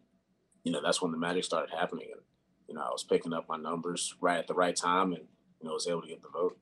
you 0.64 0.72
know 0.72 0.80
that's 0.82 1.02
when 1.02 1.12
the 1.12 1.18
magic 1.18 1.44
started 1.44 1.74
happening. 1.74 2.08
And 2.12 2.22
you 2.68 2.74
know 2.74 2.82
I 2.82 2.90
was 2.90 3.04
picking 3.04 3.32
up 3.32 3.46
my 3.48 3.58
numbers 3.58 4.14
right 4.20 4.38
at 4.38 4.46
the 4.46 4.54
right 4.54 4.74
time, 4.74 5.12
and 5.12 5.24
you 5.60 5.68
know 5.68 5.74
was 5.74 5.86
able 5.86 6.02
to 6.02 6.08
get 6.08 6.22
the 6.22 6.28
vote. 6.28 6.58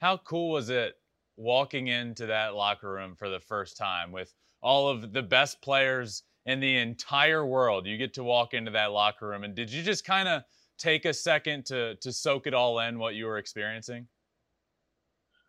How 0.00 0.16
cool 0.16 0.50
was 0.50 0.68
it 0.68 0.94
walking 1.36 1.86
into 1.86 2.26
that 2.26 2.54
locker 2.54 2.90
room 2.90 3.14
for 3.14 3.28
the 3.28 3.40
first 3.40 3.76
time 3.76 4.12
with 4.12 4.34
all 4.60 4.88
of 4.88 5.12
the 5.12 5.22
best 5.22 5.62
players 5.62 6.24
in 6.46 6.60
the 6.60 6.78
entire 6.78 7.46
world? 7.46 7.86
You 7.86 7.96
get 7.96 8.14
to 8.14 8.24
walk 8.24 8.54
into 8.54 8.70
that 8.72 8.92
locker 8.92 9.28
room, 9.28 9.44
and 9.44 9.54
did 9.54 9.70
you 9.70 9.82
just 9.82 10.04
kind 10.04 10.28
of 10.28 10.42
take 10.78 11.04
a 11.04 11.14
second 11.14 11.66
to 11.66 11.96
to 11.96 12.12
soak 12.12 12.46
it 12.46 12.54
all 12.54 12.78
in 12.80 12.98
what 12.98 13.14
you 13.14 13.26
were 13.26 13.38
experiencing? 13.38 14.08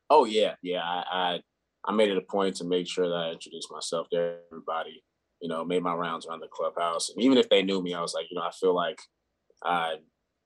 Oh 0.09 0.25
yeah, 0.25 0.55
yeah. 0.61 0.81
I, 0.81 1.03
I, 1.11 1.39
I 1.85 1.91
made 1.91 2.09
it 2.09 2.17
a 2.17 2.21
point 2.21 2.55
to 2.57 2.65
make 2.65 2.87
sure 2.87 3.07
that 3.07 3.15
I 3.15 3.31
introduced 3.31 3.71
myself 3.71 4.07
to 4.11 4.37
everybody. 4.51 5.03
You 5.41 5.49
know, 5.49 5.65
made 5.65 5.83
my 5.83 5.93
rounds 5.93 6.25
around 6.25 6.39
the 6.39 6.47
clubhouse, 6.51 7.09
and 7.09 7.21
even 7.21 7.37
if 7.37 7.49
they 7.49 7.63
knew 7.63 7.81
me, 7.81 7.93
I 7.93 8.01
was 8.01 8.13
like, 8.13 8.27
you 8.29 8.35
know, 8.35 8.43
I 8.43 8.51
feel 8.51 8.75
like 8.75 8.99
I 9.63 9.95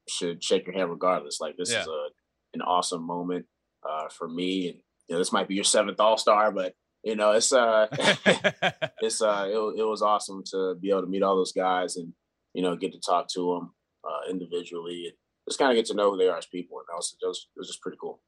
should 0.09 0.43
shake 0.43 0.65
your 0.65 0.75
hand 0.75 0.89
regardless. 0.89 1.39
Like 1.39 1.55
this 1.57 1.71
yeah. 1.71 1.81
is 1.81 1.87
a 1.87 2.07
an 2.53 2.61
awesome 2.61 3.05
moment 3.05 3.45
uh, 3.87 4.07
for 4.09 4.27
me, 4.27 4.69
and 4.69 4.77
you 5.07 5.15
know, 5.15 5.19
this 5.19 5.31
might 5.31 5.47
be 5.47 5.55
your 5.55 5.63
seventh 5.63 5.99
All 5.99 6.17
Star, 6.17 6.51
but 6.51 6.73
you 7.07 7.15
know, 7.15 7.31
it's 7.31 7.53
uh, 7.53 7.87
it's 9.01 9.21
uh, 9.21 9.47
it, 9.47 9.79
it 9.79 9.87
was 9.87 10.01
awesome 10.01 10.43
to 10.51 10.75
be 10.75 10.89
able 10.89 11.03
to 11.03 11.07
meet 11.07 11.23
all 11.23 11.37
those 11.37 11.53
guys 11.53 11.95
and 11.95 12.11
you 12.53 12.61
know 12.61 12.75
get 12.75 12.91
to 12.91 12.99
talk 12.99 13.29
to 13.29 13.53
them 13.53 13.73
uh, 14.03 14.29
individually 14.29 15.05
and 15.05 15.13
just 15.47 15.57
kind 15.57 15.71
of 15.71 15.77
get 15.77 15.85
to 15.85 15.93
know 15.93 16.11
who 16.11 16.17
they 16.17 16.27
are 16.27 16.37
as 16.37 16.47
people. 16.47 16.79
And 16.79 16.85
that 16.89 16.97
was, 16.97 17.15
it 17.21 17.25
was, 17.25 17.47
it 17.55 17.59
was 17.59 17.67
just 17.67 17.81
pretty 17.81 17.97
cool. 18.01 18.19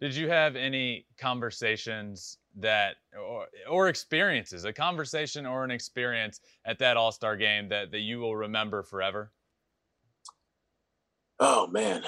Did 0.00 0.16
you 0.16 0.30
have 0.30 0.56
any 0.56 1.04
conversations 1.18 2.38
that 2.56 2.96
or, 3.14 3.48
or 3.68 3.88
experiences, 3.88 4.64
a 4.64 4.72
conversation 4.72 5.44
or 5.44 5.62
an 5.62 5.70
experience 5.70 6.40
at 6.64 6.78
that 6.78 6.96
All 6.96 7.12
Star 7.12 7.36
game 7.36 7.68
that 7.68 7.90
that 7.90 8.00
you 8.00 8.18
will 8.18 8.34
remember 8.34 8.82
forever? 8.82 9.30
Oh 11.38 11.66
man, 11.66 12.02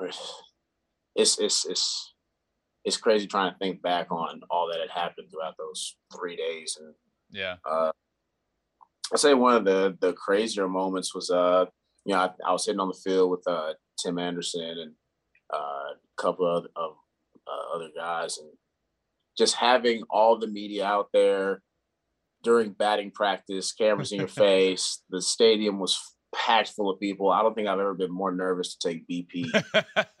it's 1.16 1.38
it's 1.38 1.66
it's 1.66 2.14
it's 2.86 2.96
crazy 2.96 3.26
trying 3.26 3.52
to 3.52 3.58
think 3.58 3.82
back 3.82 4.10
on 4.10 4.40
all 4.48 4.70
that 4.70 4.80
had 4.80 4.90
happened 4.90 5.28
throughout 5.30 5.56
those 5.58 5.96
three 6.16 6.36
days. 6.36 6.78
And 6.80 6.94
yeah, 7.30 7.56
uh, 7.68 7.90
I 9.12 9.16
say 9.16 9.34
one 9.34 9.56
of 9.56 9.64
the 9.66 9.98
the 10.00 10.14
crazier 10.14 10.68
moments 10.68 11.14
was 11.14 11.30
uh 11.30 11.66
you 12.06 12.14
know, 12.14 12.20
I, 12.20 12.30
I 12.46 12.52
was 12.52 12.64
sitting 12.64 12.80
on 12.80 12.88
the 12.88 12.94
field 12.94 13.30
with 13.30 13.42
uh, 13.48 13.72
Tim 13.98 14.18
Anderson 14.18 14.62
and 14.62 14.92
uh, 15.52 15.56
a 15.56 16.22
couple 16.22 16.46
of, 16.46 16.66
of 16.76 16.92
uh, 17.46 17.74
other 17.74 17.90
guys, 17.94 18.38
and 18.38 18.48
just 19.36 19.56
having 19.56 20.04
all 20.08 20.38
the 20.38 20.46
media 20.46 20.86
out 20.86 21.08
there 21.12 21.62
during 22.44 22.70
batting 22.70 23.10
practice, 23.10 23.72
cameras 23.72 24.12
in 24.12 24.20
your 24.20 24.28
face. 24.46 25.02
The 25.10 25.20
stadium 25.20 25.80
was 25.80 26.00
packed 26.34 26.70
full 26.70 26.90
of 26.90 27.00
people. 27.00 27.30
I 27.30 27.42
don't 27.42 27.54
think 27.54 27.68
I've 27.68 27.80
ever 27.80 27.94
been 27.94 28.12
more 28.12 28.32
nervous 28.32 28.76
to 28.76 28.88
take 28.88 29.08
BP 29.08 29.50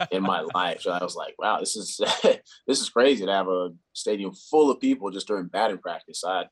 in 0.10 0.22
my 0.22 0.40
life. 0.54 0.82
So 0.82 0.90
I 0.90 1.02
was 1.02 1.16
like, 1.16 1.34
wow, 1.38 1.60
this 1.60 1.76
is 1.76 2.00
this 2.66 2.80
is 2.80 2.88
crazy 2.88 3.26
to 3.26 3.32
have 3.32 3.48
a 3.48 3.70
stadium 3.92 4.32
full 4.50 4.70
of 4.70 4.80
people 4.80 5.10
just 5.10 5.26
during 5.26 5.48
batting 5.48 5.78
practice. 5.78 6.22
I, 6.24 6.46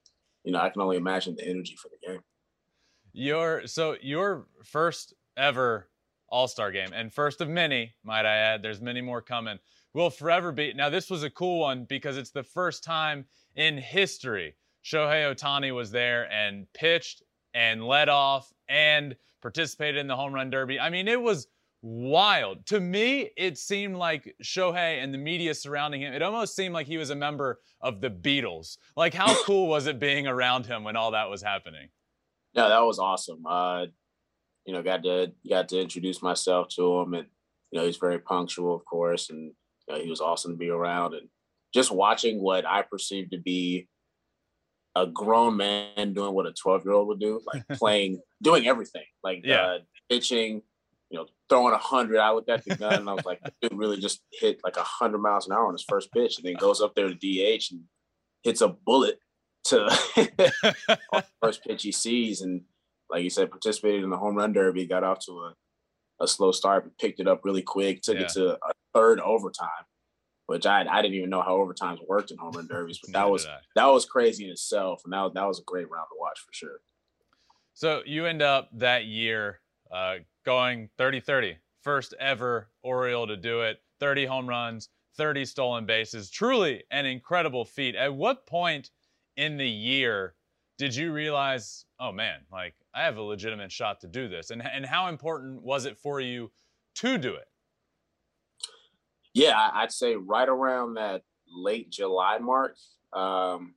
you 0.45 0.53
know, 0.53 0.61
I 0.61 0.71
can 0.71 0.83
only 0.83 0.97
imagine 0.97 1.37
the 1.37 1.47
energy 1.47 1.77
for 1.81 1.89
the 1.89 2.07
game. 2.07 2.21
Your 3.13 3.67
so 3.67 3.97
your 4.01 4.47
first 4.65 5.15
ever 5.37 5.89
All 6.29 6.49
Star 6.49 6.71
game, 6.73 6.93
and 6.93 7.13
first 7.13 7.41
of 7.41 7.49
many, 7.49 7.95
might 8.03 8.27
I 8.27 8.37
add. 8.37 8.63
There's 8.63 8.81
many 8.81 9.01
more 9.01 9.23
coming. 9.23 9.59
Will 9.93 10.11
forever 10.11 10.51
be. 10.51 10.73
Now, 10.73 10.91
this 10.91 11.09
was 11.09 11.23
a 11.23 11.31
cool 11.31 11.61
one 11.61 11.85
because 11.85 12.17
it's 12.17 12.33
the 12.33 12.43
first 12.43 12.83
time 12.83 13.27
in 13.55 13.79
history 13.79 14.57
Shohei 14.85 15.35
Ohtani 15.35 15.75
was 15.75 15.91
there 15.91 16.31
and 16.31 16.71
pitched 16.75 17.23
and 17.55 17.87
led 17.87 18.09
off 18.09 18.53
and 18.69 19.17
participated 19.45 20.01
in 20.01 20.07
the 20.07 20.17
home 20.17 20.35
run 20.35 20.49
derby. 20.49 20.81
I 20.81 20.89
mean, 20.89 21.07
it 21.07 21.21
was 21.21 21.49
wild. 21.83 22.65
To 22.69 22.81
me, 22.81 23.29
it 23.37 23.59
seemed 23.59 23.95
like 23.95 24.35
Shohei 24.43 25.05
and 25.05 25.13
the 25.13 25.19
media 25.19 25.53
surrounding 25.53 26.01
him, 26.01 26.15
it 26.15 26.23
almost 26.23 26.57
seemed 26.57 26.73
like 26.73 26.87
he 26.87 26.97
was 26.97 27.11
a 27.11 27.15
member 27.15 27.61
of 27.83 28.01
the 28.01 28.09
Beatles. 28.09 28.79
Like, 28.97 29.13
how 29.13 29.35
cool 29.45 29.69
was 29.69 29.87
it 29.87 30.01
being 30.01 30.27
around 30.27 30.65
him 30.65 30.83
when 30.83 30.97
all 30.97 31.11
that 31.11 31.29
was 31.29 31.43
happening? 31.43 31.91
Yeah, 32.55 32.69
that 32.69 32.81
was 32.81 32.99
awesome. 32.99 33.45
Uh, 33.47 33.85
you 34.65 34.73
know, 34.73 34.83
got 34.83 35.03
to 35.03 35.33
got 35.47 35.69
to 35.69 35.79
introduce 35.79 36.23
myself 36.23 36.69
to 36.77 37.01
him, 37.01 37.13
and 37.13 37.27
you 37.71 37.79
know, 37.79 37.85
he's 37.85 37.99
very 37.99 38.19
punctual, 38.19 38.75
of 38.75 38.87
course, 38.87 39.29
and 39.29 39.53
you 39.87 39.95
know, 39.95 40.01
he 40.03 40.09
was 40.09 40.23
awesome 40.23 40.53
to 40.53 40.57
be 40.57 40.71
around. 40.71 41.13
And 41.13 41.29
just 41.75 41.91
watching 41.91 42.41
what 42.41 42.65
I 42.65 42.81
perceived 42.81 43.33
to 43.33 43.39
be 43.39 43.89
a 44.97 45.07
grown 45.07 45.57
man 45.57 46.15
doing 46.15 46.33
what 46.33 46.47
a 46.47 46.53
12 46.53 46.85
year 46.85 46.95
old 46.95 47.09
would 47.09 47.21
do, 47.21 47.41
like 47.53 47.67
playing, 47.79 48.21
doing 48.45 48.69
everything, 48.69 49.05
like 49.25 49.41
yeah. 49.43 49.63
uh, 49.63 49.79
pitching, 50.09 50.63
you 51.11 51.19
know, 51.19 51.27
throwing 51.49 51.75
a 51.75 51.79
hundred. 51.79 52.19
I 52.19 52.31
looked 52.31 52.51
at 52.51 52.65
the 52.65 52.77
gun 52.77 52.95
and 52.95 53.11
I 53.11 53.15
was 53.15 53.25
like, 53.25 53.41
dude 53.63 53.75
really 53.75 53.99
just 53.99 54.21
hit 54.33 54.61
like 54.63 54.77
a 54.77 54.83
hundred 54.83 55.19
miles 55.19 55.47
an 55.47 55.55
hour 55.55 55.67
on 55.67 55.75
his 55.75 55.85
first 55.89 56.13
pitch, 56.13 56.39
and 56.39 56.47
then 56.47 56.55
goes 56.55 56.81
up 56.81 56.95
there 56.95 57.09
to 57.09 57.15
DH 57.15 57.73
and 57.73 57.83
hits 58.45 58.61
a 58.61 58.69
bullet 58.69 59.19
to 59.65 59.89
first 61.43 61.65
pitch 61.65 61.83
he 61.83 61.91
sees, 61.91 62.43
and 62.43 62.63
like 63.11 63.25
you 63.25 63.31
said, 63.31 63.51
participated 63.51 64.05
in 64.05 64.11
the 64.11 64.17
home 64.17 64.37
run 64.37 64.53
derby, 64.53 64.87
got 64.87 65.05
off 65.05 65.19
to 65.27 65.33
a, 65.33 65.55
a 66.23 66.29
slow 66.29 66.53
start, 66.53 66.85
but 66.85 66.99
picked 66.99 67.21
it 67.21 67.29
up 67.29 67.45
really 67.45 67.63
quick, 67.63 68.03
took 68.03 68.17
yeah. 68.17 68.23
it 68.23 68.29
to 68.31 68.53
a 68.53 68.73
third 68.95 69.21
overtime, 69.21 69.69
which 70.47 70.67
I 70.67 70.85
I 70.89 71.03
didn't 71.03 71.17
even 71.17 71.31
know 71.31 71.43
how 71.43 71.57
overtimes 71.57 71.99
worked 72.07 72.31
in 72.31 72.39
home 72.39 72.53
run 72.53 72.69
derbies, 72.69 73.01
but 73.03 73.13
that 73.19 73.31
was 73.31 73.47
that 73.75 73.87
was 73.87 74.05
crazy 74.05 74.45
in 74.45 74.51
itself, 74.51 75.03
and 75.05 75.13
that 75.13 75.33
that 75.35 75.47
was 75.47 75.59
a 75.59 75.65
great 75.65 75.91
round 75.91 76.07
to 76.11 76.21
watch 76.21 76.39
for 76.41 76.53
sure. 76.53 76.81
So 77.75 78.03
you 78.07 78.27
end 78.27 78.41
up 78.41 78.71
that 78.75 79.05
year 79.05 79.61
uh, 79.93 80.17
going 80.47 80.89
30-30, 80.97 81.57
first 81.83 82.15
ever 82.21 82.71
Oriole 82.85 83.27
to 83.27 83.37
do 83.37 83.63
it, 83.63 83.81
30 83.99 84.27
home 84.27 84.49
runs, 84.49 84.91
30 85.17 85.45
stolen 85.45 85.85
bases, 85.85 86.31
truly 86.31 86.85
an 86.93 87.05
incredible 87.05 87.65
feat. 87.65 87.97
At 87.97 88.15
what 88.15 88.47
point 88.47 88.91
in 89.37 89.57
the 89.57 89.69
year 89.69 90.35
did 90.79 90.95
you 90.95 91.13
realize, 91.13 91.85
oh 91.99 92.13
man, 92.13 92.41
like 92.51 92.75
I 92.95 93.03
have 93.03 93.17
a 93.17 93.23
legitimate 93.23 93.73
shot 93.73 94.01
to 94.03 94.09
do 94.09 94.29
this? 94.29 94.51
And, 94.51 94.63
and 94.65 94.87
how 94.87 95.09
important 95.09 95.61
was 95.63 95.85
it 95.85 95.99
for 95.99 96.21
you 96.21 96.53
to 96.97 97.19
do 97.19 97.35
it? 97.35 97.49
Yeah, 99.33 99.71
I'd 99.73 99.91
say 99.91 100.15
right 100.15 100.49
around 100.49 100.95
that 100.95 101.23
late 101.53 101.91
July 101.91 102.39
mark. 102.39 102.77
Um, 103.13 103.75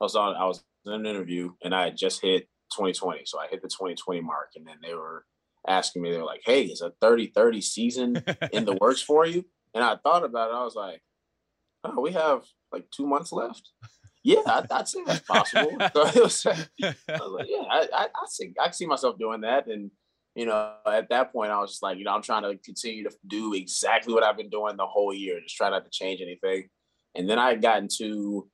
I 0.00 0.04
was 0.04 0.16
on, 0.16 0.34
I 0.34 0.44
was 0.44 0.64
an 0.88 1.06
interview 1.06 1.52
and 1.62 1.74
I 1.74 1.84
had 1.84 1.96
just 1.96 2.22
hit 2.22 2.48
2020. 2.72 3.22
So 3.24 3.38
I 3.38 3.48
hit 3.48 3.62
the 3.62 3.68
2020 3.68 4.20
mark 4.20 4.50
and 4.56 4.66
then 4.66 4.76
they 4.82 4.94
were 4.94 5.24
asking 5.66 6.02
me, 6.02 6.10
they 6.10 6.18
were 6.18 6.24
like, 6.24 6.42
Hey, 6.44 6.64
is 6.64 6.80
a 6.80 6.92
30 7.00 7.32
30 7.34 7.60
season 7.60 8.24
in 8.52 8.64
the 8.64 8.74
works 8.80 9.02
for 9.02 9.26
you? 9.26 9.44
And 9.74 9.84
I 9.84 9.96
thought 9.96 10.24
about 10.24 10.50
it. 10.50 10.54
I 10.54 10.64
was 10.64 10.74
like, 10.74 11.02
Oh, 11.84 12.00
we 12.00 12.12
have 12.12 12.44
like 12.72 12.90
two 12.90 13.06
months 13.06 13.32
left 13.32 13.70
yeah, 14.28 14.40
I, 14.46 14.60
would 14.60 14.88
say 14.88 15.00
that's 15.06 15.20
possible. 15.20 15.70
so 15.94 16.06
it 16.06 16.22
was, 16.22 16.46
I 16.46 16.66
was 17.08 17.32
like, 17.32 17.46
yeah, 17.48 17.62
I, 17.70 17.88
I, 17.92 18.04
I 18.04 18.26
see, 18.28 18.52
I 18.60 18.70
see 18.70 18.86
myself 18.86 19.18
doing 19.18 19.42
that. 19.42 19.68
And, 19.68 19.90
you 20.34 20.46
know, 20.46 20.74
at 20.86 21.08
that 21.10 21.32
point, 21.32 21.50
I 21.50 21.60
was 21.60 21.70
just 21.70 21.82
like, 21.82 21.98
you 21.98 22.04
know, 22.04 22.12
I'm 22.12 22.22
trying 22.22 22.42
to 22.42 22.58
continue 22.58 23.04
to 23.04 23.16
do 23.26 23.54
exactly 23.54 24.12
what 24.12 24.22
I've 24.22 24.36
been 24.36 24.50
doing 24.50 24.76
the 24.76 24.86
whole 24.86 25.14
year, 25.14 25.40
just 25.40 25.56
try 25.56 25.70
not 25.70 25.84
to 25.84 25.90
change 25.90 26.20
anything. 26.20 26.68
And 27.14 27.28
then 27.28 27.38
I 27.38 27.54
got 27.54 27.78
into 27.78 28.48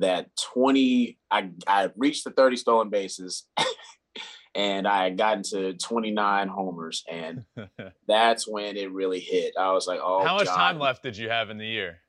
that 0.00 0.28
20, 0.54 1.18
I, 1.30 1.50
I 1.66 1.90
reached 1.96 2.24
the 2.24 2.30
30 2.30 2.56
stolen 2.56 2.90
bases 2.90 3.46
and 4.54 4.86
I 4.86 5.04
had 5.04 5.16
gotten 5.16 5.42
to 5.50 5.74
29 5.74 6.48
homers. 6.48 7.04
And 7.10 7.44
that's 8.08 8.46
when 8.46 8.76
it 8.76 8.92
really 8.92 9.20
hit. 9.20 9.54
I 9.58 9.72
was 9.72 9.86
like, 9.86 10.00
oh, 10.02 10.24
how 10.24 10.36
much 10.36 10.46
God. 10.46 10.56
time 10.56 10.78
left 10.78 11.02
did 11.02 11.16
you 11.16 11.28
have 11.30 11.50
in 11.50 11.58
the 11.58 11.66
year? 11.66 12.00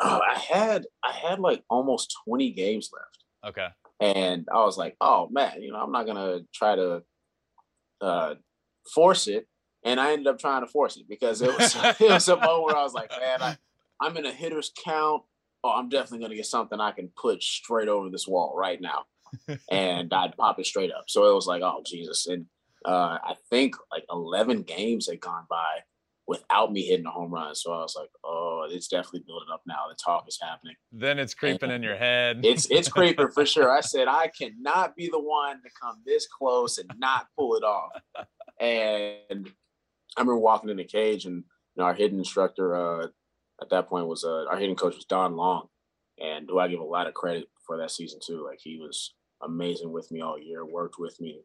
uh, 0.00 0.18
I 0.28 0.38
had 0.38 0.86
I 1.04 1.12
had 1.12 1.40
like 1.40 1.62
almost 1.68 2.16
20 2.26 2.50
games 2.52 2.90
left. 2.92 3.52
Okay. 3.52 3.68
And 4.00 4.48
I 4.52 4.64
was 4.64 4.78
like, 4.78 4.96
oh 5.00 5.28
man, 5.30 5.62
you 5.62 5.72
know, 5.72 5.80
I'm 5.80 5.92
not 5.92 6.06
gonna 6.06 6.40
try 6.54 6.76
to 6.76 7.02
uh, 8.00 8.34
force 8.94 9.28
it. 9.28 9.46
And 9.84 9.98
I 10.00 10.12
ended 10.12 10.26
up 10.26 10.38
trying 10.38 10.62
to 10.62 10.66
force 10.66 10.96
it 10.96 11.06
because 11.08 11.42
it 11.42 11.56
was 11.56 11.76
it 12.00 12.10
was 12.10 12.28
a 12.28 12.36
moment 12.36 12.64
where 12.64 12.76
I 12.76 12.82
was 12.82 12.94
like, 12.94 13.10
man, 13.10 13.42
I, 13.42 13.56
I'm 14.00 14.16
in 14.16 14.26
a 14.26 14.32
hitter's 14.32 14.72
count. 14.84 15.22
Oh, 15.62 15.72
I'm 15.72 15.88
definitely 15.88 16.24
gonna 16.24 16.36
get 16.36 16.46
something 16.46 16.80
I 16.80 16.92
can 16.92 17.10
put 17.16 17.42
straight 17.42 17.88
over 17.88 18.08
this 18.08 18.26
wall 18.26 18.54
right 18.56 18.80
now. 18.80 19.04
and 19.70 20.12
I'd 20.12 20.36
pop 20.36 20.58
it 20.58 20.66
straight 20.66 20.90
up. 20.92 21.04
So 21.08 21.30
it 21.30 21.34
was 21.34 21.46
like, 21.46 21.62
oh 21.62 21.82
Jesus. 21.86 22.26
And 22.26 22.46
uh, 22.84 23.18
I 23.22 23.34
think 23.50 23.76
like 23.92 24.04
11 24.10 24.62
games 24.62 25.08
had 25.08 25.20
gone 25.20 25.44
by 25.48 25.80
without 26.30 26.72
me 26.72 26.82
hitting 26.82 27.06
a 27.06 27.10
home 27.10 27.32
run. 27.32 27.54
So 27.56 27.72
I 27.72 27.80
was 27.80 27.96
like, 27.98 28.08
oh, 28.24 28.68
it's 28.70 28.86
definitely 28.86 29.24
building 29.26 29.48
up 29.52 29.62
now. 29.66 29.86
The 29.88 29.96
talk 29.96 30.26
is 30.28 30.38
happening. 30.40 30.76
Then 30.92 31.18
it's 31.18 31.34
creeping 31.34 31.70
and 31.70 31.72
in 31.72 31.82
your 31.82 31.96
head. 31.96 32.40
It's 32.44 32.70
it's 32.70 32.88
creeping 32.88 33.30
for 33.32 33.44
sure. 33.44 33.70
I 33.70 33.80
said 33.80 34.06
I 34.08 34.28
cannot 34.28 34.94
be 34.94 35.08
the 35.10 35.20
one 35.20 35.60
to 35.62 35.68
come 35.80 35.96
this 36.06 36.28
close 36.28 36.78
and 36.78 36.88
not 36.98 37.26
pull 37.36 37.56
it 37.56 37.64
off. 37.64 37.90
And 38.60 39.48
I 40.16 40.20
remember 40.20 40.36
walking 40.36 40.70
in 40.70 40.76
the 40.76 40.84
cage, 40.84 41.24
and 41.24 41.36
you 41.36 41.44
know, 41.78 41.84
our 41.84 41.94
hitting 41.94 42.18
instructor 42.18 42.76
uh, 42.76 43.06
at 43.60 43.70
that 43.70 43.88
point 43.88 44.06
was 44.06 44.24
uh, 44.24 44.44
our 44.50 44.58
hitting 44.58 44.76
coach 44.76 44.94
was 44.94 45.04
Don 45.04 45.36
Long, 45.36 45.68
and 46.18 46.48
who 46.48 46.58
I 46.58 46.68
give 46.68 46.80
a 46.80 46.84
lot 46.84 47.06
of 47.06 47.14
credit 47.14 47.48
for 47.66 47.76
that 47.78 47.90
season 47.90 48.20
too. 48.24 48.44
Like 48.44 48.58
he 48.62 48.78
was 48.78 49.14
amazing 49.42 49.92
with 49.92 50.10
me 50.10 50.20
all 50.20 50.38
year, 50.38 50.64
worked 50.64 50.98
with 50.98 51.20
me 51.20 51.42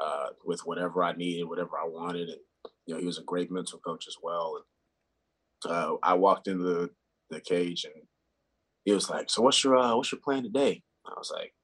uh, 0.00 0.28
with 0.44 0.60
whatever 0.60 1.02
I 1.02 1.12
needed, 1.12 1.44
whatever 1.44 1.78
I 1.78 1.86
wanted, 1.86 2.28
and 2.28 2.38
you 2.86 2.94
know 2.94 3.00
he 3.00 3.06
was 3.06 3.18
a 3.18 3.24
great 3.24 3.50
mental 3.50 3.78
coach 3.78 4.06
as 4.08 4.16
well. 4.22 4.62
And 5.64 5.72
uh, 5.72 5.96
I 6.02 6.14
walked 6.14 6.48
into 6.48 6.64
the, 6.64 6.90
the 7.30 7.40
cage, 7.40 7.84
and 7.84 8.04
he 8.84 8.92
was 8.92 9.08
like, 9.10 9.30
"So 9.30 9.42
what's 9.42 9.62
your 9.62 9.76
uh, 9.76 9.96
what's 9.96 10.12
your 10.12 10.20
plan 10.20 10.42
today?" 10.42 10.82
I 11.06 11.14
was 11.16 11.32
like, 11.34 11.54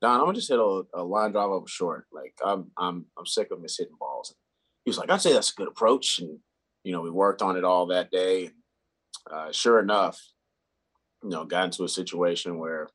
"Don, 0.00 0.20
I'm 0.20 0.26
gonna 0.26 0.34
just 0.34 0.48
hit 0.48 0.58
a, 0.58 0.82
a 0.94 1.02
line 1.02 1.32
drive 1.32 1.50
over 1.50 1.68
short. 1.68 2.06
Like 2.12 2.34
I'm 2.44 2.70
I'm 2.78 3.06
I'm 3.18 3.26
sick 3.26 3.48
of 3.50 3.60
miss 3.60 3.78
hitting 3.78 3.96
balls." 3.98 4.30
And 4.30 4.36
he 4.84 4.90
was 4.90 4.98
like, 4.98 5.10
"I'd 5.10 5.20
say 5.20 5.32
that's 5.32 5.52
a 5.52 5.56
good 5.56 5.68
approach," 5.68 6.18
and 6.18 6.38
you 6.84 6.92
know 6.92 7.02
we 7.02 7.10
worked 7.10 7.42
on 7.42 7.56
it 7.56 7.64
all 7.64 7.86
that 7.86 8.10
day. 8.10 8.46
And 8.46 8.54
uh, 9.30 9.52
sure 9.52 9.80
enough, 9.80 10.20
you 11.22 11.30
know, 11.30 11.44
got 11.44 11.64
into 11.64 11.84
a 11.84 11.88
situation 11.88 12.58
where 12.58 12.88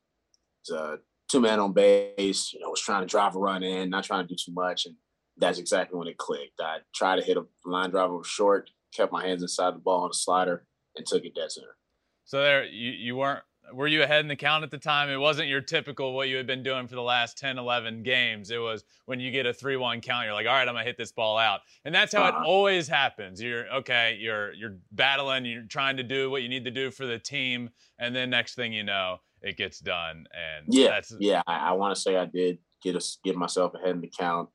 it's 0.62 0.70
a 0.70 0.98
two 1.28 1.40
man 1.40 1.60
on 1.60 1.72
base, 1.72 2.52
you 2.52 2.60
know, 2.60 2.70
was 2.70 2.80
trying 2.80 3.02
to 3.02 3.06
drive 3.06 3.34
a 3.36 3.38
run 3.38 3.62
in, 3.62 3.90
not 3.90 4.04
trying 4.04 4.26
to 4.26 4.28
do 4.28 4.36
too 4.36 4.52
much. 4.52 4.86
And 4.86 4.96
that's 5.36 5.58
exactly 5.58 5.98
when 5.98 6.08
it 6.08 6.18
clicked. 6.18 6.60
I 6.60 6.78
tried 6.94 7.16
to 7.16 7.22
hit 7.22 7.36
a 7.36 7.44
line 7.64 7.90
drive 7.90 8.10
over 8.10 8.24
short, 8.24 8.70
kept 8.94 9.12
my 9.12 9.26
hands 9.26 9.42
inside 9.42 9.74
the 9.74 9.78
ball 9.78 10.04
on 10.04 10.10
a 10.10 10.14
slider, 10.14 10.66
and 10.96 11.06
took 11.06 11.24
it 11.24 11.34
dead 11.34 11.50
center. 11.50 11.76
So 12.24 12.40
there, 12.40 12.64
you, 12.64 12.90
you 12.90 13.16
weren't 13.16 13.42
were 13.72 13.86
you 13.86 14.02
ahead 14.02 14.20
in 14.20 14.28
the 14.28 14.36
count 14.36 14.64
at 14.64 14.70
the 14.70 14.78
time? 14.78 15.08
It 15.08 15.16
wasn't 15.16 15.48
your 15.48 15.60
typical 15.60 16.14
what 16.14 16.28
you 16.28 16.36
had 16.36 16.46
been 16.46 16.62
doing 16.62 16.86
for 16.86 16.94
the 16.94 17.02
last 17.02 17.38
10, 17.38 17.58
11 17.58 18.02
games. 18.02 18.50
It 18.50 18.58
was 18.58 18.84
when 19.06 19.20
you 19.20 19.30
get 19.30 19.46
a 19.46 19.52
3 19.52 19.76
1 19.76 20.00
count, 20.00 20.24
you're 20.24 20.34
like, 20.34 20.46
all 20.46 20.52
right, 20.52 20.68
I'm 20.68 20.74
going 20.74 20.84
to 20.84 20.88
hit 20.88 20.98
this 20.98 21.12
ball 21.12 21.38
out. 21.38 21.60
And 21.84 21.94
that's 21.94 22.14
how 22.14 22.22
uh-huh. 22.22 22.40
it 22.40 22.46
always 22.46 22.88
happens. 22.88 23.42
You're 23.42 23.66
okay, 23.76 24.16
you're 24.20 24.52
you're 24.52 24.76
battling, 24.92 25.44
you're 25.44 25.62
trying 25.62 25.96
to 25.96 26.02
do 26.02 26.30
what 26.30 26.42
you 26.42 26.48
need 26.48 26.64
to 26.64 26.70
do 26.70 26.90
for 26.90 27.06
the 27.06 27.18
team. 27.18 27.70
And 27.98 28.14
then 28.14 28.30
next 28.30 28.54
thing 28.54 28.72
you 28.72 28.84
know, 28.84 29.18
it 29.42 29.56
gets 29.56 29.78
done. 29.80 30.26
And 30.32 30.66
yeah, 30.68 31.00
yeah, 31.18 31.42
I, 31.46 31.70
I 31.70 31.72
want 31.72 31.94
to 31.94 32.00
say 32.00 32.16
I 32.16 32.26
did 32.26 32.58
get 32.82 32.96
a, 32.96 33.02
get 33.24 33.36
myself 33.36 33.74
ahead 33.74 33.90
in 33.90 34.00
the 34.00 34.12
count, 34.16 34.48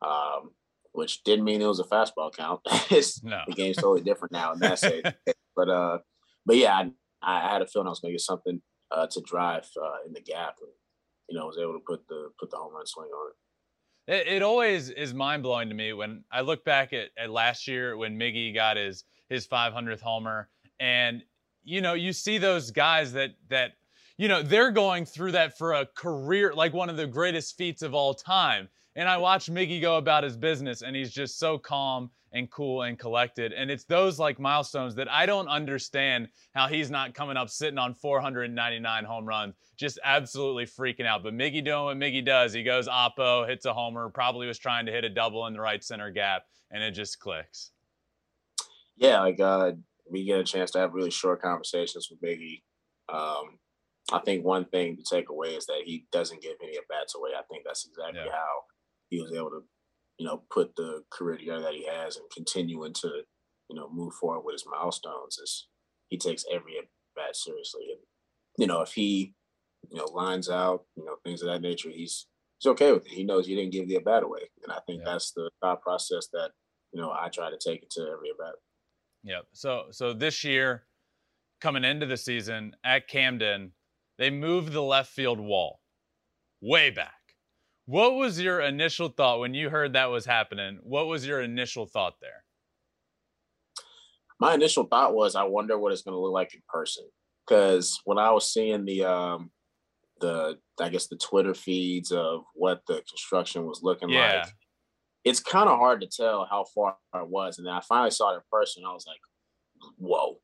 um, 0.00 0.50
which 0.92 1.22
didn't 1.24 1.44
mean 1.44 1.60
it 1.60 1.66
was 1.66 1.80
a 1.80 1.84
fastball 1.84 2.32
count. 2.34 2.60
no. 3.22 3.42
The 3.46 3.54
game's 3.54 3.76
totally 3.76 4.02
different 4.02 4.32
now 4.32 4.52
in 4.52 4.58
that 4.60 4.78
sense. 4.78 5.02
but, 5.56 5.68
uh, 5.68 5.98
but 6.46 6.56
yeah, 6.56 6.74
I, 6.74 6.90
I 7.22 7.40
had 7.52 7.62
a 7.62 7.66
feeling 7.66 7.86
I 7.86 7.90
was 7.90 8.00
going 8.00 8.12
to 8.12 8.14
get 8.14 8.22
something 8.22 8.60
uh, 8.90 9.06
to 9.06 9.20
drive 9.22 9.68
uh, 9.80 10.06
in 10.06 10.12
the 10.12 10.20
gap, 10.20 10.56
and 10.60 10.70
you 11.28 11.38
know, 11.38 11.46
was 11.46 11.58
able 11.58 11.74
to 11.74 11.84
put 11.86 12.06
the 12.08 12.30
put 12.38 12.50
the 12.50 12.56
home 12.56 12.74
run 12.74 12.86
swing 12.86 13.08
on 13.08 13.30
it. 13.30 14.12
It, 14.12 14.36
it 14.36 14.42
always 14.42 14.90
is 14.90 15.14
mind 15.14 15.42
blowing 15.42 15.68
to 15.68 15.74
me 15.74 15.92
when 15.92 16.24
I 16.30 16.40
look 16.40 16.64
back 16.64 16.92
at, 16.92 17.10
at 17.16 17.30
last 17.30 17.68
year 17.68 17.96
when 17.96 18.18
Miggy 18.18 18.54
got 18.54 18.76
his 18.76 19.04
his 19.28 19.46
500th 19.46 20.00
homer, 20.00 20.48
and 20.80 21.22
you 21.64 21.80
know, 21.80 21.94
you 21.94 22.12
see 22.12 22.38
those 22.38 22.70
guys 22.70 23.12
that 23.12 23.30
that 23.48 23.72
you 24.18 24.28
know 24.28 24.42
they're 24.42 24.72
going 24.72 25.04
through 25.04 25.32
that 25.32 25.56
for 25.56 25.74
a 25.74 25.86
career, 25.86 26.52
like 26.54 26.72
one 26.72 26.90
of 26.90 26.96
the 26.96 27.06
greatest 27.06 27.56
feats 27.56 27.82
of 27.82 27.94
all 27.94 28.14
time. 28.14 28.68
And 28.94 29.08
I 29.08 29.16
watch 29.16 29.50
Miggy 29.50 29.80
go 29.80 29.96
about 29.96 30.24
his 30.24 30.36
business, 30.36 30.82
and 30.82 30.94
he's 30.94 31.10
just 31.10 31.38
so 31.38 31.58
calm 31.58 32.10
and 32.32 32.50
cool 32.50 32.82
and 32.82 32.98
collected. 32.98 33.52
And 33.52 33.70
it's 33.70 33.84
those 33.84 34.18
like 34.18 34.38
milestones 34.38 34.94
that 34.96 35.10
I 35.10 35.26
don't 35.26 35.48
understand 35.48 36.28
how 36.54 36.68
he's 36.68 36.90
not 36.90 37.14
coming 37.14 37.36
up 37.36 37.48
sitting 37.48 37.78
on 37.78 37.94
499 37.94 39.04
home 39.04 39.24
runs, 39.24 39.54
just 39.78 39.98
absolutely 40.04 40.66
freaking 40.66 41.06
out. 41.06 41.22
But 41.22 41.34
Miggy 41.34 41.64
doing 41.64 41.84
what 41.84 41.96
Miggy 41.96 42.24
does. 42.24 42.52
He 42.52 42.62
goes 42.62 42.88
oppo, 42.88 43.48
hits 43.48 43.64
a 43.64 43.72
homer, 43.72 44.08
probably 44.10 44.46
was 44.46 44.58
trying 44.58 44.86
to 44.86 44.92
hit 44.92 45.04
a 45.04 45.10
double 45.10 45.46
in 45.46 45.54
the 45.54 45.60
right 45.60 45.82
center 45.82 46.10
gap, 46.10 46.42
and 46.70 46.82
it 46.82 46.92
just 46.92 47.18
clicks. 47.18 47.70
Yeah, 48.96 49.20
like 49.20 49.40
uh, 49.40 49.72
we 50.10 50.24
get 50.24 50.38
a 50.38 50.44
chance 50.44 50.70
to 50.72 50.78
have 50.78 50.92
really 50.92 51.10
short 51.10 51.40
conversations 51.40 52.08
with 52.10 52.20
Miggy. 52.20 52.62
Um, 53.08 53.58
I 54.12 54.18
think 54.18 54.44
one 54.44 54.64
thing 54.66 54.96
to 54.96 55.02
take 55.02 55.28
away 55.30 55.48
is 55.48 55.66
that 55.66 55.82
he 55.84 56.06
doesn't 56.12 56.42
give 56.42 56.56
any 56.62 56.76
at 56.76 56.88
bats 56.88 57.14
away. 57.14 57.30
I 57.38 57.42
think 57.50 57.64
that's 57.64 57.86
exactly 57.86 58.20
yeah. 58.24 58.32
how 58.32 58.62
he 59.12 59.22
was 59.22 59.32
able 59.32 59.50
to 59.50 59.62
you 60.22 60.28
know, 60.28 60.42
put 60.50 60.76
the 60.76 61.02
career 61.10 61.36
together 61.36 61.62
that 61.62 61.74
he 61.74 61.86
has 61.86 62.16
and 62.16 62.26
continuing 62.32 62.92
to, 62.92 63.22
you 63.68 63.76
know, 63.76 63.88
move 63.92 64.14
forward 64.14 64.42
with 64.44 64.54
his 64.54 64.64
milestones 64.70 65.38
is 65.38 65.66
he 66.08 66.16
takes 66.18 66.44
every 66.52 66.78
at 66.78 66.84
bat 67.16 67.34
seriously. 67.34 67.86
And, 67.90 68.00
you 68.56 68.66
know, 68.68 68.82
if 68.82 68.92
he, 68.92 69.34
you 69.90 69.98
know, 69.98 70.04
lines 70.04 70.48
out, 70.48 70.84
you 70.96 71.04
know, 71.04 71.16
things 71.24 71.42
of 71.42 71.48
that 71.48 71.62
nature, 71.62 71.90
he's 71.90 72.26
he's 72.58 72.70
okay 72.70 72.92
with 72.92 73.06
it. 73.06 73.12
He 73.12 73.24
knows 73.24 73.48
you 73.48 73.56
didn't 73.56 73.72
give 73.72 73.88
the 73.88 73.96
at 73.96 74.04
bat 74.04 74.22
away. 74.22 74.50
And 74.62 74.72
I 74.72 74.78
think 74.86 75.02
yeah. 75.04 75.12
that's 75.12 75.32
the 75.32 75.50
thought 75.60 75.82
process 75.82 76.28
that, 76.32 76.50
you 76.92 77.00
know, 77.00 77.10
I 77.10 77.28
try 77.28 77.50
to 77.50 77.58
take 77.58 77.82
into 77.82 78.08
every 78.08 78.30
at 78.30 78.38
bat. 78.38 78.54
Yeah. 79.24 79.40
So 79.52 79.86
so 79.90 80.12
this 80.12 80.44
year, 80.44 80.84
coming 81.60 81.84
into 81.84 82.06
the 82.06 82.16
season 82.16 82.76
at 82.84 83.08
Camden, 83.08 83.72
they 84.18 84.30
moved 84.30 84.72
the 84.72 84.82
left 84.82 85.10
field 85.10 85.40
wall 85.40 85.80
way 86.60 86.90
back. 86.90 87.21
What 87.86 88.14
was 88.14 88.40
your 88.40 88.60
initial 88.60 89.08
thought 89.08 89.40
when 89.40 89.54
you 89.54 89.68
heard 89.68 89.94
that 89.94 90.10
was 90.10 90.24
happening? 90.24 90.78
What 90.82 91.06
was 91.06 91.26
your 91.26 91.40
initial 91.40 91.86
thought 91.86 92.14
there? 92.20 92.44
My 94.38 94.54
initial 94.54 94.84
thought 94.84 95.14
was, 95.14 95.34
I 95.34 95.44
wonder 95.44 95.78
what 95.78 95.92
it's 95.92 96.02
going 96.02 96.14
to 96.14 96.20
look 96.20 96.32
like 96.32 96.54
in 96.54 96.62
person. 96.68 97.04
Because 97.46 98.00
when 98.04 98.18
I 98.18 98.30
was 98.30 98.52
seeing 98.52 98.84
the, 98.84 99.04
um, 99.04 99.50
the 100.20 100.58
I 100.80 100.88
guess 100.88 101.08
the 101.08 101.16
Twitter 101.16 101.54
feeds 101.54 102.12
of 102.12 102.44
what 102.54 102.82
the 102.86 103.02
construction 103.08 103.66
was 103.66 103.80
looking 103.82 104.08
yeah. 104.08 104.42
like, 104.44 104.52
it's 105.24 105.40
kind 105.40 105.68
of 105.68 105.78
hard 105.78 106.00
to 106.00 106.06
tell 106.08 106.46
how 106.50 106.64
far 106.74 106.96
it 107.14 107.28
was. 107.28 107.58
And 107.58 107.66
then 107.66 107.74
I 107.74 107.80
finally 107.80 108.10
saw 108.10 108.32
it 108.32 108.36
in 108.36 108.40
person. 108.50 108.84
I 108.86 108.92
was 108.92 109.06
like, 109.06 109.20
"Whoa, 109.98 110.38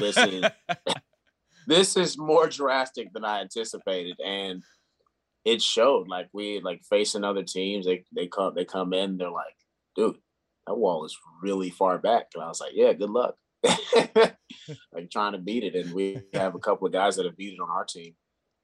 this 0.00 0.16
is 0.16 0.44
this 1.66 1.96
is 1.96 2.18
more 2.18 2.48
drastic 2.48 3.12
than 3.12 3.24
I 3.24 3.40
anticipated." 3.40 4.18
And 4.24 4.62
it 5.44 5.62
showed. 5.62 6.08
Like 6.08 6.28
we 6.32 6.60
like 6.60 6.82
facing 6.88 7.24
other 7.24 7.42
teams, 7.42 7.86
they 7.86 8.04
they 8.14 8.26
come 8.26 8.54
they 8.54 8.64
come 8.64 8.92
in, 8.92 9.16
they're 9.16 9.30
like, 9.30 9.56
dude, 9.96 10.16
that 10.66 10.74
wall 10.74 11.04
is 11.04 11.16
really 11.42 11.70
far 11.70 11.98
back. 11.98 12.28
And 12.34 12.42
I 12.42 12.48
was 12.48 12.60
like, 12.60 12.72
yeah, 12.74 12.92
good 12.92 13.10
luck. 13.10 13.36
like 13.62 15.10
trying 15.10 15.32
to 15.32 15.38
beat 15.38 15.64
it. 15.64 15.74
And 15.74 15.94
we 15.94 16.20
have 16.34 16.54
a 16.54 16.58
couple 16.58 16.86
of 16.86 16.92
guys 16.92 17.16
that 17.16 17.26
have 17.26 17.36
beat 17.36 17.54
it 17.54 17.62
on 17.62 17.70
our 17.70 17.84
team 17.84 18.14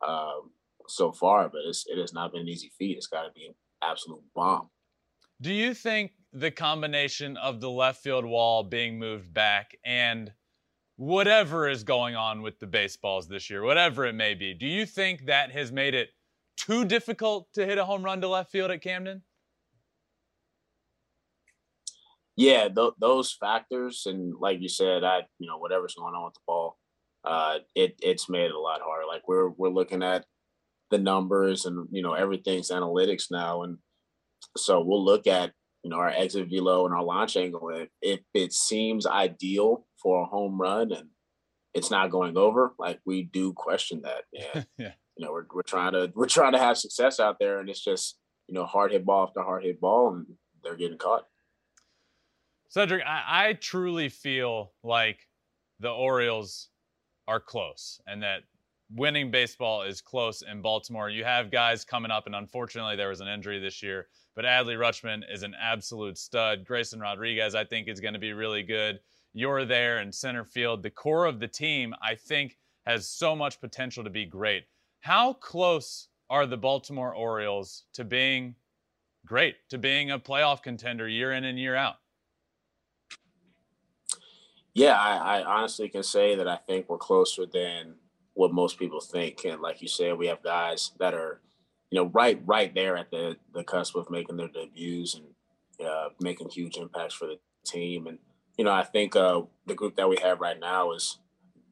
um, 0.06 0.50
so 0.88 1.12
far, 1.12 1.48
but 1.48 1.62
it's 1.66 1.84
it 1.86 1.98
has 1.98 2.12
not 2.12 2.32
been 2.32 2.42
an 2.42 2.48
easy 2.48 2.70
feat. 2.78 2.96
It's 2.96 3.06
got 3.06 3.22
to 3.22 3.32
be 3.34 3.46
an 3.46 3.54
absolute 3.82 4.22
bomb. 4.34 4.70
Do 5.40 5.52
you 5.52 5.72
think 5.72 6.12
the 6.32 6.50
combination 6.50 7.36
of 7.36 7.60
the 7.60 7.70
left 7.70 8.02
field 8.02 8.24
wall 8.24 8.62
being 8.62 8.98
moved 8.98 9.32
back 9.32 9.76
and 9.84 10.32
whatever 10.96 11.66
is 11.66 11.82
going 11.82 12.14
on 12.14 12.42
with 12.42 12.58
the 12.58 12.66
baseballs 12.66 13.26
this 13.26 13.48
year, 13.48 13.62
whatever 13.62 14.04
it 14.04 14.12
may 14.12 14.34
be, 14.34 14.52
do 14.52 14.66
you 14.66 14.84
think 14.84 15.26
that 15.26 15.50
has 15.50 15.72
made 15.72 15.94
it 15.94 16.10
too 16.66 16.84
difficult 16.84 17.48
to 17.54 17.64
hit 17.64 17.78
a 17.78 17.84
home 17.84 18.02
run 18.02 18.20
to 18.20 18.28
left 18.28 18.50
field 18.50 18.70
at 18.70 18.82
Camden? 18.82 19.22
Yeah, 22.36 22.68
th- 22.68 22.94
those 22.98 23.32
factors, 23.32 24.04
and 24.06 24.34
like 24.40 24.60
you 24.60 24.68
said, 24.68 25.04
I 25.04 25.22
you 25.38 25.46
know 25.46 25.58
whatever's 25.58 25.94
going 25.94 26.14
on 26.14 26.24
with 26.24 26.34
the 26.34 26.40
ball, 26.46 26.78
uh, 27.24 27.58
it 27.74 27.96
it's 28.00 28.30
made 28.30 28.46
it 28.46 28.54
a 28.54 28.58
lot 28.58 28.80
harder. 28.82 29.06
Like 29.06 29.28
we're 29.28 29.50
we're 29.50 29.68
looking 29.68 30.02
at 30.02 30.24
the 30.90 30.98
numbers, 30.98 31.66
and 31.66 31.86
you 31.90 32.02
know 32.02 32.14
everything's 32.14 32.70
analytics 32.70 33.24
now, 33.30 33.62
and 33.62 33.78
so 34.56 34.80
we'll 34.80 35.04
look 35.04 35.26
at 35.26 35.52
you 35.82 35.90
know 35.90 35.96
our 35.96 36.08
exit 36.08 36.48
velo 36.48 36.86
and 36.86 36.94
our 36.94 37.04
launch 37.04 37.36
angle. 37.36 37.68
If, 37.68 37.88
if 38.00 38.20
it 38.32 38.52
seems 38.52 39.06
ideal 39.06 39.86
for 40.02 40.22
a 40.22 40.26
home 40.26 40.58
run 40.58 40.92
and 40.92 41.08
it's 41.74 41.90
not 41.90 42.10
going 42.10 42.36
over, 42.36 42.72
like 42.78 43.00
we 43.04 43.24
do 43.24 43.52
question 43.52 44.02
that. 44.02 44.24
Yeah. 44.32 44.62
yeah 44.78 44.92
you 45.20 45.26
know, 45.26 45.33
we're, 45.33 45.44
we're 45.52 45.62
trying 45.62 45.92
to 45.92 46.11
we're 46.14 46.26
trying 46.26 46.52
to 46.52 46.59
have 46.59 46.78
success 46.78 47.20
out 47.20 47.38
there, 47.38 47.61
and 47.61 47.68
it's 47.68 47.85
just 47.85 48.16
you 48.48 48.54
know 48.54 48.64
hard 48.64 48.90
hit 48.90 49.04
ball 49.04 49.26
after 49.26 49.42
hard 49.42 49.62
hit 49.62 49.78
ball, 49.78 50.14
and 50.14 50.26
they're 50.64 50.76
getting 50.76 50.96
caught. 50.96 51.26
Cedric, 52.70 53.04
I, 53.06 53.48
I 53.48 53.52
truly 53.52 54.09
feel 54.09 54.72
like 54.83 55.28
the 55.78 55.90
Orioles 55.90 56.70
are 57.28 57.38
close, 57.38 58.00
and 58.06 58.22
that 58.22 58.44
winning 58.96 59.30
baseball 59.30 59.83
is 59.83 60.00
close 60.00 60.40
in 60.40 60.62
Baltimore. 60.62 61.11
You 61.11 61.22
have 61.24 61.50
guys 61.50 61.85
coming 61.85 62.11
up, 62.11 62.24
and 62.24 62.35
unfortunately, 62.35 62.96
there 62.96 63.11
was 63.11 63.20
an 63.20 63.28
injury 63.28 63.59
this 63.59 63.83
year. 63.83 64.06
But 64.35 64.46
Adley 64.46 64.78
Rutschman 64.78 65.22
is 65.30 65.42
an 65.42 65.54
absolute 65.61 66.16
stud. 66.16 66.64
Grayson 66.64 66.98
Rodriguez, 66.98 67.54
I 67.54 67.64
think, 67.64 67.88
is 67.88 68.00
going 68.00 68.14
to 68.14 68.20
be 68.20 68.33
really 68.33 68.62
good. 68.62 69.00
You're 69.35 69.66
there 69.66 70.00
in 70.00 70.12
center 70.12 70.46
field. 70.46 70.83
The 70.83 70.88
core 70.88 71.26
of 71.26 71.40
the 71.40 71.48
team, 71.48 71.94
I 72.02 72.14
think, 72.14 72.56
has 72.87 73.06
so 73.06 73.37
much 73.37 73.61
potential 73.61 74.02
to 74.02 74.09
be 74.09 74.24
great. 74.24 74.64
How 75.00 75.32
close 75.32 76.08
are 76.28 76.46
the 76.46 76.56
Baltimore 76.56 77.14
Orioles 77.14 77.84
to 77.94 78.04
being 78.04 78.54
great, 79.26 79.56
to 79.70 79.78
being 79.78 80.10
a 80.10 80.18
playoff 80.18 80.62
contender 80.62 81.08
year 81.08 81.32
in 81.32 81.44
and 81.44 81.58
year 81.58 81.74
out? 81.74 81.96
Yeah, 84.74 84.96
I, 84.96 85.40
I 85.40 85.44
honestly 85.44 85.88
can 85.88 86.02
say 86.02 86.36
that 86.36 86.46
I 86.46 86.56
think 86.56 86.88
we're 86.88 86.98
closer 86.98 87.44
than 87.46 87.94
what 88.34 88.52
most 88.52 88.78
people 88.78 89.00
think. 89.00 89.44
And 89.44 89.60
like 89.60 89.82
you 89.82 89.88
said, 89.88 90.16
we 90.16 90.28
have 90.28 90.42
guys 90.42 90.92
that 91.00 91.14
are, 91.14 91.40
you 91.90 92.00
know, 92.00 92.06
right 92.10 92.40
right 92.46 92.72
there 92.72 92.96
at 92.96 93.10
the 93.10 93.36
the 93.52 93.64
cusp 93.64 93.96
of 93.96 94.10
making 94.10 94.36
their 94.36 94.48
debuts 94.48 95.16
and 95.16 95.86
uh, 95.86 96.10
making 96.20 96.50
huge 96.50 96.76
impacts 96.76 97.14
for 97.14 97.26
the 97.26 97.38
team. 97.66 98.06
And 98.06 98.18
you 98.56 98.64
know, 98.64 98.72
I 98.72 98.84
think 98.84 99.16
uh, 99.16 99.42
the 99.66 99.74
group 99.74 99.96
that 99.96 100.08
we 100.08 100.18
have 100.22 100.40
right 100.40 100.58
now 100.58 100.92
is 100.92 101.18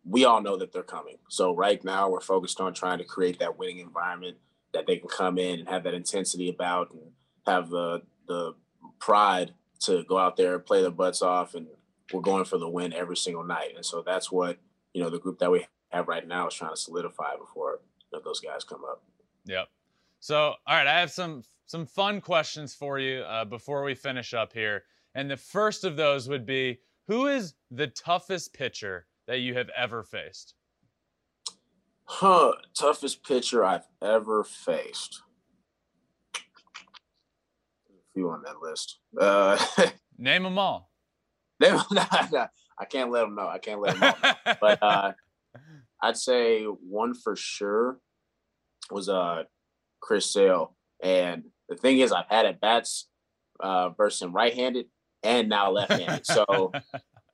we 0.09 0.25
all 0.25 0.41
know 0.41 0.57
that 0.57 0.73
they're 0.73 0.83
coming. 0.83 1.19
So 1.29 1.55
right 1.55 1.83
now 1.85 2.09
we're 2.09 2.21
focused 2.21 2.61
on 2.61 2.73
trying 2.73 2.99
to 2.99 3.05
create 3.05 3.39
that 3.41 3.59
winning 3.59 3.79
environment 3.79 4.39
that 4.73 4.87
they 4.87 4.97
can 4.97 5.09
come 5.09 5.39
in 5.39 5.61
and 5.61 5.69
have 5.69 5.85
that 5.85 5.95
intensity 5.95 6.49
about 6.49 6.93
and 6.93 7.13
have 7.47 7.71
the 7.71 8.03
the 8.27 8.55
pride 8.99 9.55
to 9.81 10.05
go 10.05 10.19
out 10.19 10.37
there 10.37 10.55
and 10.55 10.67
play 10.67 10.83
their 10.83 10.91
butts 10.91 11.23
off 11.23 11.55
and 11.55 11.67
we're 12.13 12.21
going 12.21 12.45
for 12.45 12.59
the 12.59 12.69
win 12.69 12.93
every 12.93 13.17
single 13.17 13.45
night. 13.45 13.73
And 13.75 13.85
so 13.85 14.03
that's 14.05 14.33
what, 14.33 14.59
you 14.93 15.03
know, 15.03 15.11
the 15.11 15.19
group 15.19 15.39
that 15.39 15.51
we 15.51 15.67
have 15.91 16.09
right 16.09 16.27
now 16.27 16.49
is 16.49 16.55
trying 16.55 16.73
to 16.73 16.77
solidify 16.77 17.37
before 17.39 17.81
you 18.11 18.19
know, 18.19 18.23
those 18.25 18.41
guys 18.41 18.65
come 18.65 18.83
up. 18.85 19.03
Yep. 19.45 19.69
So, 20.21 20.39
all 20.39 20.77
right, 20.77 20.87
I 20.87 21.01
have 21.01 21.11
some 21.11 21.43
some 21.67 21.87
fun 21.87 22.21
questions 22.21 22.75
for 22.75 22.99
you 22.99 23.21
uh, 23.21 23.45
before 23.45 23.85
we 23.85 23.95
finish 23.95 24.33
up 24.33 24.53
here. 24.53 24.85
And 25.15 25.31
the 25.31 25.37
first 25.37 25.85
of 25.85 25.97
those 25.97 26.29
would 26.29 26.47
be 26.47 26.81
who 27.07 27.27
is 27.27 27.55
the 27.71 27.89
toughest 27.89 28.55
pitcher 28.55 29.07
that 29.29 29.41
you 29.41 29.55
have 29.55 29.69
ever 29.77 30.03
faced? 30.03 30.55
Huh, 32.05 32.53
toughest 32.75 33.23
pitcher 33.23 33.63
I've 33.63 33.87
ever 34.03 34.43
faced. 34.43 35.23
A 36.35 36.41
few 38.15 38.31
on 38.31 38.43
that 38.45 38.61
list. 38.61 38.99
Uh, 39.21 39.63
Name 40.19 40.43
them 40.43 40.59
all. 40.59 40.91
Name, 41.61 41.75
nah, 41.91 42.07
nah, 42.33 42.47
I 42.79 42.87
can't 42.87 43.11
let 43.11 43.21
them 43.21 43.35
know. 43.35 43.47
I 43.47 43.59
can't 43.59 43.81
let 43.81 43.99
them 43.99 44.15
know. 44.23 44.55
but 44.61 44.83
uh, 44.83 45.13
I'd 46.03 46.17
say 46.17 46.65
one 46.65 47.15
for 47.15 47.37
sure 47.37 48.01
was 48.91 49.11
uh, 49.11 49.43
Chris 50.01 50.33
Sale. 50.33 50.75
And 51.03 51.45
the 51.69 51.77
thing 51.77 51.99
is, 51.99 52.11
I've 52.11 52.29
had 52.29 52.47
at 52.47 52.61
bats 52.61 53.09
uh, 53.61 53.91
versus 53.91 54.23
him 54.23 54.33
right-handed 54.33 54.87
and 55.23 55.51
now 55.51 55.71
left-handed. 55.71 56.25
So 56.25 56.73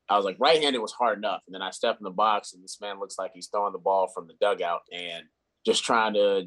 I 0.08 0.16
was 0.16 0.24
like, 0.24 0.36
right-handed 0.38 0.78
was 0.78 0.92
hard 0.92 1.18
enough, 1.18 1.42
and 1.46 1.54
then 1.54 1.62
I 1.62 1.70
step 1.70 1.96
in 1.98 2.04
the 2.04 2.10
box, 2.10 2.52
and 2.52 2.62
this 2.62 2.78
man 2.80 3.00
looks 3.00 3.16
like 3.18 3.32
he's 3.34 3.48
throwing 3.48 3.72
the 3.72 3.78
ball 3.78 4.08
from 4.14 4.26
the 4.26 4.34
dugout, 4.40 4.82
and 4.92 5.24
just 5.64 5.84
trying 5.84 6.14
to 6.14 6.44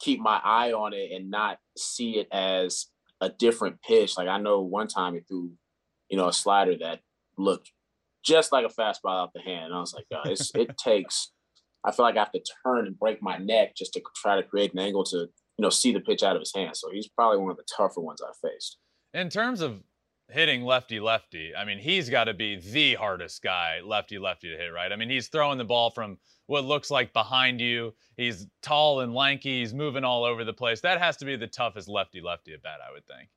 keep 0.00 0.20
my 0.20 0.40
eye 0.42 0.72
on 0.72 0.92
it 0.94 1.12
and 1.12 1.30
not 1.30 1.58
see 1.76 2.18
it 2.18 2.28
as 2.32 2.86
a 3.20 3.28
different 3.28 3.80
pitch. 3.82 4.16
Like 4.16 4.28
I 4.28 4.38
know 4.38 4.60
one 4.60 4.88
time 4.88 5.14
he 5.14 5.20
threw, 5.20 5.52
you 6.08 6.16
know, 6.16 6.28
a 6.28 6.32
slider 6.32 6.76
that 6.78 7.00
looked 7.36 7.72
just 8.24 8.52
like 8.52 8.66
a 8.66 8.68
fastball 8.68 9.22
out 9.22 9.32
the 9.32 9.40
hand, 9.40 9.66
and 9.66 9.74
I 9.74 9.80
was 9.80 9.94
like, 9.94 10.06
oh, 10.12 10.22
it 10.24 10.76
takes. 10.78 11.32
I 11.84 11.92
feel 11.92 12.04
like 12.04 12.16
I 12.16 12.20
have 12.20 12.32
to 12.32 12.42
turn 12.64 12.86
and 12.86 12.98
break 12.98 13.22
my 13.22 13.38
neck 13.38 13.76
just 13.76 13.92
to 13.92 14.02
try 14.16 14.36
to 14.36 14.42
create 14.42 14.72
an 14.72 14.80
angle 14.80 15.04
to, 15.04 15.18
you 15.18 15.62
know, 15.62 15.70
see 15.70 15.92
the 15.92 16.00
pitch 16.00 16.24
out 16.24 16.34
of 16.34 16.40
his 16.40 16.52
hand. 16.54 16.76
So 16.76 16.90
he's 16.92 17.08
probably 17.08 17.38
one 17.38 17.52
of 17.52 17.56
the 17.56 17.66
tougher 17.76 18.00
ones 18.00 18.20
I 18.20 18.32
faced. 18.46 18.78
In 19.14 19.30
terms 19.30 19.60
of 19.60 19.80
hitting 20.30 20.62
lefty 20.62 21.00
lefty. 21.00 21.54
I 21.56 21.64
mean, 21.64 21.78
he's 21.78 22.10
got 22.10 22.24
to 22.24 22.34
be 22.34 22.56
the 22.56 22.94
hardest 22.94 23.42
guy 23.42 23.80
lefty 23.84 24.18
lefty 24.18 24.50
to 24.50 24.56
hit, 24.56 24.68
right? 24.68 24.92
I 24.92 24.96
mean, 24.96 25.10
he's 25.10 25.28
throwing 25.28 25.58
the 25.58 25.64
ball 25.64 25.90
from 25.90 26.18
what 26.46 26.64
looks 26.64 26.90
like 26.90 27.12
behind 27.12 27.60
you. 27.60 27.94
He's 28.16 28.46
tall 28.62 29.00
and 29.00 29.14
lanky. 29.14 29.60
He's 29.60 29.74
moving 29.74 30.04
all 30.04 30.24
over 30.24 30.44
the 30.44 30.52
place. 30.52 30.80
That 30.80 30.98
has 31.00 31.16
to 31.18 31.24
be 31.24 31.36
the 31.36 31.46
toughest 31.46 31.88
lefty 31.88 32.20
lefty 32.20 32.52
at 32.54 32.62
bat, 32.62 32.80
I 32.86 32.92
would 32.92 33.06
think. 33.06 33.28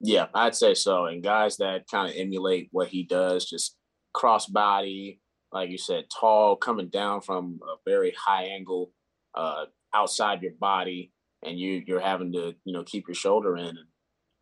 Yeah, 0.00 0.26
I'd 0.34 0.54
say 0.54 0.74
so. 0.74 1.06
And 1.06 1.22
guys 1.22 1.56
that 1.56 1.88
kind 1.90 2.10
of 2.10 2.16
emulate 2.16 2.68
what 2.70 2.88
he 2.88 3.02
does, 3.02 3.48
just 3.48 3.76
cross 4.12 4.46
body, 4.46 5.20
like 5.52 5.70
you 5.70 5.78
said, 5.78 6.04
tall, 6.10 6.56
coming 6.56 6.88
down 6.88 7.22
from 7.22 7.60
a 7.62 7.76
very 7.88 8.14
high 8.18 8.44
angle 8.44 8.92
uh, 9.34 9.64
outside 9.94 10.42
your 10.42 10.52
body, 10.60 11.12
and 11.44 11.58
you 11.58 11.82
you're 11.86 12.00
having 12.00 12.32
to 12.32 12.54
you 12.64 12.72
know 12.72 12.82
keep 12.82 13.08
your 13.08 13.14
shoulder 13.14 13.56
in 13.56 13.66
and 13.66 13.86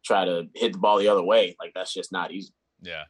try 0.04 0.24
to 0.24 0.48
hit 0.54 0.72
the 0.72 0.78
ball 0.78 0.98
the 0.98 1.08
other 1.08 1.22
way. 1.22 1.56
Like 1.60 1.72
that's 1.74 1.92
just 1.92 2.12
not 2.12 2.32
easy. 2.32 2.52
Yeah. 2.80 3.04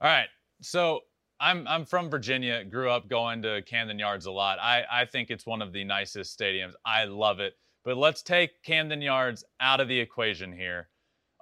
All 0.00 0.10
right. 0.10 0.28
So 0.62 1.00
I'm 1.40 1.66
I'm 1.66 1.84
from 1.84 2.10
Virginia. 2.10 2.64
Grew 2.64 2.90
up 2.90 3.08
going 3.08 3.42
to 3.42 3.62
Camden 3.62 3.98
Yards 3.98 4.26
a 4.26 4.30
lot. 4.30 4.58
I 4.60 4.84
I 4.90 5.04
think 5.04 5.30
it's 5.30 5.46
one 5.46 5.62
of 5.62 5.72
the 5.72 5.84
nicest 5.84 6.38
stadiums. 6.38 6.74
I 6.84 7.04
love 7.04 7.40
it. 7.40 7.54
But 7.84 7.96
let's 7.96 8.22
take 8.22 8.62
Camden 8.62 9.00
Yards 9.00 9.42
out 9.60 9.80
of 9.80 9.88
the 9.88 9.98
equation 9.98 10.52
here. 10.52 10.90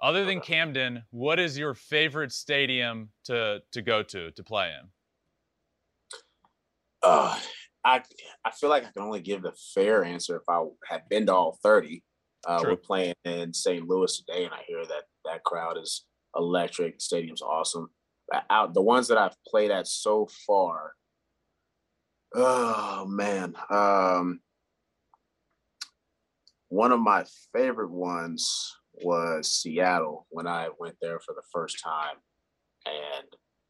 Other 0.01 0.23
than 0.23 0.39
Camden, 0.39 1.03
what 1.11 1.39
is 1.39 1.57
your 1.57 1.73
favorite 1.73 2.31
stadium 2.31 3.09
to 3.25 3.59
to 3.73 3.81
go 3.81 4.01
to 4.03 4.31
to 4.31 4.43
play 4.43 4.69
in? 4.79 4.87
Uh, 7.03 7.37
I 7.83 8.03
I 8.45 8.51
feel 8.51 8.69
like 8.69 8.85
I 8.85 8.91
can 8.91 9.03
only 9.03 9.21
give 9.21 9.41
the 9.41 9.53
fair 9.73 10.03
answer 10.03 10.37
if 10.37 10.43
I 10.49 10.63
had 10.87 11.09
been 11.09 11.25
to 11.25 11.33
all 11.33 11.59
thirty. 11.61 12.03
Uh, 12.47 12.61
we're 12.63 12.75
playing 12.75 13.13
in 13.25 13.53
St. 13.53 13.87
Louis 13.87 14.17
today, 14.17 14.45
and 14.45 14.53
I 14.53 14.63
hear 14.65 14.85
that 14.85 15.03
that 15.25 15.43
crowd 15.43 15.77
is 15.77 16.05
electric. 16.35 16.97
The 16.97 17.01
stadium's 17.01 17.41
awesome. 17.41 17.89
Out 18.49 18.73
the 18.73 18.81
ones 18.81 19.07
that 19.07 19.17
I've 19.17 19.35
played 19.47 19.71
at 19.71 19.87
so 19.87 20.27
far. 20.47 20.93
Oh 22.33 23.05
man, 23.07 23.55
um, 23.71 24.39
one 26.69 26.91
of 26.91 26.99
my 26.99 27.25
favorite 27.53 27.89
ones 27.89 28.75
was 29.03 29.51
Seattle 29.51 30.27
when 30.29 30.45
I 30.45 30.69
went 30.79 30.95
there 31.01 31.19
for 31.19 31.33
the 31.33 31.41
first 31.51 31.83
time, 31.83 32.17
and 32.85 33.27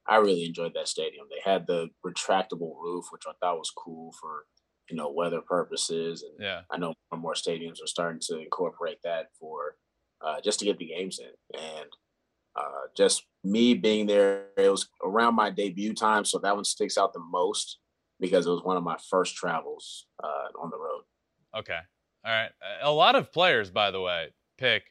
I 0.08 0.17
really 0.17 0.45
enjoyed 0.45 0.73
that 0.75 0.89
stadium. 0.89 1.27
They 1.29 1.49
had 1.49 1.67
the 1.67 1.89
retractable 2.05 2.75
roof, 2.82 3.05
which 3.12 3.23
I 3.27 3.32
thought 3.39 3.58
was 3.58 3.71
cool 3.71 4.12
for 4.19 4.45
you 4.89 4.95
know, 4.95 5.12
weather 5.12 5.41
purposes. 5.41 6.23
And 6.23 6.34
yeah. 6.39 6.62
I 6.71 6.78
know 6.78 6.88
more 6.88 6.95
and 7.12 7.21
more 7.21 7.34
stadiums 7.34 7.84
are 7.84 7.88
starting 7.88 8.19
to 8.28 8.39
incorporate 8.39 8.99
that 9.04 9.28
for 9.39 9.75
uh, 10.21 10.41
just 10.43 10.60
to 10.60 10.65
get 10.65 10.78
the 10.78 10.88
games 10.88 11.19
in. 11.19 11.60
And 11.60 11.88
uh, 12.56 12.88
just 12.95 13.25
me 13.43 13.73
being 13.73 14.08
there, 14.08 14.47
it 14.58 14.69
was 14.69 14.89
around 15.04 15.36
my 15.36 15.49
debut 15.49 15.93
time. 15.93 16.25
So 16.25 16.39
that 16.39 16.56
one 16.56 16.65
sticks 16.65 16.97
out 16.97 17.13
the 17.13 17.19
most 17.19 17.80
because 18.19 18.45
it 18.45 18.49
was 18.49 18.63
one 18.63 18.78
of 18.78 18.84
my 18.84 18.97
first 19.10 19.36
travels 19.36 20.08
uh, 20.23 20.47
on 20.62 20.69
the 20.69 20.78
road. 20.78 21.04
Okay. 21.58 21.80
All 22.25 22.32
right. 22.32 22.52
A 22.82 22.91
lot 22.91 23.15
of 23.15 23.32
players, 23.32 23.71
by 23.71 23.91
the 23.91 24.02
way, 24.02 24.30
pick 24.58 24.84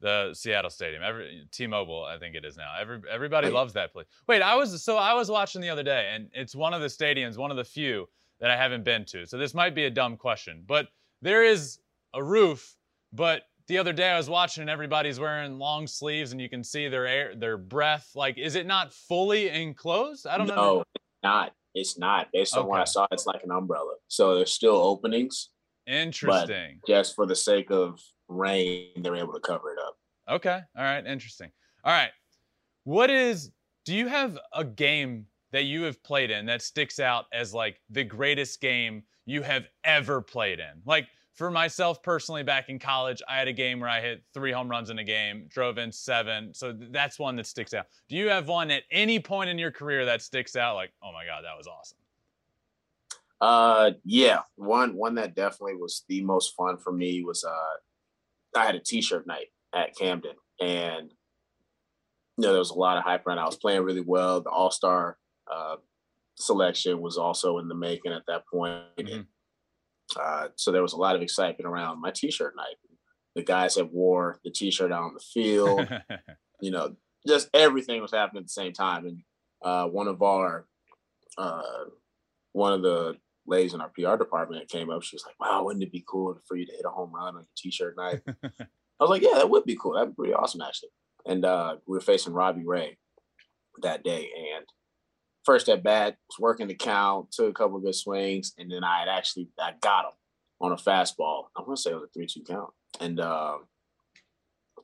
the 0.00 0.30
Seattle 0.34 0.70
Stadium. 0.70 1.02
Every 1.02 1.46
T-Mobile, 1.50 2.04
I 2.04 2.18
think 2.18 2.34
it 2.34 2.44
is 2.44 2.56
now. 2.56 2.72
Every 2.78 3.00
everybody 3.10 3.48
loves 3.48 3.72
that 3.74 3.92
place. 3.92 4.06
Wait, 4.28 4.42
I 4.42 4.54
was 4.56 4.82
so 4.82 4.96
I 4.96 5.14
was 5.14 5.30
watching 5.30 5.60
the 5.60 5.70
other 5.70 5.82
day, 5.82 6.10
and 6.14 6.28
it's 6.34 6.54
one 6.54 6.74
of 6.74 6.82
the 6.82 6.88
stadiums, 6.88 7.38
one 7.38 7.50
of 7.50 7.56
the 7.56 7.64
few 7.64 8.06
that 8.42 8.50
I 8.50 8.56
haven't 8.56 8.84
been 8.84 9.04
to. 9.06 9.24
So 9.24 9.38
this 9.38 9.54
might 9.54 9.74
be 9.74 9.84
a 9.84 9.90
dumb 9.90 10.16
question, 10.16 10.64
but 10.66 10.88
there 11.22 11.44
is 11.44 11.78
a 12.12 12.22
roof. 12.22 12.76
But 13.12 13.44
the 13.68 13.78
other 13.78 13.92
day 13.92 14.10
I 14.10 14.16
was 14.16 14.28
watching 14.28 14.62
and 14.62 14.70
everybody's 14.70 15.20
wearing 15.20 15.58
long 15.58 15.86
sleeves 15.86 16.32
and 16.32 16.40
you 16.40 16.48
can 16.48 16.64
see 16.64 16.88
their 16.88 17.06
air, 17.06 17.34
their 17.36 17.56
breath. 17.56 18.10
Like, 18.16 18.36
is 18.38 18.56
it 18.56 18.66
not 18.66 18.92
fully 18.92 19.48
enclosed? 19.48 20.26
I 20.26 20.36
don't 20.36 20.48
no, 20.48 20.56
know. 20.56 20.74
No, 20.74 20.84
it's 20.94 21.22
not. 21.22 21.52
It's 21.74 21.98
not. 21.98 22.32
Based 22.32 22.54
on 22.54 22.64
okay. 22.64 22.68
what 22.68 22.80
I 22.80 22.84
saw, 22.84 23.06
it's 23.12 23.26
like 23.26 23.44
an 23.44 23.52
umbrella. 23.52 23.94
So 24.08 24.34
there's 24.34 24.52
still 24.52 24.76
openings. 24.76 25.50
Interesting. 25.86 26.80
just 26.86 27.14
for 27.14 27.26
the 27.26 27.36
sake 27.36 27.70
of 27.70 28.00
rain, 28.28 28.90
they're 29.02 29.16
able 29.16 29.34
to 29.34 29.40
cover 29.40 29.72
it 29.72 29.78
up. 29.78 29.96
Okay. 30.28 30.60
All 30.76 30.84
right. 30.84 31.06
Interesting. 31.06 31.50
All 31.84 31.92
right. 31.92 32.10
What 32.84 33.08
is? 33.08 33.52
Do 33.84 33.94
you 33.94 34.08
have 34.08 34.38
a 34.52 34.64
game 34.64 35.26
that 35.52 35.64
you 35.64 35.82
have 35.82 36.02
played 36.02 36.30
in 36.30 36.46
that 36.46 36.62
sticks 36.62 36.98
out 36.98 37.26
as 37.32 37.54
like 37.54 37.80
the 37.90 38.04
greatest 38.04 38.60
game 38.60 39.02
you 39.24 39.42
have 39.42 39.68
ever 39.84 40.20
played 40.20 40.58
in? 40.58 40.82
Like 40.84 41.06
for 41.34 41.50
myself 41.50 42.02
personally, 42.02 42.42
back 42.42 42.68
in 42.68 42.78
college, 42.78 43.22
I 43.28 43.38
had 43.38 43.48
a 43.48 43.52
game 43.52 43.80
where 43.80 43.88
I 43.88 44.00
hit 44.00 44.22
three 44.34 44.52
home 44.52 44.68
runs 44.68 44.90
in 44.90 44.98
a 44.98 45.04
game, 45.04 45.46
drove 45.48 45.78
in 45.78 45.90
seven. 45.90 46.52
So 46.52 46.72
that's 46.72 47.18
one 47.18 47.36
that 47.36 47.46
sticks 47.46 47.72
out. 47.72 47.86
Do 48.08 48.16
you 48.16 48.28
have 48.28 48.48
one 48.48 48.70
at 48.70 48.82
any 48.90 49.18
point 49.18 49.48
in 49.48 49.58
your 49.58 49.70
career 49.70 50.04
that 50.04 50.22
sticks 50.22 50.56
out? 50.56 50.74
Like, 50.74 50.92
oh 51.02 51.12
my 51.12 51.24
God, 51.24 51.44
that 51.44 51.56
was 51.56 51.66
awesome. 51.66 51.98
Uh, 53.40 53.90
yeah, 54.04 54.40
one 54.54 54.94
one 54.94 55.16
that 55.16 55.34
definitely 55.34 55.74
was 55.74 56.04
the 56.08 56.22
most 56.22 56.54
fun 56.54 56.76
for 56.76 56.92
me 56.92 57.24
was 57.24 57.42
uh, 57.42 58.56
I 58.56 58.64
had 58.64 58.76
a 58.76 58.80
T-shirt 58.80 59.26
night 59.26 59.46
at 59.74 59.96
Camden, 59.96 60.36
and 60.60 61.10
you 62.38 62.44
know 62.44 62.50
there 62.50 62.60
was 62.60 62.70
a 62.70 62.78
lot 62.78 62.98
of 62.98 63.02
hype 63.02 63.26
around. 63.26 63.40
I 63.40 63.44
was 63.44 63.56
playing 63.56 63.82
really 63.82 64.00
well. 64.00 64.42
The 64.42 64.50
All 64.50 64.70
Star 64.70 65.18
uh, 65.50 65.76
selection 66.36 67.00
was 67.00 67.18
also 67.18 67.58
in 67.58 67.68
the 67.68 67.74
making 67.74 68.12
at 68.12 68.22
that 68.28 68.46
point. 68.46 68.82
Mm-hmm. 68.98 69.14
And, 69.14 69.26
uh, 70.20 70.48
so 70.56 70.72
there 70.72 70.82
was 70.82 70.92
a 70.92 70.98
lot 70.98 71.16
of 71.16 71.22
excitement 71.22 71.66
around 71.66 72.00
my 72.00 72.10
t-shirt 72.10 72.54
night. 72.56 72.76
The 73.34 73.42
guys 73.42 73.76
that 73.76 73.92
wore 73.92 74.40
the 74.44 74.50
t-shirt 74.50 74.92
out 74.92 75.04
on 75.04 75.14
the 75.14 75.20
field, 75.20 75.88
you 76.60 76.70
know, 76.70 76.94
just 77.26 77.48
everything 77.54 78.02
was 78.02 78.12
happening 78.12 78.40
at 78.40 78.46
the 78.46 78.52
same 78.52 78.72
time. 78.72 79.06
And 79.06 79.22
uh, 79.64 79.86
one 79.86 80.08
of 80.08 80.22
our, 80.22 80.66
uh, 81.38 81.84
one 82.52 82.74
of 82.74 82.82
the 82.82 83.16
ladies 83.46 83.74
in 83.74 83.80
our 83.80 83.90
PR 83.90 84.16
department 84.16 84.68
came 84.68 84.90
up. 84.90 85.02
She 85.02 85.16
was 85.16 85.24
like, 85.26 85.38
"Wow, 85.40 85.64
wouldn't 85.64 85.82
it 85.82 85.92
be 85.92 86.04
cool 86.06 86.38
for 86.46 86.56
you 86.56 86.66
to 86.66 86.72
hit 86.72 86.84
a 86.84 86.90
home 86.90 87.12
run 87.12 87.28
on 87.28 87.34
your 87.34 87.46
t-shirt 87.56 87.96
night?" 87.96 88.20
I 88.26 88.64
was 89.00 89.10
like, 89.10 89.22
"Yeah, 89.22 89.34
that 89.34 89.50
would 89.50 89.64
be 89.64 89.78
cool. 89.80 89.94
That'd 89.94 90.10
be 90.10 90.14
pretty 90.14 90.34
awesome, 90.34 90.60
actually." 90.60 90.90
And 91.26 91.44
uh, 91.44 91.76
we 91.86 91.96
were 91.96 92.00
facing 92.00 92.32
Robbie 92.32 92.66
Ray 92.66 92.98
that 93.82 94.04
day, 94.04 94.30
and 94.54 94.66
first 95.44 95.68
at 95.68 95.82
bat, 95.82 96.16
was 96.28 96.38
working 96.40 96.68
the 96.68 96.74
count, 96.74 97.32
took 97.32 97.50
a 97.50 97.52
couple 97.52 97.76
of 97.76 97.84
good 97.84 97.94
swings, 97.94 98.52
and 98.58 98.70
then 98.70 98.84
I 98.84 99.00
had 99.00 99.08
actually 99.08 99.48
I 99.58 99.72
got 99.80 100.06
him 100.06 100.12
on 100.60 100.72
a 100.72 100.76
fastball. 100.76 101.44
I 101.56 101.62
want 101.62 101.76
to 101.76 101.82
say 101.82 101.90
it 101.90 101.94
was 101.94 102.04
a 102.04 102.12
three-two 102.12 102.42
count, 102.42 102.70
and 103.00 103.20
um, 103.20 103.64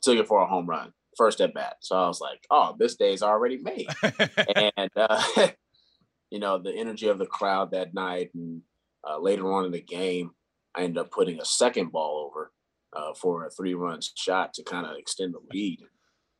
took 0.03 0.19
it 0.19 0.27
for 0.27 0.43
a 0.43 0.47
home 0.47 0.67
run, 0.67 0.93
first 1.17 1.41
at 1.41 1.55
bat. 1.55 1.77
So 1.81 1.97
I 1.97 2.09
was 2.09 2.21
like, 2.21 2.47
"Oh, 2.51 2.77
this 2.79 2.97
day's 2.97 3.23
already 3.23 3.59
made." 3.59 3.89
and 4.77 4.91
uh, 4.97 5.23
you 6.31 6.39
know, 6.39 6.59
the 6.59 6.75
energy 6.75 7.09
of 7.09 7.19
the 7.19 7.27
crowd 7.27 7.73
that 7.73 7.95
night, 7.95 8.31
and 8.35 8.63
uh, 9.09 9.19
later 9.19 9.53
on 9.53 9.65
in 9.65 9.73
the 9.73 9.81
game, 9.81 10.33
I 10.75 10.83
ended 10.83 10.99
up 10.99 11.11
putting 11.11 11.41
a 11.41 11.45
second 11.45 11.93
ball 11.93 12.27
over 12.27 12.53
uh, 12.95 13.15
for 13.15 13.45
a 13.45 13.51
three-run 13.51 14.01
shot 14.17 14.55
to 14.55 14.63
kind 14.63 14.87
of 14.87 14.97
extend 14.97 15.35
the 15.35 15.41
lead. 15.53 15.81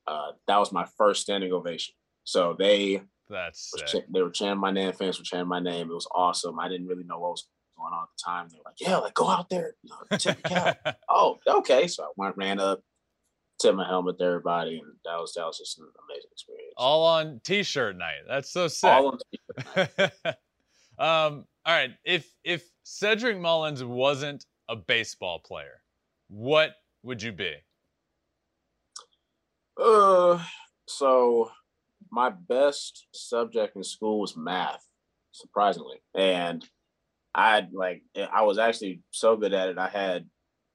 Uh, 0.07 0.33
that 0.47 0.57
was 0.57 0.73
my 0.73 0.87
first 0.97 1.23
standing 1.23 1.53
ovation. 1.53 1.95
So 2.25 2.57
they 2.59 3.03
that's 3.29 3.73
they 4.13 4.23
were 4.23 4.31
chanting 4.31 4.61
my 4.61 4.71
name, 4.71 4.93
fans 4.93 5.19
were 5.19 5.25
chanting 5.25 5.49
my 5.49 5.61
name. 5.61 5.91
It 5.91 5.95
was 5.95 6.09
awesome. 6.15 6.59
I 6.59 6.69
didn't 6.69 6.87
really 6.87 7.05
know 7.05 7.19
what 7.19 7.31
was 7.31 7.49
going 7.77 7.93
on 7.93 8.03
at 8.03 8.09
the 8.17 8.23
time. 8.25 8.49
They 8.51 8.59
were 8.59 8.65
like, 8.65 8.81
"Yeah, 8.81 8.97
like 8.99 9.15
go 9.15 9.29
out 9.29 9.49
there, 9.51 9.75
you 9.83 9.91
know, 9.91 10.17
tip 10.17 10.43
the 10.43 10.49
cap." 10.49 10.97
oh, 11.09 11.39
okay. 11.47 11.87
So 11.87 12.05
I 12.05 12.09
went, 12.17 12.37
ran 12.37 12.61
up, 12.61 12.83
tipped 13.61 13.77
my 13.77 13.87
helmet 13.87 14.19
to 14.19 14.25
everybody, 14.25 14.79
and 14.79 14.93
that 15.05 15.17
was 15.19 15.33
that 15.35 15.45
was 15.45 15.59
just 15.59 15.79
an 15.79 15.87
amazing 16.09 16.31
experience. 16.33 16.75
All 16.77 17.05
on 17.05 17.41
t-shirt 17.45 17.97
night. 17.97 18.23
That's 18.27 18.51
so 18.51 18.69
sick. 18.69 18.91
All 18.91 19.09
on 19.09 19.19
t-shirt 19.31 20.13
night. 20.25 20.35
um, 20.99 21.45
all 21.65 21.75
right. 21.75 21.91
If 22.05 22.31
if 22.45 22.69
Cedric 22.83 23.39
Mullins 23.39 23.85
wasn't 23.85 24.45
a 24.69 24.77
baseball 24.77 25.39
player, 25.39 25.83
what 26.29 26.73
would 27.03 27.23
you 27.23 27.33
be? 27.33 27.55
Uh, 29.81 30.43
so 30.87 31.51
my 32.11 32.31
best 32.31 33.07
subject 33.13 33.77
in 33.77 33.83
school 33.83 34.21
was 34.21 34.37
math, 34.37 34.85
surprisingly, 35.33 36.03
and 36.15 36.65
I 37.35 37.67
like 37.73 38.03
I 38.33 38.43
was 38.43 38.59
actually 38.59 39.03
so 39.11 39.37
good 39.37 39.53
at 39.53 39.69
it. 39.69 39.79
I 39.79 39.89
had 39.89 40.27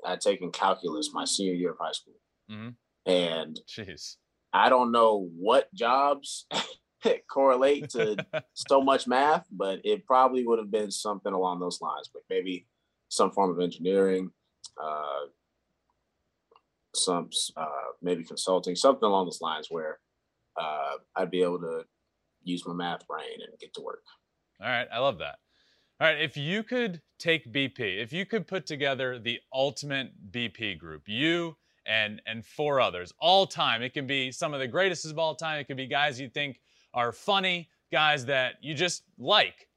I'd 0.05 0.21
taken 0.21 0.51
calculus 0.51 1.11
my 1.13 1.25
senior 1.25 1.53
year 1.53 1.71
of 1.71 1.77
high 1.79 1.91
school, 1.91 2.15
mm-hmm. 2.49 3.11
and 3.11 3.59
jeez, 3.67 4.15
I 4.53 4.69
don't 4.69 4.91
know 4.91 5.29
what 5.37 5.73
jobs 5.73 6.45
correlate 7.29 7.89
to 7.91 8.17
so 8.53 8.81
much 8.81 9.07
math, 9.07 9.45
but 9.51 9.79
it 9.83 10.05
probably 10.05 10.45
would 10.45 10.59
have 10.59 10.71
been 10.71 10.91
something 10.91 11.33
along 11.33 11.59
those 11.59 11.81
lines, 11.81 12.09
like 12.13 12.23
maybe 12.29 12.67
some 13.09 13.31
form 13.31 13.51
of 13.51 13.59
engineering, 13.59 14.31
uh, 14.81 15.25
some 16.95 17.29
uh, 17.57 17.67
maybe 18.01 18.23
consulting, 18.23 18.75
something 18.75 19.07
along 19.07 19.25
those 19.25 19.41
lines 19.41 19.67
where 19.69 19.99
uh, 20.59 20.97
I'd 21.15 21.31
be 21.31 21.41
able 21.41 21.59
to 21.59 21.83
use 22.43 22.65
my 22.65 22.73
math 22.73 23.07
brain 23.07 23.39
and 23.39 23.59
get 23.59 23.73
to 23.75 23.81
work. 23.81 24.03
All 24.61 24.67
right, 24.67 24.87
I 24.91 24.99
love 24.99 25.19
that. 25.19 25.39
All 25.99 26.07
right, 26.07 26.19
if 26.19 26.35
you 26.35 26.63
could 26.63 27.01
take 27.19 27.51
BP, 27.51 28.01
if 28.01 28.11
you 28.11 28.25
could 28.25 28.47
put 28.47 28.65
together 28.65 29.19
the 29.19 29.39
ultimate 29.53 30.11
BP 30.31 30.77
group, 30.77 31.03
you 31.07 31.55
and 31.85 32.21
and 32.25 32.45
four 32.45 32.81
others, 32.81 33.13
all 33.19 33.45
time, 33.45 33.81
it 33.81 33.93
can 33.93 34.07
be 34.07 34.31
some 34.31 34.53
of 34.53 34.59
the 34.59 34.67
greatest 34.67 35.05
of 35.05 35.19
all 35.19 35.35
time. 35.35 35.59
It 35.59 35.65
could 35.65 35.77
be 35.77 35.87
guys 35.87 36.19
you 36.19 36.29
think 36.29 36.59
are 36.93 37.11
funny, 37.11 37.69
guys 37.91 38.25
that 38.25 38.55
you 38.61 38.73
just 38.73 39.03
like. 39.17 39.67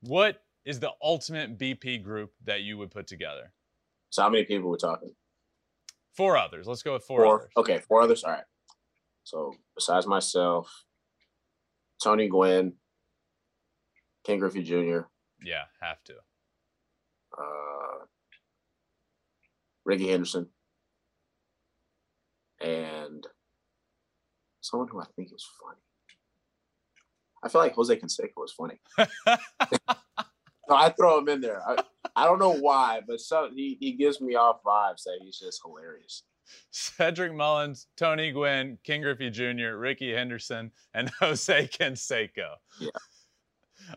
What 0.00 0.42
is 0.64 0.80
the 0.80 0.90
ultimate 1.02 1.58
BP 1.58 2.02
group 2.02 2.32
that 2.44 2.62
you 2.62 2.78
would 2.78 2.90
put 2.90 3.06
together? 3.06 3.52
So 4.10 4.22
how 4.22 4.30
many 4.30 4.44
people 4.44 4.70
we're 4.70 4.76
talking? 4.76 5.10
Four 6.14 6.38
others. 6.38 6.66
Let's 6.66 6.82
go 6.82 6.94
with 6.94 7.04
four, 7.04 7.24
four 7.24 7.34
others. 7.36 7.50
Okay, 7.56 7.78
four 7.86 8.02
others. 8.02 8.24
All 8.24 8.32
right. 8.32 8.44
So 9.26 9.56
besides 9.74 10.06
myself, 10.06 10.84
Tony 12.00 12.28
Gwynn, 12.28 12.74
Ken 14.24 14.38
Griffey 14.38 14.62
Jr. 14.62 15.00
Yeah, 15.42 15.64
have 15.80 16.02
to. 16.04 16.14
Uh, 17.36 18.04
Rickey 19.84 20.08
Henderson, 20.08 20.46
and 22.60 23.26
someone 24.60 24.86
who 24.86 25.00
I 25.00 25.06
think 25.16 25.32
is 25.34 25.44
funny. 25.60 25.80
I 27.42 27.48
feel 27.48 27.62
like 27.62 27.74
Jose 27.74 27.96
Canseco 27.96 28.30
was 28.36 28.52
funny. 28.52 28.78
I 30.70 30.90
throw 30.90 31.18
him 31.18 31.28
in 31.28 31.40
there. 31.40 31.68
I, 31.68 31.82
I 32.14 32.26
don't 32.26 32.38
know 32.38 32.54
why, 32.54 33.00
but 33.04 33.20
so 33.20 33.50
he, 33.52 33.76
he 33.80 33.90
gives 33.90 34.20
me 34.20 34.36
off 34.36 34.62
vibes 34.62 35.02
that 35.02 35.18
he's 35.20 35.40
just 35.40 35.62
hilarious. 35.64 36.22
Cedric 36.70 37.34
Mullins, 37.34 37.86
Tony 37.96 38.32
Gwynn, 38.32 38.78
Ken 38.84 39.00
Griffey 39.00 39.30
Jr., 39.30 39.76
Rickey 39.76 40.12
Henderson, 40.12 40.70
and 40.94 41.10
Jose 41.20 41.68
Canseco. 41.68 42.54
Yeah. 42.80 42.90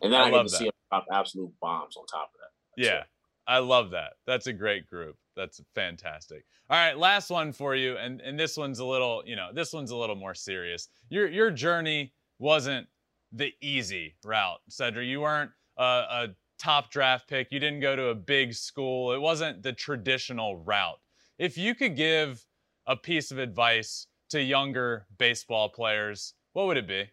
And 0.02 0.12
then 0.12 0.20
I, 0.20 0.26
I 0.26 0.30
that. 0.30 0.50
see 0.50 0.66
him 0.66 0.72
absolute 1.10 1.50
bombs 1.60 1.96
on 1.96 2.06
top 2.06 2.30
of 2.32 2.40
that. 2.40 2.50
That's 2.76 2.88
yeah. 2.88 3.00
It. 3.00 3.06
I 3.48 3.58
love 3.58 3.90
that. 3.90 4.12
That's 4.24 4.46
a 4.46 4.52
great 4.52 4.88
group. 4.88 5.16
That's 5.34 5.60
fantastic. 5.74 6.44
All 6.68 6.76
right, 6.76 6.96
last 6.96 7.30
one 7.30 7.52
for 7.52 7.74
you, 7.74 7.96
and 7.96 8.20
and 8.20 8.38
this 8.38 8.56
one's 8.56 8.78
a 8.78 8.84
little, 8.84 9.24
you 9.26 9.34
know, 9.34 9.48
this 9.52 9.72
one's 9.72 9.90
a 9.90 9.96
little 9.96 10.14
more 10.14 10.34
serious. 10.34 10.88
Your 11.08 11.26
your 11.26 11.50
journey 11.50 12.12
wasn't 12.38 12.86
the 13.32 13.52
easy 13.60 14.14
route, 14.24 14.60
Cedric. 14.68 15.08
You 15.08 15.22
weren't 15.22 15.50
a, 15.76 15.82
a 15.82 16.28
top 16.60 16.90
draft 16.90 17.28
pick. 17.28 17.48
You 17.50 17.58
didn't 17.58 17.80
go 17.80 17.96
to 17.96 18.08
a 18.08 18.14
big 18.14 18.54
school. 18.54 19.12
It 19.12 19.20
wasn't 19.20 19.62
the 19.62 19.72
traditional 19.72 20.58
route. 20.58 21.00
If 21.40 21.56
you 21.56 21.74
could 21.74 21.96
give 21.96 22.44
a 22.86 22.94
piece 22.94 23.30
of 23.30 23.38
advice 23.38 24.06
to 24.28 24.42
younger 24.42 25.06
baseball 25.16 25.70
players, 25.70 26.34
what 26.52 26.66
would 26.66 26.76
it 26.76 26.86
be? 26.86 27.08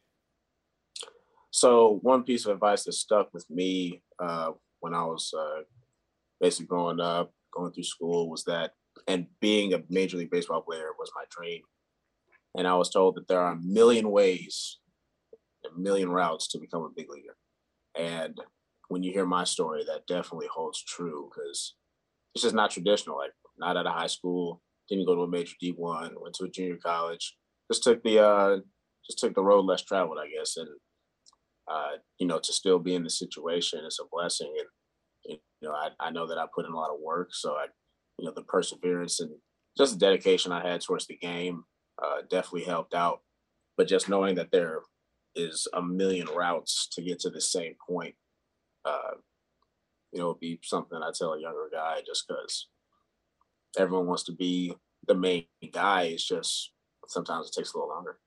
So, 1.51 1.99
one 2.01 2.23
piece 2.23 2.45
of 2.45 2.51
advice 2.51 2.83
that 2.83 2.91
stuck 2.91 3.33
with 3.33 3.49
me 3.49 4.03
uh, 4.19 4.51
when 4.81 4.93
I 4.93 5.05
was 5.05 5.33
uh, 5.33 5.61
basically 6.41 6.65
growing 6.65 6.99
up, 6.99 7.31
going 7.53 7.71
through 7.71 7.85
school, 7.85 8.29
was 8.29 8.43
that, 8.43 8.73
and 9.07 9.27
being 9.39 9.73
a 9.73 9.83
Major 9.89 10.17
League 10.17 10.29
Baseball 10.29 10.61
player 10.61 10.89
was 10.99 11.09
my 11.15 11.23
dream. 11.29 11.61
And 12.53 12.67
I 12.67 12.75
was 12.75 12.89
told 12.89 13.15
that 13.15 13.29
there 13.29 13.39
are 13.39 13.53
a 13.53 13.61
million 13.61 14.11
ways, 14.11 14.79
a 15.65 15.79
million 15.79 16.09
routes 16.09 16.49
to 16.49 16.59
become 16.59 16.81
a 16.81 16.89
big 16.93 17.09
leaguer. 17.09 17.37
And 17.97 18.37
when 18.89 19.03
you 19.03 19.13
hear 19.13 19.25
my 19.25 19.45
story, 19.45 19.85
that 19.85 20.05
definitely 20.05 20.47
holds 20.53 20.83
true 20.83 21.29
because 21.29 21.75
it's 22.35 22.43
just 22.43 22.55
not 22.55 22.71
traditional. 22.71 23.15
Like 23.15 23.31
not 23.59 23.77
out 23.77 23.87
of 23.87 23.93
high 23.93 24.07
school, 24.07 24.61
didn't 24.89 25.05
go 25.05 25.15
to 25.15 25.21
a 25.21 25.29
major 25.29 25.55
D 25.59 25.73
one, 25.75 26.15
went 26.19 26.35
to 26.35 26.45
a 26.45 26.49
junior 26.49 26.77
college, 26.77 27.35
just 27.71 27.83
took 27.83 28.03
the 28.03 28.23
uh, 28.23 28.57
just 29.05 29.19
took 29.19 29.35
the 29.35 29.43
road 29.43 29.65
less 29.65 29.83
traveled, 29.83 30.17
I 30.19 30.29
guess, 30.29 30.57
and 30.57 30.69
uh, 31.67 31.97
you 32.17 32.27
know, 32.27 32.39
to 32.39 32.53
still 32.53 32.79
be 32.79 32.95
in 32.95 33.03
the 33.03 33.09
situation 33.09 33.83
is 33.85 33.99
a 34.01 34.07
blessing, 34.11 34.53
and 34.57 34.67
you 35.61 35.67
know, 35.67 35.73
I, 35.73 35.89
I 35.99 36.11
know 36.11 36.27
that 36.27 36.37
I 36.37 36.45
put 36.53 36.65
in 36.65 36.71
a 36.71 36.77
lot 36.77 36.93
of 36.93 37.01
work, 37.01 37.29
so 37.33 37.53
I, 37.53 37.65
you 38.17 38.25
know, 38.25 38.33
the 38.33 38.43
perseverance 38.43 39.19
and 39.19 39.31
just 39.77 39.93
the 39.93 39.99
dedication 39.99 40.51
I 40.51 40.67
had 40.67 40.81
towards 40.81 41.07
the 41.07 41.17
game 41.17 41.63
uh, 42.01 42.21
definitely 42.29 42.63
helped 42.63 42.93
out. 42.93 43.21
But 43.75 43.87
just 43.87 44.09
knowing 44.09 44.35
that 44.35 44.51
there 44.51 44.81
is 45.35 45.67
a 45.73 45.81
million 45.81 46.27
routes 46.27 46.87
to 46.93 47.01
get 47.01 47.19
to 47.19 47.29
the 47.29 47.41
same 47.41 47.75
point, 47.87 48.15
uh, 48.85 49.15
you 50.11 50.19
know, 50.19 50.29
would 50.29 50.39
be 50.39 50.59
something 50.63 50.99
I 51.01 51.11
tell 51.13 51.33
a 51.33 51.41
younger 51.41 51.69
guy 51.71 52.01
just 52.05 52.25
because 52.27 52.67
everyone 53.77 54.07
wants 54.07 54.23
to 54.23 54.31
be 54.31 54.73
the 55.07 55.15
main 55.15 55.45
guy. 55.71 56.03
It's 56.03 56.27
just 56.27 56.71
sometimes 57.07 57.47
it 57.47 57.53
takes 57.53 57.73
a 57.73 57.77
little 57.77 57.89
longer. 57.89 58.19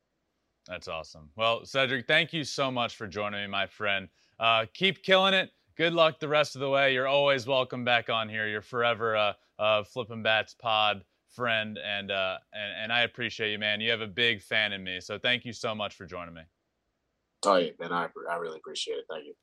That's 0.67 0.89
awesome. 0.89 1.31
Well, 1.37 1.65
Cedric, 1.65 2.07
thank 2.07 2.33
you 2.33 2.45
so 2.45 2.71
much 2.71 2.97
for 2.97 3.07
joining 3.07 3.41
me, 3.41 3.47
my 3.47 3.67
friend. 3.67 4.09
Uh, 4.39 4.67
keep 4.73 5.03
killing 5.03 5.35
it. 5.35 5.51
Good 5.77 5.93
luck 5.95 6.21
the 6.21 6.29
rest 6.29 6.55
of 6.55 6.61
the 6.61 6.69
way. 6.69 6.93
You're 6.93 7.09
always 7.09 7.47
welcome 7.47 7.85
back 7.85 8.11
on 8.11 8.29
here. 8.29 8.47
You're 8.47 8.61
forever 8.61 9.15
a, 9.15 9.37
a 9.59 9.85
Flippin' 9.85 10.23
Bats 10.23 10.55
pod 10.55 11.05
friend, 11.31 11.79
and, 11.79 12.11
uh, 12.11 12.39
and 12.53 12.73
and 12.83 12.93
I 12.93 13.03
appreciate 13.03 13.53
you, 13.53 13.59
man. 13.59 13.81
You 13.81 13.91
have 13.91 14.01
a 14.01 14.07
big 14.07 14.43
fan 14.43 14.73
in 14.73 14.83
me, 14.83 15.01
so 15.01 15.19
thank 15.19 15.45
you 15.45 15.53
so 15.53 15.75
much 15.75 15.95
for 15.95 16.05
joining 16.05 16.35
me. 16.35 16.43
Oh 17.47 17.57
yeah, 17.57 17.71
man, 17.79 17.93
I 17.93 18.09
I 18.29 18.37
really 18.37 18.59
appreciate 18.59 18.99
it. 18.99 19.05
Thank 19.09 19.27
you. 19.27 19.35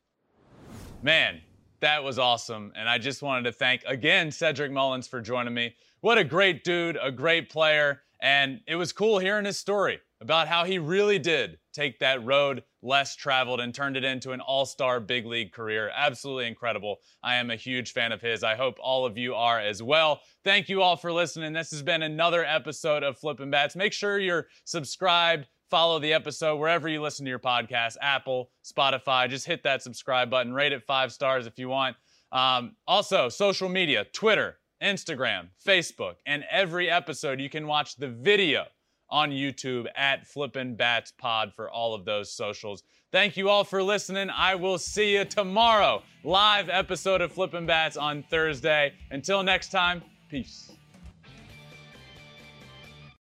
Man, 1.02 1.42
that 1.80 2.04
was 2.04 2.20
awesome, 2.20 2.72
and 2.76 2.90
I 2.90 2.98
just 2.98 3.22
wanted 3.22 3.44
to 3.44 3.52
thank 3.52 3.84
again 3.86 4.32
Cedric 4.32 4.72
Mullins 4.72 5.08
for 5.08 5.22
joining 5.22 5.54
me. 5.54 5.76
What 6.02 6.18
a 6.18 6.24
great 6.24 6.64
dude, 6.64 6.98
a 7.02 7.12
great 7.12 7.50
player. 7.50 8.02
And 8.22 8.62
it 8.68 8.76
was 8.76 8.94
cool 8.94 9.20
hearing 9.20 9.46
his 9.46 9.58
story 9.58 10.00
about 10.22 10.48
how 10.48 10.64
he 10.64 10.80
really 10.80 11.20
did 11.20 11.60
take 11.74 12.00
that 12.00 12.26
road 12.26 12.64
less 12.82 13.16
traveled 13.16 13.60
and 13.60 13.74
turned 13.74 13.96
it 13.96 14.04
into 14.04 14.32
an 14.32 14.42
all 14.42 14.66
star 14.66 15.00
big 15.00 15.26
league 15.26 15.52
career. 15.52 15.92
Absolutely 15.96 16.48
incredible. 16.48 16.98
I 17.22 17.36
am 17.36 17.52
a 17.52 17.56
huge 17.56 17.94
fan 17.94 18.12
of 18.12 18.22
his. 18.22 18.44
I 18.44 18.56
hope 18.56 18.78
all 18.80 19.06
of 19.06 19.18
you 19.18 19.36
are 19.36 19.60
as 19.60 19.84
well. 19.84 20.22
Thank 20.44 20.70
you 20.70 20.82
all 20.82 20.96
for 20.96 21.12
listening. 21.12 21.54
This 21.54 21.70
has 21.72 21.84
been 21.84 22.02
another 22.02 22.44
episode 22.44 23.04
of 23.04 23.20
Flippin' 23.20 23.52
Bats. 23.52 23.76
Make 23.76 23.94
sure 23.94 24.18
you're 24.18 24.48
subscribed. 24.64 25.48
Follow 25.70 26.00
the 26.00 26.14
episode 26.14 26.58
wherever 26.58 26.88
you 26.88 27.02
listen 27.02 27.26
to 27.26 27.30
your 27.30 27.40
podcast 27.40 27.98
Apple, 28.02 28.52
Spotify. 28.64 29.30
Just 29.30 29.46
hit 29.46 29.64
that 29.64 29.82
subscribe 29.82 30.30
button. 30.30 30.54
Rate 30.54 30.72
it 30.72 30.84
five 30.84 31.12
stars 31.12 31.46
if 31.46 31.60
you 31.60 31.70
want. 31.70 31.96
Um, 32.32 32.76
also, 32.88 33.30
social 33.30 33.68
media 33.68 34.06
Twitter, 34.14 34.58
Instagram, 34.82 35.48
Facebook, 35.66 36.16
and 36.26 36.46
every 36.50 36.90
episode 36.90 37.40
you 37.40 37.50
can 37.50 37.68
watch 37.68 37.96
the 37.96 38.08
video 38.08 38.66
on 39.10 39.32
YouTube 39.32 39.88
at 39.96 40.28
Flippin' 40.28 40.76
Bats 40.76 41.14
Pod 41.18 41.54
for 41.56 41.70
all 41.70 41.94
of 41.94 42.06
those 42.06 42.32
socials. 42.32 42.84
Thank 43.12 43.38
you 43.38 43.50
all 43.50 43.64
for 43.64 43.82
listening. 43.82 44.30
I 44.30 44.56
will 44.56 44.78
see 44.78 45.16
you 45.16 45.24
tomorrow. 45.26 46.04
Live 46.24 46.70
episode 46.70 47.22
of 47.22 47.32
Flippin' 47.32 47.66
Bats 47.66 47.96
on 47.96 48.24
Thursday. 48.24 48.94
Until 49.12 49.44
next 49.44 49.72
time, 49.72 50.04
peace. 50.30 50.67